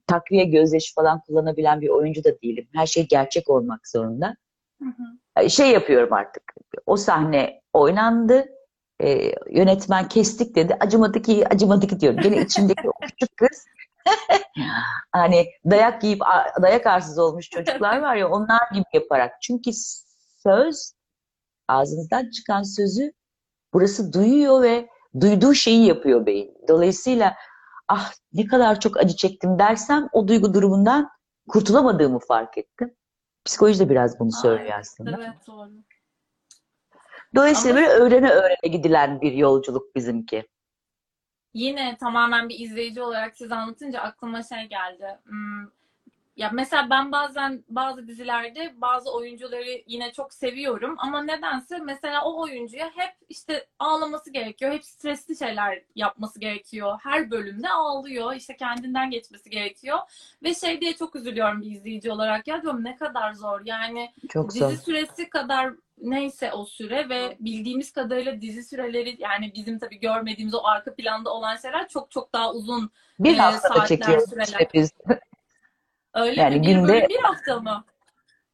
takviye 0.07 0.45
gözyaşı 0.45 0.95
falan 0.95 1.21
kullanabilen 1.21 1.81
bir 1.81 1.89
oyuncu 1.89 2.25
da 2.25 2.41
değilim. 2.43 2.69
Her 2.75 2.87
şey 2.87 3.09
gerçek 3.09 3.51
olmak 3.51 3.89
zorunda. 3.89 4.37
Hı 4.83 4.89
hı. 4.89 5.51
Şey 5.51 5.71
yapıyorum 5.71 6.13
artık. 6.13 6.43
O 6.87 6.97
sahne 6.97 7.61
oynandı. 7.73 8.47
E, 9.03 9.33
yönetmen 9.51 10.09
kestik 10.09 10.57
dedi. 10.57 10.77
Acımadı 10.81 11.23
ki, 11.23 11.49
acımadı 11.49 11.87
ki 11.87 12.01
diyorum. 12.01 12.21
Gene 12.21 12.41
içimdeki 12.43 12.89
o 12.89 12.93
küçük 13.01 13.37
kız 13.37 13.67
hani 15.13 15.47
dayak 15.71 16.05
yiyip 16.05 16.21
dayak 16.63 16.87
arsız 16.87 17.19
olmuş 17.19 17.51
çocuklar 17.51 17.99
var 17.99 18.17
ya 18.17 18.29
onlar 18.29 18.61
gibi 18.75 18.85
yaparak. 18.93 19.33
Çünkü 19.43 19.71
söz 20.43 20.93
ağzınızdan 21.69 22.31
çıkan 22.31 22.63
sözü 22.63 23.13
burası 23.73 24.13
duyuyor 24.13 24.63
ve 24.63 24.89
duyduğu 25.21 25.55
şeyi 25.55 25.87
yapıyor 25.87 26.27
beyin. 26.27 26.55
Dolayısıyla 26.69 27.35
ah 27.89 28.13
ne 28.33 28.47
kadar 28.47 28.81
çok 28.81 28.97
acı 28.97 29.17
çektim 29.17 29.59
dersem 29.59 30.09
o 30.13 30.29
duygu 30.29 30.55
durumundan 30.55 31.11
kurtulamadığımı 31.49 32.19
fark 32.19 32.59
ettim. 32.59 32.97
Psikoloji 33.45 33.79
de 33.81 33.91
biraz 33.91 34.21
bunu 34.21 34.33
söylüyor 34.33 34.79
aslında. 34.79 35.17
Evet. 35.19 35.47
Doğru. 35.47 35.71
Dolayısıyla 37.35 37.77
Ama- 37.77 37.87
böyle 37.87 38.03
öğrene 38.03 38.31
öğrene 38.31 38.69
gidilen 38.77 39.21
bir 39.21 39.33
yolculuk 39.33 39.97
bizimki. 39.97 40.49
Yine 41.55 41.97
tamamen 41.97 42.49
bir 42.49 42.59
izleyici 42.61 43.03
olarak 43.03 43.37
siz 43.37 43.53
anlatınca 43.53 44.01
aklıma 44.01 44.43
şey 44.43 44.69
geldi. 44.69 45.19
Hmm, 45.25 45.67
Ya 46.37 46.51
mesela 46.53 46.91
ben 46.91 47.13
bazen 47.13 47.65
bazı 47.69 48.09
dizilerde 48.09 48.73
bazı 48.77 49.13
oyuncuları 49.13 49.83
yine 49.87 50.13
çok 50.13 50.35
seviyorum 50.35 50.95
ama 50.99 51.23
nedense 51.23 51.79
mesela 51.79 52.25
o 52.25 52.41
oyuncuya 52.43 52.91
hep 52.97 53.15
işte 53.29 53.67
ağlaması 53.79 54.33
gerekiyor. 54.33 54.73
Hep 54.73 54.85
stresli 54.85 55.37
şeyler 55.37 55.83
yapması 55.95 56.41
gerekiyor. 56.41 56.99
Her 57.03 57.31
bölümde 57.31 57.69
ağlıyor. 57.69 58.35
işte 58.35 58.57
kendinden 58.57 59.11
geçmesi 59.11 59.51
gerekiyor. 59.51 59.99
Ve 60.43 60.55
şey 60.55 60.81
diye 60.81 60.93
çok 60.93 61.17
üzülüyorum 61.17 61.63
bir 61.63 61.71
izleyici 61.71 62.13
olarak. 62.13 62.49
Ya 62.49 62.63
diyorum 62.63 62.85
ne 62.85 62.97
kadar 62.97 63.33
zor. 63.33 63.61
Yani 63.65 64.13
Çok 64.29 64.51
dizi 64.51 64.59
zor. 64.59 64.73
süresi 64.73 65.31
kadar 65.31 65.73
neyse 65.99 66.53
o 66.53 66.65
süre 66.65 67.09
ve 67.09 67.37
bildiğimiz 67.41 67.93
kadarıyla 67.93 68.41
dizi 68.41 68.65
süreleri 68.65 69.17
yani 69.19 69.53
bizim 69.55 69.79
tabii 69.79 69.99
görmediğimiz 70.01 70.55
o 70.55 70.65
arka 70.65 70.95
planda 70.95 71.31
olan 71.31 71.57
şeyler 71.57 71.89
çok 71.89 72.11
çok 72.11 72.33
daha 72.33 72.53
uzun. 72.53 72.91
Bir 73.19 73.39
haftada 73.39 73.75
saatler, 73.75 73.87
çekiyoruz 73.87 74.31
süreler. 74.31 74.47
işte 74.47 74.69
biz. 74.75 74.93
Öyle 76.15 76.41
Yani 76.41 76.57
mi? 76.57 76.63
Bir 76.63 76.75
günde- 76.75 77.07
bir 77.09 77.19
hafta 77.23 77.61
mı? 77.61 77.85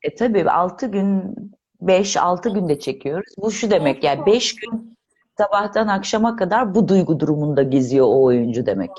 E 0.02 0.14
tabii 0.14 0.50
6 0.50 0.86
gün, 0.86 1.34
5-6 1.80 2.48
günde 2.48 2.78
çekiyoruz. 2.80 3.34
Bu 3.38 3.50
şu 3.52 3.70
demek 3.70 4.04
yani 4.04 4.26
5 4.26 4.54
gün 4.56 4.96
sabahtan 5.38 5.88
akşama 5.88 6.36
kadar 6.36 6.74
bu 6.74 6.88
duygu 6.88 7.20
durumunda 7.20 7.62
geziyor 7.62 8.06
o 8.06 8.22
oyuncu 8.22 8.66
demek. 8.66 8.90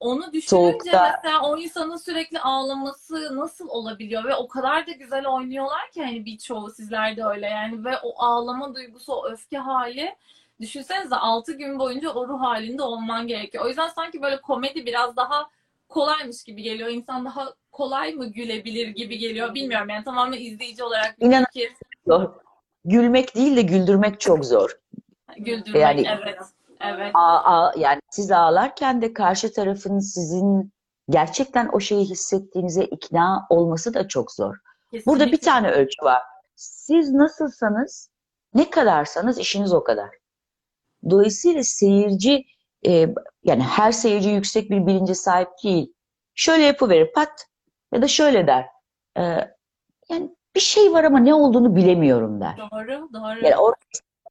Onu 0.00 0.32
düşününce 0.32 0.46
Soğukta- 0.72 1.12
mesela 1.16 1.40
o 1.42 1.58
insanın 1.58 1.96
sürekli 1.96 2.40
ağlaması 2.40 3.36
nasıl 3.36 3.68
olabiliyor 3.68 4.24
ve 4.24 4.34
o 4.34 4.48
kadar 4.48 4.86
da 4.86 4.92
güzel 4.92 5.26
oynuyorlar 5.26 5.90
ki 5.94 6.02
hani 6.04 6.24
birçoğu 6.24 6.70
sizler 6.70 7.16
de 7.16 7.24
öyle 7.24 7.46
yani 7.46 7.84
ve 7.84 7.90
o 8.02 8.24
ağlama 8.24 8.74
duygusu, 8.74 9.12
o 9.12 9.28
öfke 9.30 9.58
hali 9.58 10.14
düşünsenize 10.60 11.16
6 11.16 11.52
gün 11.52 11.78
boyunca 11.78 12.10
o 12.10 12.28
ruh 12.28 12.40
halinde 12.40 12.82
olman 12.82 13.26
gerekiyor. 13.26 13.64
O 13.64 13.68
yüzden 13.68 13.88
sanki 13.88 14.22
böyle 14.22 14.40
komedi 14.40 14.86
biraz 14.86 15.16
daha 15.16 15.50
kolaymış 15.88 16.44
gibi 16.44 16.62
geliyor. 16.62 16.88
İnsan 16.88 17.24
daha 17.24 17.54
kolay 17.74 18.12
mı 18.14 18.26
gülebilir 18.26 18.88
gibi 18.88 19.18
geliyor. 19.18 19.54
Bilmiyorum 19.54 19.88
yani 19.88 20.04
tamamen 20.04 20.38
izleyici 20.38 20.84
olarak 20.84 21.20
bir 21.20 21.26
İnanın- 21.26 21.44
fikir. 21.52 21.72
Zor. 22.06 22.30
Gülmek 22.84 23.34
değil 23.36 23.56
de 23.56 23.62
güldürmek 23.62 24.20
çok 24.20 24.44
zor. 24.44 24.78
Güldürmek 25.38 25.82
Yani- 25.82 26.06
evet. 26.22 26.38
Evet. 26.80 27.10
Aa, 27.14 27.38
aa, 27.44 27.72
yani 27.78 28.00
siz 28.10 28.30
ağlarken 28.32 29.02
de 29.02 29.12
karşı 29.12 29.52
tarafın 29.52 29.98
sizin 29.98 30.72
gerçekten 31.10 31.68
o 31.72 31.80
şeyi 31.80 32.04
hissettiğinize 32.04 32.84
ikna 32.84 33.46
olması 33.50 33.94
da 33.94 34.08
çok 34.08 34.32
zor. 34.32 34.54
Burada 35.06 35.26
bir 35.26 35.30
Kesinlikle. 35.30 35.44
tane 35.50 35.70
ölçü 35.70 36.02
var. 36.04 36.22
Siz 36.56 37.12
nasılsanız, 37.12 38.10
ne 38.54 38.70
kadarsanız 38.70 39.38
işiniz 39.38 39.72
o 39.72 39.84
kadar. 39.84 40.10
Dolayısıyla 41.10 41.62
seyirci, 41.64 42.44
e, 42.86 43.06
yani 43.44 43.62
her 43.62 43.92
seyirci 43.92 44.30
yüksek 44.30 44.70
bir 44.70 44.86
bilince 44.86 45.14
sahip 45.14 45.48
değil. 45.64 45.92
Şöyle 46.34 46.62
yapıverir 46.62 47.12
pat 47.12 47.46
ya 47.94 48.02
da 48.02 48.08
şöyle 48.08 48.46
der. 48.46 48.66
E, 49.16 49.22
yani 50.10 50.30
bir 50.54 50.60
şey 50.60 50.92
var 50.92 51.04
ama 51.04 51.18
ne 51.18 51.34
olduğunu 51.34 51.76
bilemiyorum 51.76 52.40
der. 52.40 52.56
Doğru, 52.58 53.08
doğru. 53.12 53.44
Yani 53.44 53.56
o 53.56 53.72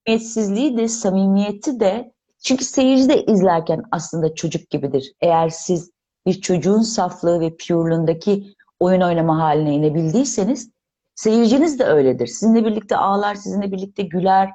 samimiyetsizliği 0.05 0.77
de 0.77 0.87
samimiyeti 0.87 1.79
de 1.79 2.13
çünkü 2.43 2.65
seyirci 2.65 3.09
de 3.09 3.25
izlerken 3.25 3.83
aslında 3.91 4.35
çocuk 4.35 4.69
gibidir. 4.69 5.13
Eğer 5.21 5.49
siz 5.49 5.91
bir 6.25 6.41
çocuğun 6.41 6.81
saflığı 6.81 7.39
ve 7.39 7.57
pure'luğundaki 7.57 8.55
oyun 8.79 9.01
oynama 9.01 9.39
haline 9.39 9.73
inebildiyseniz 9.73 10.69
seyirciniz 11.15 11.79
de 11.79 11.83
öyledir. 11.83 12.27
Sizinle 12.27 12.65
birlikte 12.65 12.97
ağlar, 12.97 13.35
sizinle 13.35 13.71
birlikte 13.71 14.03
güler. 14.03 14.49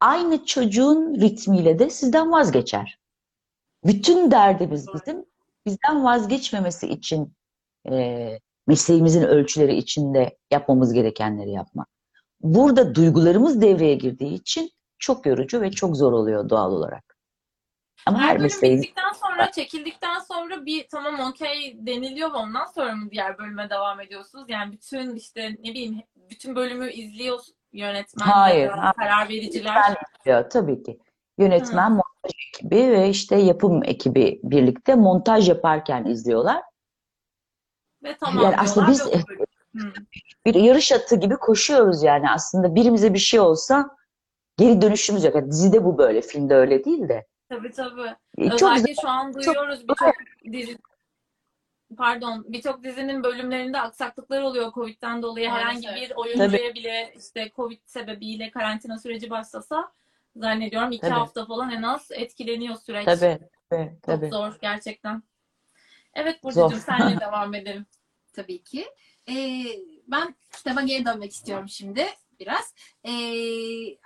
Aynı 0.00 0.44
çocuğun 0.44 1.14
ritmiyle 1.20 1.78
de 1.78 1.90
sizden 1.90 2.32
vazgeçer. 2.32 2.98
Bütün 3.84 4.30
derdimiz 4.30 4.86
bizim 4.94 5.24
bizden 5.66 6.04
vazgeçmemesi 6.04 6.86
için 6.86 7.32
e, 7.90 8.38
mesleğimizin 8.66 9.22
ölçüleri 9.22 9.76
içinde 9.76 10.38
yapmamız 10.50 10.92
gerekenleri 10.92 11.50
yapmak. 11.50 11.88
Burada 12.40 12.94
duygularımız 12.94 13.62
devreye 13.62 13.94
girdiği 13.94 14.34
için 14.34 14.70
çok 14.98 15.26
yorucu 15.26 15.60
ve 15.60 15.70
çok 15.70 15.96
zor 15.96 16.12
oluyor 16.12 16.48
doğal 16.48 16.72
olarak. 16.72 17.16
Ama 18.06 18.18
Her 18.18 18.24
her 18.24 18.32
bölüm 18.32 18.42
mesleğin 18.42 18.82
bittikten 18.82 19.12
sonra, 19.12 19.50
çekildikten 19.50 20.18
sonra 20.18 20.66
bir 20.66 20.86
tamam 20.90 21.20
okey 21.30 21.86
deniliyor 21.86 22.30
ondan 22.30 22.66
sonra 22.66 22.94
mı 22.94 23.10
diğer 23.10 23.38
bölüme 23.38 23.70
devam 23.70 24.00
ediyorsunuz? 24.00 24.44
Yani 24.48 24.72
bütün 24.72 25.14
işte 25.14 25.50
ne 25.50 25.70
bileyim 25.70 26.02
bütün 26.16 26.56
bölümü 26.56 26.92
izliyor 26.92 27.40
yönetmen 27.72 28.26
ya 28.26 28.36
Hayır, 28.36 28.68
hayır. 28.68 28.92
karar 28.92 29.28
vericiler. 29.28 29.96
İzliyor 30.20 30.50
tabii 30.50 30.82
ki. 30.82 30.98
Yönetmen, 31.38 31.92
montaj 31.92 32.32
ekibi 32.48 32.76
ve 32.76 33.08
işte 33.08 33.36
yapım 33.36 33.84
ekibi 33.84 34.40
birlikte 34.44 34.94
montaj 34.94 35.48
yaparken 35.48 36.04
izliyorlar. 36.04 36.62
Ve 38.04 38.16
tamam 38.20 38.44
Yani 38.44 38.56
aslında 38.56 38.88
biz- 38.90 39.06
Hı. 39.76 39.92
Bir 40.46 40.54
yarış 40.54 40.92
atı 40.92 41.16
gibi 41.16 41.36
koşuyoruz 41.36 42.02
yani 42.02 42.30
aslında 42.30 42.74
birimize 42.74 43.14
bir 43.14 43.18
şey 43.18 43.40
olsa 43.40 43.96
geri 44.58 44.82
dönüşümüz 44.82 45.24
yok. 45.24 45.34
Yani 45.34 45.50
dizide 45.50 45.84
bu 45.84 45.98
böyle, 45.98 46.22
filmde 46.22 46.54
öyle 46.54 46.84
değil 46.84 47.08
de. 47.08 47.26
Tabii 47.48 47.70
tabii. 47.70 48.14
E, 48.38 48.44
Çok 48.44 48.54
Özellikle 48.54 48.80
güzel. 48.88 49.02
şu 49.02 49.08
an 49.08 49.34
duyuyoruz 49.34 49.88
birçok 49.88 50.14
dizi 50.52 50.78
pardon 51.96 52.44
birçok 52.48 52.82
dizinin 52.84 53.24
bölümlerinde 53.24 53.80
aksaklıklar 53.80 54.42
oluyor 54.42 54.72
Covid'den 54.72 55.22
dolayı. 55.22 55.48
Herhangi 55.48 55.88
bir 55.88 56.12
oyuncuya 56.16 56.74
bile 56.74 57.14
işte 57.18 57.50
Covid 57.56 57.78
sebebiyle 57.84 58.50
karantina 58.50 58.98
süreci 58.98 59.30
başlasa 59.30 59.92
zannediyorum 60.36 60.92
iki 60.92 61.00
Tabii. 61.00 61.10
hafta 61.12 61.46
falan 61.46 61.70
en 61.70 61.82
az 61.82 62.08
etkileniyor 62.10 62.76
süreç. 62.76 63.04
Tabii, 63.04 63.38
tabii, 63.70 63.90
Çok 63.92 64.02
tabii. 64.02 64.28
zor 64.28 64.58
gerçekten. 64.62 65.22
Evet. 66.14 66.44
Burcu'cum 66.44 66.80
senle 66.80 67.20
devam 67.20 67.54
edelim. 67.54 67.86
Tabii 68.32 68.62
ki. 68.62 68.86
Ee, 69.28 69.64
ben 70.06 70.34
kitaba 70.56 70.82
geri 70.82 71.04
dönmek 71.04 71.32
istiyorum 71.32 71.68
şimdi 71.68 72.06
biraz. 72.40 72.74
Ee, 73.04 73.10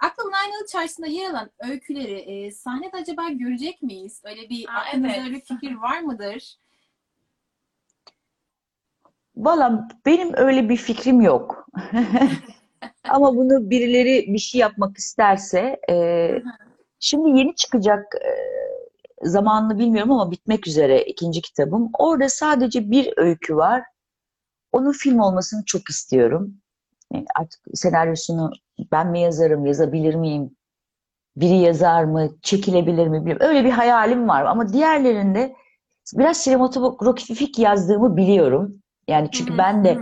Aklımın 0.02 0.32
Aynalı 0.32 0.66
Çarşısı'nda 0.72 1.06
yer 1.06 1.30
alan 1.30 1.50
öyküleri 1.58 2.14
e, 2.18 2.50
sahnede 2.50 2.96
acaba 2.96 3.28
görecek 3.28 3.82
miyiz? 3.82 4.22
Öyle 4.24 4.48
bir 4.48 4.68
Aa, 4.68 4.72
aklınızda 4.72 5.08
evet. 5.08 5.24
öyle 5.24 5.36
bir 5.36 5.40
fikir 5.40 5.74
var 5.74 6.00
mıdır? 6.00 6.56
Valla 9.36 9.88
benim 10.06 10.30
öyle 10.36 10.68
bir 10.68 10.76
fikrim 10.76 11.20
yok. 11.20 11.66
Ama 13.08 13.36
bunu 13.36 13.70
birileri 13.70 14.24
bir 14.28 14.38
şey 14.38 14.60
yapmak 14.60 14.96
isterse 14.98 15.80
e, 15.90 16.28
şimdi 17.00 17.38
yeni 17.38 17.54
çıkacak 17.56 18.04
e, 18.14 18.30
zamanını 19.24 19.78
bilmiyorum 19.78 20.12
ama 20.12 20.30
bitmek 20.30 20.66
üzere 20.66 21.02
ikinci 21.02 21.42
kitabım. 21.42 21.90
Orada 21.98 22.28
sadece 22.28 22.90
bir 22.90 23.12
öykü 23.16 23.56
var. 23.56 23.82
Onun 24.72 24.92
film 24.92 25.20
olmasını 25.20 25.64
çok 25.64 25.90
istiyorum. 25.90 26.54
E, 27.14 27.24
artık 27.34 27.60
senaryosunu 27.74 28.52
ben 28.92 29.10
mi 29.10 29.20
yazarım, 29.20 29.66
yazabilir 29.66 30.14
miyim? 30.14 30.56
Biri 31.36 31.56
yazar 31.56 32.04
mı, 32.04 32.30
çekilebilir 32.42 33.06
mi 33.06 33.20
bilmiyorum. 33.20 33.46
Öyle 33.46 33.64
bir 33.64 33.70
hayalim 33.70 34.28
var 34.28 34.44
ama 34.44 34.72
diğerlerinde 34.72 35.54
biraz 36.14 36.36
sinematografik 36.36 37.58
yazdığımı 37.58 38.16
biliyorum. 38.16 38.82
Yani 39.08 39.28
çünkü 39.32 39.50
Hı 39.50 39.54
hı, 39.54 39.58
ben 39.58 39.84
de 39.84 39.98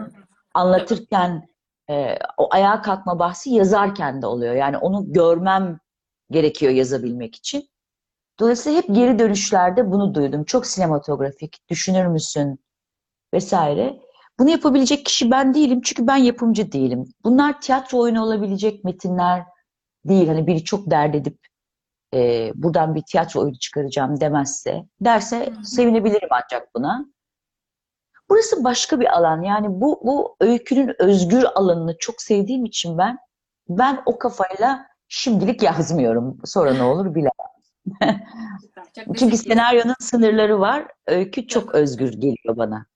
anlatırken 0.55 1.49
e, 1.91 2.19
o 2.37 2.55
ayağa 2.55 2.83
kalkma 2.83 3.19
bahsi 3.19 3.51
yazarken 3.51 4.23
de 4.23 4.27
oluyor. 4.27 4.55
Yani 4.55 4.79
onu 4.79 5.13
görmem 5.13 5.79
gerekiyor 6.31 6.73
yazabilmek 6.73 7.35
için. 7.35 7.69
Dolayısıyla 8.43 8.79
hep 8.79 8.95
geri 8.95 9.19
dönüşlerde 9.19 9.91
bunu 9.91 10.15
duydum. 10.15 10.45
Çok 10.45 10.67
sinematografik, 10.67 11.69
düşünür 11.69 12.07
müsün 12.07 12.61
vesaire. 13.35 14.01
Bunu 14.39 14.51
yapabilecek 14.51 15.07
kişi 15.07 15.31
ben 15.31 15.55
değilim 15.55 15.81
çünkü 15.85 16.07
ben 16.07 16.17
yapımcı 16.17 16.73
değilim. 16.73 17.05
Bunlar 17.25 17.61
tiyatro 17.61 17.99
oyunu 17.99 18.23
olabilecek 18.23 18.85
metinler 18.85 19.45
değil. 20.05 20.29
Hani 20.29 20.47
biri 20.47 20.65
çok 20.65 20.91
dert 20.91 21.15
edip 21.15 21.39
e, 22.15 22.51
buradan 22.55 22.95
bir 22.95 23.03
tiyatro 23.03 23.41
oyunu 23.41 23.59
çıkaracağım 23.59 24.21
demezse, 24.21 24.85
derse 25.01 25.53
sevinebilirim 25.65 26.29
ancak 26.31 26.75
buna. 26.75 27.07
Burası 28.31 28.65
başka 28.65 29.01
bir 29.01 29.17
alan. 29.19 29.43
Yani 29.43 29.67
bu 29.71 30.01
bu 30.05 30.37
öykünün 30.41 30.95
özgür 30.99 31.45
alanını 31.55 31.97
çok 31.99 32.23
sevdiğim 32.23 32.65
için 32.65 32.99
ben 32.99 33.19
ben 33.69 34.03
o 34.07 34.19
kafayla 34.19 34.87
şimdilik 35.09 35.63
yazmıyorum. 35.63 36.39
Sonra 36.45 36.75
ne 36.75 36.83
olur 36.83 37.15
bilemem. 37.15 37.52
Çok 38.95 39.19
Çünkü 39.19 39.37
senaryonun 39.37 39.95
sınırları 40.01 40.61
var. 40.61 40.87
Öykü 41.07 41.47
çok 41.47 41.75
özgür 41.75 42.13
geliyor 42.13 42.57
bana. 42.57 42.87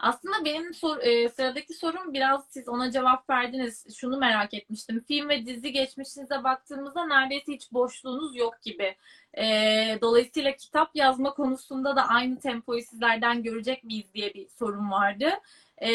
Aslında 0.00 0.44
benim 0.44 0.74
sor- 0.74 0.98
e, 0.98 1.28
sıradaki 1.28 1.74
sorum 1.74 2.12
biraz 2.12 2.44
siz 2.48 2.68
ona 2.68 2.90
cevap 2.90 3.30
verdiniz. 3.30 3.96
Şunu 3.96 4.18
merak 4.18 4.54
etmiştim. 4.54 5.04
Film 5.08 5.28
ve 5.28 5.46
dizi 5.46 5.72
geçmişinize 5.72 6.44
baktığımızda 6.44 7.06
neredeyse 7.06 7.52
hiç 7.52 7.72
boşluğunuz 7.72 8.36
yok 8.36 8.62
gibi. 8.62 8.96
E, 9.38 9.44
dolayısıyla 10.00 10.56
kitap 10.56 10.96
yazma 10.96 11.34
konusunda 11.34 11.96
da 11.96 12.08
aynı 12.08 12.40
tempoyu 12.40 12.82
sizlerden 12.82 13.42
görecek 13.42 13.84
miyiz 13.84 14.06
diye 14.14 14.34
bir 14.34 14.48
sorum 14.48 14.90
vardı. 14.90 15.30
E, 15.82 15.90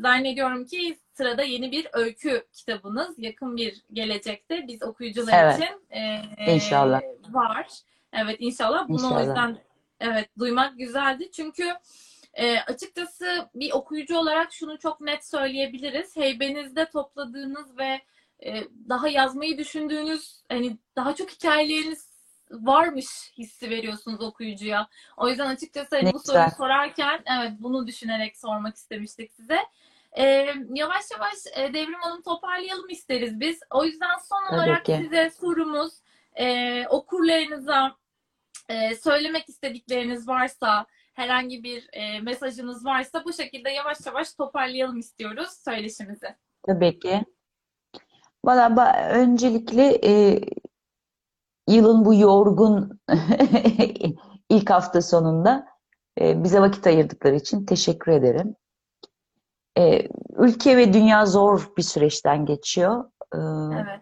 zannediyorum 0.00 0.64
ki 0.64 0.98
sırada 1.16 1.42
yeni 1.42 1.72
bir 1.72 1.88
öykü 1.92 2.46
kitabınız 2.52 3.14
yakın 3.18 3.56
bir 3.56 3.82
gelecekte 3.92 4.64
biz 4.68 4.82
okuyucular 4.82 5.44
Evet. 5.44 5.54
için 5.58 5.80
e, 5.90 6.54
İnşallah. 6.54 7.00
var. 7.28 7.66
Evet 8.12 8.36
inşallah. 8.38 8.88
Bunu 8.88 8.96
o 8.96 9.08
İnşallah. 9.10 9.20
yüzden 9.26 9.58
evet 10.00 10.28
duymak 10.38 10.78
güzeldi. 10.78 11.30
Çünkü 11.30 11.64
E, 12.34 12.60
açıkçası 12.60 13.48
bir 13.54 13.72
okuyucu 13.72 14.18
olarak 14.18 14.52
şunu 14.52 14.78
çok 14.78 15.00
net 15.00 15.26
söyleyebiliriz. 15.26 16.16
Heybenizde 16.16 16.90
topladığınız 16.90 17.78
ve 17.78 18.00
e, 18.46 18.64
daha 18.88 19.08
yazmayı 19.08 19.58
düşündüğünüz 19.58 20.42
hani 20.48 20.78
daha 20.96 21.14
çok 21.14 21.30
hikayeleriniz 21.30 22.10
varmış 22.50 23.06
hissi 23.38 23.70
veriyorsunuz 23.70 24.20
okuyucuya. 24.20 24.88
O 25.16 25.28
yüzden 25.28 25.46
açıkçası 25.46 25.96
hani 25.96 26.04
Ne 26.08 26.12
bu 26.12 26.18
soruyu 26.18 26.50
sorarken 26.56 27.22
evet 27.38 27.52
bunu 27.58 27.86
düşünerek 27.86 28.36
sormak 28.36 28.76
istemiştik 28.76 29.32
size. 29.32 29.58
E, 30.18 30.24
yavaş 30.74 31.04
yavaş 31.12 31.34
e, 31.56 31.74
Devrim 31.74 32.00
Hanım 32.00 32.22
toparlayalım 32.22 32.88
isteriz 32.88 33.40
biz. 33.40 33.60
O 33.70 33.84
yüzden 33.84 34.16
son 34.28 34.44
Tabii 34.48 34.56
olarak 34.56 34.84
ki. 34.84 34.98
size 35.02 35.30
sorumuz 35.30 35.92
e, 36.34 36.86
okurlarınıza 36.88 37.96
e, 38.68 38.94
söylemek 38.94 39.48
istedikleriniz 39.48 40.28
varsa 40.28 40.86
herhangi 41.14 41.62
bir 41.62 41.88
e, 41.92 42.20
mesajınız 42.20 42.84
varsa 42.84 43.24
bu 43.24 43.32
şekilde 43.32 43.70
yavaş 43.70 44.06
yavaş 44.06 44.34
toparlayalım 44.34 44.98
istiyoruz 44.98 45.48
söyleşimizi. 45.64 46.36
Tabii 46.66 46.98
ki. 46.98 47.24
Valla 48.44 49.10
öncelikle 49.10 50.00
e, 50.04 50.40
yılın 51.68 52.04
bu 52.04 52.14
yorgun 52.14 53.00
ilk 54.48 54.70
hafta 54.70 55.02
sonunda 55.02 55.66
e, 56.20 56.44
bize 56.44 56.60
vakit 56.60 56.86
ayırdıkları 56.86 57.36
için 57.36 57.66
teşekkür 57.66 58.12
ederim. 58.12 58.56
E, 59.78 60.08
ülke 60.38 60.76
ve 60.76 60.92
dünya 60.92 61.26
zor 61.26 61.72
bir 61.76 61.82
süreçten 61.82 62.46
geçiyor. 62.46 63.04
E, 63.34 63.38
Evet. 63.74 64.00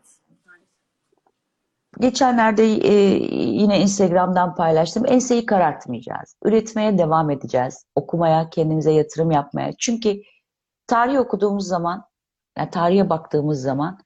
Geçenlerde 2.01 2.65
e, 2.65 2.95
yine 3.35 3.81
Instagram'dan 3.81 4.55
paylaştım. 4.55 5.07
Enseyi 5.07 5.47
karartmayacağız. 5.47 6.37
Üretmeye 6.45 6.99
devam 6.99 7.31
edeceğiz. 7.31 7.85
Okumaya, 7.95 8.51
kendimize 8.51 8.93
yatırım 8.93 9.31
yapmaya. 9.31 9.73
Çünkü 9.79 10.23
tarih 10.87 11.19
okuduğumuz 11.19 11.67
zaman, 11.67 12.05
yani 12.59 12.71
tarihe 12.71 13.11
baktığımız 13.11 13.63
zaman 13.63 13.99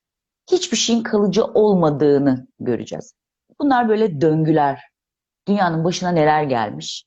hiçbir 0.51 0.77
şeyin 0.77 1.03
kalıcı 1.03 1.45
olmadığını 1.45 2.47
göreceğiz. 2.61 3.15
Bunlar 3.61 3.89
böyle 3.89 4.21
döngüler. 4.21 4.81
Dünyanın 5.49 5.85
başına 5.85 6.11
neler 6.11 6.43
gelmiş. 6.43 7.05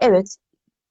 Evet, 0.00 0.36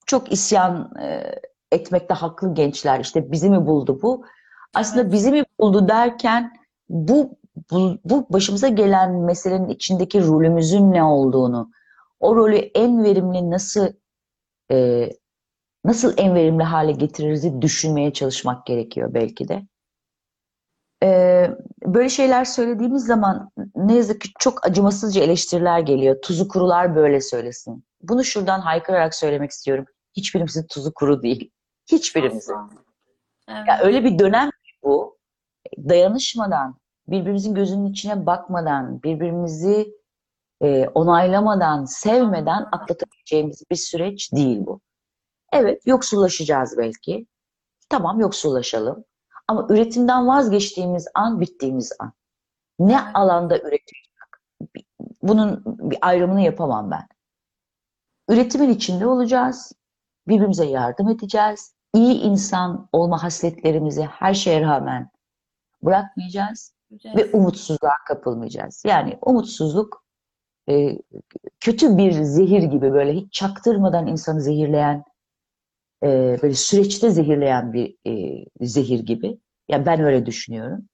çok 0.06 0.32
isyan 0.32 0.96
e, 1.02 1.36
etmekte 1.72 2.14
haklı 2.14 2.54
gençler. 2.54 3.00
İşte 3.00 3.32
bizi 3.32 3.50
mi 3.50 3.66
buldu 3.66 4.00
bu? 4.02 4.26
Aslında 4.74 5.02
Evet. 5.02 5.14
bizi 5.14 5.32
mi 5.32 5.44
buldu 5.60 5.88
derken 5.90 6.54
bu, 6.90 7.38
bu, 7.72 7.98
bu 8.06 8.28
başımıza 8.30 8.68
gelen 8.68 9.12
meselenin 9.12 9.70
içindeki 9.70 10.26
rolümüzün 10.26 10.92
ne 10.92 11.04
olduğunu, 11.04 11.72
o 12.20 12.36
rolü 12.36 12.56
en 12.56 13.04
verimli 13.04 13.50
nasıl 13.52 13.88
e, 14.72 15.10
nasıl 15.86 16.14
en 16.18 16.36
verimli 16.36 16.64
hale 16.64 16.92
getiririz 16.92 17.62
düşünmeye 17.62 18.14
çalışmak 18.14 18.66
gerekiyor 18.66 19.14
belki 19.14 19.48
de. 19.48 19.62
E, 21.04 21.50
böyle 21.86 22.10
şeyler 22.10 22.46
söylediğimiz 22.46 23.06
zaman 23.06 23.52
ne 23.76 23.96
yazık 23.96 24.22
ki 24.22 24.30
çok 24.40 24.66
acımasızca 24.66 25.22
eleştiriler 25.22 25.80
geliyor. 25.80 26.22
Tuzu 26.22 26.48
kurular 26.48 26.96
böyle 26.96 27.22
söylesin. 27.22 27.86
Bunu 28.02 28.24
şuradan 28.24 28.60
haykırarak 28.60 29.16
söylemek 29.16 29.52
istiyorum. 29.52 29.86
Hiçbirimizin 30.16 30.68
tuzu 30.68 30.94
kuru 30.94 31.22
değil. 31.22 31.52
Hiçbirimizin. 31.92 32.56
Evet. 33.48 33.68
Ya 33.68 33.80
öyle 33.84 34.04
bir 34.04 34.20
dönem 34.20 34.50
bu 34.84 35.18
dayanışmadan, 35.78 36.76
birbirimizin 37.08 37.56
gözünün 37.56 37.86
içine 37.86 38.26
bakmadan, 38.26 39.04
birbirimizi 39.04 39.96
e, 40.62 40.88
onaylamadan, 40.88 41.86
sevmeden 41.86 42.68
atlatabileceğimiz 42.72 43.64
bir 43.72 43.76
süreç 43.76 44.34
değil 44.34 44.66
bu. 44.66 44.82
Evet, 45.54 45.82
yoksullaşacağız 45.86 46.78
belki. 46.78 47.28
Tamam, 47.90 48.20
yoksullaşalım. 48.20 49.06
Ama 49.48 49.68
üretimden 49.70 50.28
vazgeçtiğimiz 50.28 51.08
an, 51.16 51.42
bittiğimiz 51.42 51.92
an. 52.00 52.14
Ne 52.80 52.94
Evet. 52.94 53.04
alanda 53.14 53.58
üretiyorsak. 53.58 54.42
Bunun 55.22 55.64
bir 55.66 55.98
ayrımını 56.02 56.42
yapamam 56.42 56.92
ben. 56.92 57.08
Üretimin 58.30 58.70
içinde 58.70 59.08
olacağız. 59.08 59.72
Birbirimize 60.28 60.66
yardım 60.66 61.10
edeceğiz. 61.10 61.76
İyi 61.94 62.22
insan 62.22 62.90
olma 62.92 63.24
hasletlerimizi 63.24 64.04
her 64.04 64.34
şeye 64.34 64.62
rağmen 64.62 65.10
bırakmayacağız 65.84 66.74
Güzel. 66.92 67.16
ve 67.18 67.26
umutsuzluğa 67.26 67.96
kapılmayacağız. 68.08 68.84
Yani 68.86 69.18
umutsuzluk 69.22 70.06
e, 70.70 70.98
kötü 71.60 71.98
bir 71.98 72.12
zehir 72.12 72.64
gibi 72.64 72.94
böyle 72.94 73.14
hiç 73.14 73.34
çaktırmadan 73.34 74.08
insanı 74.08 74.42
zehirleyen, 74.42 75.04
e, 76.04 76.38
böyle 76.42 76.54
süreçte 76.54 77.10
zehirleyen 77.10 77.74
bir 77.74 77.98
e, 78.08 78.46
zehir 78.62 79.00
gibi. 79.00 79.40
Yani 79.70 79.86
ben 79.86 80.00
öyle 80.00 80.26
düşünüyorum. 80.26 80.90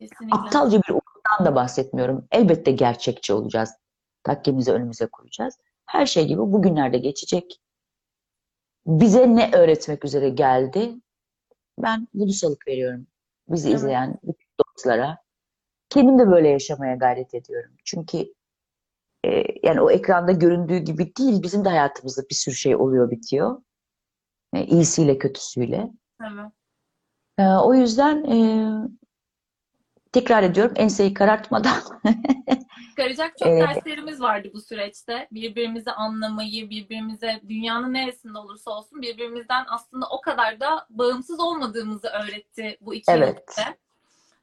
Kesinlikle. 0.00 0.38
Aptalca 0.38 0.78
bir 0.82 0.90
umuttan 0.90 1.46
da 1.46 1.54
bahsetmiyorum. 1.54 2.26
Elbette 2.30 2.72
gerçekçi 2.72 3.32
olacağız. 3.32 3.70
Takkemizi 4.22 4.72
önümüze 4.72 5.06
koyacağız. 5.06 5.58
Her 5.86 6.06
şey 6.06 6.26
gibi 6.26 6.40
bugünlerde 6.40 6.98
geçecek. 6.98 7.61
Bize 8.86 9.36
ne 9.36 9.50
öğretmek 9.52 10.04
üzere 10.04 10.28
geldi? 10.28 10.94
Ben 11.78 12.08
bunu 12.14 12.32
salık 12.32 12.68
veriyorum. 12.68 13.06
Bizi 13.48 13.68
Evet. 13.68 13.78
izleyen 13.78 14.18
dostlara. 14.58 15.18
Kendim 15.88 16.18
de 16.18 16.30
böyle 16.30 16.48
yaşamaya 16.48 16.94
gayret 16.94 17.34
ediyorum. 17.34 17.70
Çünkü 17.84 18.18
e, 19.26 19.44
yani 19.62 19.80
o 19.80 19.90
ekranda 19.90 20.32
göründüğü 20.32 20.78
gibi 20.78 21.16
değil, 21.16 21.42
bizim 21.42 21.64
de 21.64 21.68
hayatımızda 21.68 22.22
bir 22.30 22.34
sürü 22.34 22.54
şey 22.54 22.76
oluyor, 22.76 23.10
bitiyor. 23.10 23.62
E, 24.54 24.64
iyisiyle, 24.64 25.18
kötüsüyle. 25.18 25.90
Evet. 26.22 26.52
E, 27.38 27.42
o 27.46 27.74
yüzden 27.74 28.24
e, 28.24 28.36
tekrar 30.12 30.42
ediyorum, 30.42 30.74
enseyi 30.76 31.14
karartmadan 31.14 31.82
Çıkaracak 32.88 33.38
çok 33.38 33.48
Evet. 33.48 33.62
derslerimiz 33.68 34.20
vardı 34.20 34.50
bu 34.54 34.60
süreçte. 34.60 35.28
Birbirimizi 35.32 35.90
anlamayı, 35.90 36.70
birbirimize 36.70 37.40
dünyanın 37.48 37.92
neresinde 37.94 38.38
olursa 38.38 38.70
olsun 38.70 39.02
birbirimizden 39.02 39.64
aslında 39.68 40.06
o 40.10 40.20
kadar 40.20 40.60
da 40.60 40.86
bağımsız 40.90 41.40
olmadığımızı 41.40 42.08
öğretti 42.08 42.76
bu 42.80 42.94
iki 42.94 43.12
Evet. 43.12 43.28
yıl 43.28 43.36
bize. 43.48 43.76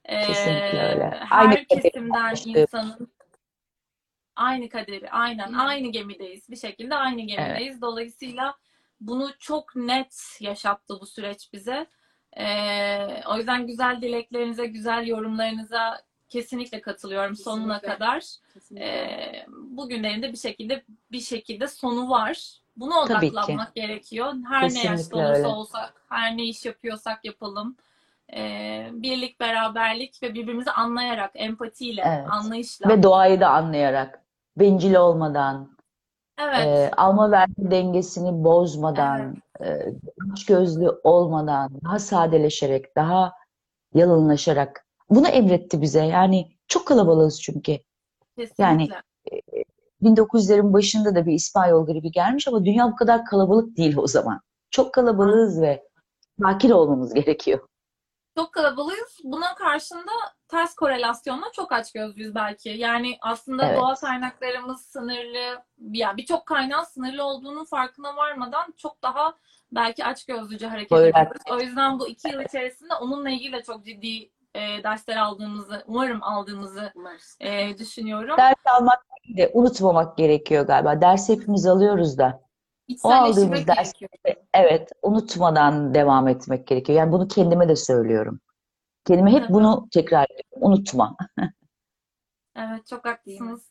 Ee, 0.04 0.26
Kesinlikle 0.26 0.82
öyle. 0.82 1.20
Her 1.28 1.38
Aynı 1.46 1.64
kesimden 1.64 2.34
insanın 2.44 3.12
aynı 4.36 4.68
kaderi, 4.68 5.10
aynen 5.10 5.52
aynı 5.52 5.88
gemideyiz. 5.88 6.50
Bir 6.50 6.56
şekilde 6.56 6.94
aynı 6.94 7.20
gemideyiz. 7.20 7.80
Dolayısıyla 7.82 8.54
bunu 9.00 9.30
çok 9.38 9.76
net 9.76 10.36
yaşattı 10.40 11.00
bu 11.00 11.06
süreç 11.06 11.52
bize. 11.52 11.86
Ee, 12.36 13.22
o 13.28 13.36
yüzden 13.36 13.66
güzel 13.66 14.02
dileklerinize, 14.02 14.66
güzel 14.66 15.06
yorumlarınıza 15.06 16.00
kesinlikle 16.28 16.80
katılıyorum 16.80 17.36
sonuna 17.36 17.74
Kesinlikle. 17.80 17.94
kadar. 17.98 18.24
Kesinlikle. 18.54 18.86
Ee, 18.86 19.46
bugünlerin 19.48 20.22
de 20.22 20.32
bir 20.32 20.38
şekilde 20.38 20.82
bir 21.12 21.20
şekilde 21.20 21.68
sonu 21.68 22.10
var. 22.10 22.60
Buna 22.76 22.98
odaklanmak 23.00 23.74
gerekiyor. 23.74 24.34
Her 24.48 24.62
ne 24.62 24.68
Kesinlikle 24.68 24.88
yaşta 24.90 25.16
olursa 25.16 25.32
öyle. 25.36 25.46
olsak, 25.48 25.94
her 26.08 26.36
ne 26.36 26.44
iş 26.44 26.66
yapıyorsak 26.66 27.24
yapalım. 27.24 27.76
Ee, 28.32 28.88
birlik, 28.92 29.40
beraberlik 29.40 30.22
ve 30.22 30.34
birbirimizi 30.34 30.70
anlayarak, 30.70 31.30
empatiyle, 31.34 32.02
Evet. 32.06 32.26
anlayışla. 32.30 32.88
ve 32.88 33.02
doğayı 33.02 33.40
da 33.40 33.50
anlayarak, 33.50 34.22
bencil 34.56 34.94
olmadan, 34.94 35.70
Evet, 36.42 36.66
e, 36.66 36.90
alma 36.96 37.30
verme 37.30 37.70
dengesini 37.70 38.44
bozmadan, 38.44 39.36
e, 39.60 39.78
gözlü 40.48 40.88
olmadan, 41.04 41.70
daha 41.84 41.98
sadeleşerek, 41.98 42.96
daha 42.96 43.32
yalınlaşarak 43.94 44.86
bunu 45.10 45.28
emretti 45.28 45.82
bize. 45.82 46.04
Yani 46.04 46.52
çok 46.68 46.86
kalabalığız 46.86 47.42
çünkü. 47.42 47.78
yani- 48.58 48.88
kesinlikle. 48.88 49.64
1900'lerin 50.02 50.72
başında 50.72 51.14
da 51.14 51.26
bir 51.26 51.32
İspanyol 51.32 51.86
gribi 51.86 52.10
gelmiş 52.10 52.48
ama 52.48 52.64
dünya 52.64 52.92
bu 52.92 52.96
kadar 52.96 53.24
kalabalık 53.24 53.76
değil 53.76 53.96
o 53.96 54.06
zaman. 54.06 54.40
Çok 54.70 54.94
kalabalığız 54.94 55.60
ve 55.60 55.88
sakin 56.42 56.70
olmamız 56.70 57.14
gerekiyor. 57.14 57.68
Çok 58.36 58.52
kalabalığız. 58.52 59.18
Buna 59.24 59.54
karşında 59.54 60.10
ters 60.50 60.74
korelasyonla 60.74 61.46
çok 61.52 61.72
açgözlüyüz 61.72 62.34
belki. 62.34 62.68
Yani 62.68 63.18
aslında 63.20 63.66
Evet. 63.66 63.78
doğal 63.78 63.94
kaynaklarımız 63.94 64.80
sınırlı, 64.80 65.62
yani 65.78 66.16
birçok 66.16 66.46
kaynağın 66.46 66.84
sınırlı 66.84 67.24
olduğunun 67.24 67.64
farkına 67.64 68.16
varmadan 68.16 68.74
çok 68.76 69.02
daha 69.02 69.34
belki 69.72 70.04
açgözlüce 70.04 70.66
hareket 70.66 70.90
Böyle. 70.90 71.08
ediyoruz. 71.08 71.42
O 71.50 71.60
yüzden 71.60 71.98
bu 71.98 72.08
iki 72.08 72.28
yıl 72.28 72.40
içerisinde 72.40 72.94
onunla 72.94 73.30
ilgili 73.30 73.52
de 73.52 73.62
çok 73.62 73.84
ciddi 73.84 74.30
e, 74.54 74.82
dersler 74.82 75.16
aldığımızı, 75.16 75.84
umarım 75.86 76.22
aldığımızı 76.22 76.92
e, 77.40 77.78
düşünüyorum. 77.78 78.36
Ders 78.38 78.54
almak 78.76 79.10
de 79.36 79.50
unutmamak 79.54 80.16
gerekiyor 80.18 80.66
galiba. 80.66 81.00
Ders 81.00 81.28
hepimiz 81.28 81.66
alıyoruz 81.66 82.18
da. 82.18 82.42
İçselleştirmek 82.88 83.60
aldığımız 83.60 83.66
ders-. 83.66 83.92
Evet, 84.54 84.92
unutmadan 85.02 85.94
devam 85.94 86.28
etmek 86.28 86.66
gerekiyor. 86.66 86.98
Yani 86.98 87.12
bunu 87.12 87.28
kendime 87.28 87.68
de 87.68 87.76
söylüyorum. 87.76 88.40
Kendime 89.06 89.30
hep 89.30 89.40
Evet. 89.40 89.50
bunu 89.50 89.88
tekrar 89.92 90.24
ediyorum. 90.24 90.44
Unutma. 90.72 91.16
Evet, 92.56 92.86
çok 92.86 93.04
haklısınız. 93.04 93.70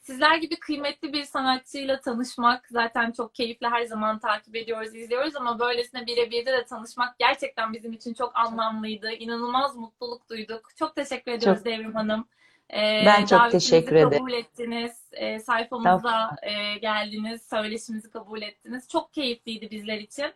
Sizler 0.00 0.36
gibi 0.36 0.56
kıymetli 0.56 1.12
bir 1.12 1.24
sanatçıyla 1.24 2.00
tanışmak 2.00 2.66
zaten 2.70 3.12
çok 3.12 3.34
keyifli. 3.34 3.66
Her 3.68 3.84
zaman 3.84 4.18
takip 4.18 4.56
ediyoruz, 4.56 4.94
izliyoruz 4.94 5.36
ama 5.36 5.58
böylesine 5.58 6.06
birebir 6.06 6.46
de 6.46 6.64
tanışmak 6.64 7.18
gerçekten 7.18 7.72
bizim 7.72 7.92
için 7.92 8.14
çok 8.14 8.36
anlamlıydı. 8.36 9.10
İnanılmaz 9.10 9.76
mutluluk 9.76 10.28
duyduk. 10.30 10.68
Çok 10.76 10.96
teşekkür 10.96 11.32
ediyoruz 11.32 11.58
Çok- 11.58 11.66
Devrim 11.66 11.94
Hanım. 11.94 12.28
Ee, 12.70 13.02
Ben 13.06 13.26
çok 13.26 13.50
teşekkür 13.50 13.96
ederim. 13.96 14.10
kabul 14.10 14.32
ettiniz. 14.32 15.02
Ee, 15.12 15.38
sayfamıza 15.40 16.36
e, 16.42 16.78
geldiniz. 16.78 17.42
Söyleşimizi 17.42 18.10
kabul 18.10 18.42
ettiniz. 18.42 18.88
Çok 18.88 19.12
keyifliydi 19.12 19.70
bizler 19.70 19.98
için. 19.98 20.32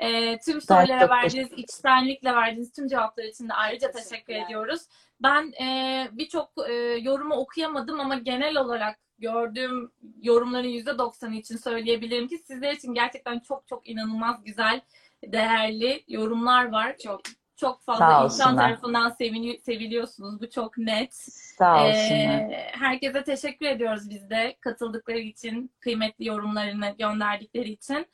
Ee, 0.00 0.38
tüm 0.38 0.60
sorulara 0.60 1.08
verdiğiniz, 1.10 1.52
içtenlikle 1.56 2.34
verdiğiniz 2.34 2.72
tüm 2.72 2.88
cevaplar 2.88 3.24
için 3.24 3.48
de 3.48 3.52
ayrıca 3.54 3.90
teşekkür 3.90 4.32
ediyoruz. 4.34 4.82
Ben 5.22 5.52
e, 5.62 6.08
birçok 6.12 6.50
e, 6.68 6.72
yorumu 7.00 7.34
okuyamadım 7.34 8.00
ama 8.00 8.14
genel 8.14 8.56
olarak 8.56 8.98
gördüğüm 9.18 9.92
yorumların 10.22 10.68
%90'ı 10.68 11.34
için 11.34 11.56
söyleyebilirim 11.56 12.28
ki 12.28 12.38
sizler 12.38 12.72
için 12.72 12.94
gerçekten 12.94 13.38
çok 13.38 13.68
çok 13.68 13.88
inanılmaz 13.88 14.44
güzel, 14.44 14.80
değerli 15.24 16.04
yorumlar 16.08 16.72
var. 16.72 16.96
Çok 16.98 17.20
çok 17.56 17.82
fazla 17.82 18.04
insan 18.24 18.56
tarafından 18.56 19.10
sevini- 19.10 19.60
seviliyorsunuz. 19.60 20.40
Bu 20.40 20.50
çok 20.50 20.78
net. 20.78 21.14
Sağ 21.58 21.74
olsunlar. 21.74 22.50
Ee, 22.50 22.70
herkese 22.72 23.24
teşekkür 23.24 23.66
ediyoruz 23.66 24.10
biz 24.10 24.30
de 24.30 24.56
katıldıkları 24.60 25.18
için, 25.18 25.70
kıymetli 25.80 26.26
yorumlarını 26.28 26.94
gönderdikleri 26.98 27.70
için. 27.70 28.06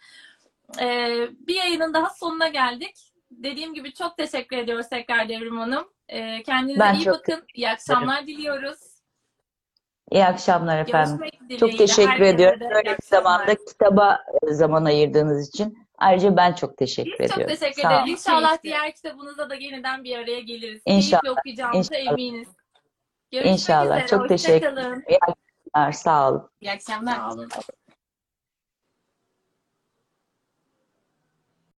Ee, 0.80 1.28
bir 1.38 1.54
yayının 1.54 1.94
daha 1.94 2.10
sonuna 2.10 2.48
geldik. 2.48 3.12
Dediğim 3.30 3.74
gibi 3.74 3.92
çok 3.94 4.16
teşekkür 4.16 4.56
ediyoruz 4.56 4.88
tekrar 4.88 5.28
Devrim 5.28 5.56
Hanım. 5.58 5.88
Ee, 6.08 6.42
kendinize 6.42 6.80
Ben 6.80 6.94
iyi 6.94 7.04
çok 7.04 7.14
bakın. 7.14 7.44
İyi 7.54 7.70
akşamlar 7.70 8.26
diliyoruz. 8.26 8.78
İyi 10.10 10.24
akşamlar 10.24 10.78
efendim. 10.78 11.18
Dileğiyle. 11.18 11.56
Çok 11.58 11.78
teşekkür 11.78 12.20
ediyorum. 12.22 12.60
iyi 12.60 12.70
Böyle 12.70 12.84
bir 12.84 12.90
akşamlar. 12.90 13.22
zamanda 13.22 13.54
kitaba 13.54 14.24
e, 14.42 14.54
zaman 14.54 14.84
ayırdığınız 14.84 15.48
için. 15.48 15.78
Ayrıca 15.98 16.36
ben 16.36 16.52
çok 16.52 16.76
teşekkür 16.76 17.10
Biz 17.20 17.28
çok 17.30 17.38
ediyorum. 17.38 17.56
teşekkür 17.56 17.82
Sağ 17.82 17.94
ederiz. 17.94 18.10
İnşallah 18.12 18.48
Keyifli. 18.48 18.62
diğer 18.62 18.92
kitabınıza 18.94 19.50
da 19.50 19.54
yeniden 19.54 20.04
bir 20.04 20.18
araya 20.18 20.40
geliriz. 20.40 20.82
İnşallah. 20.86 21.20
Keyifle 21.22 21.40
okuyacağımıza 21.40 21.96
İnşallah. 21.96 22.12
eminiz. 22.12 22.48
Görüşmek 23.30 23.52
İnşallah. 23.52 23.96
üzere. 23.96 24.06
Çok 24.06 24.28
teşekkür 24.28 24.66
Hoşça 24.66 24.74
kalın. 25.74 25.90
Sağ 25.92 26.28
olun. 26.30 26.50
İyi 26.60 26.70
akşamlar. 26.72 27.16
Sağ 27.16 27.30
olun. 27.32 27.48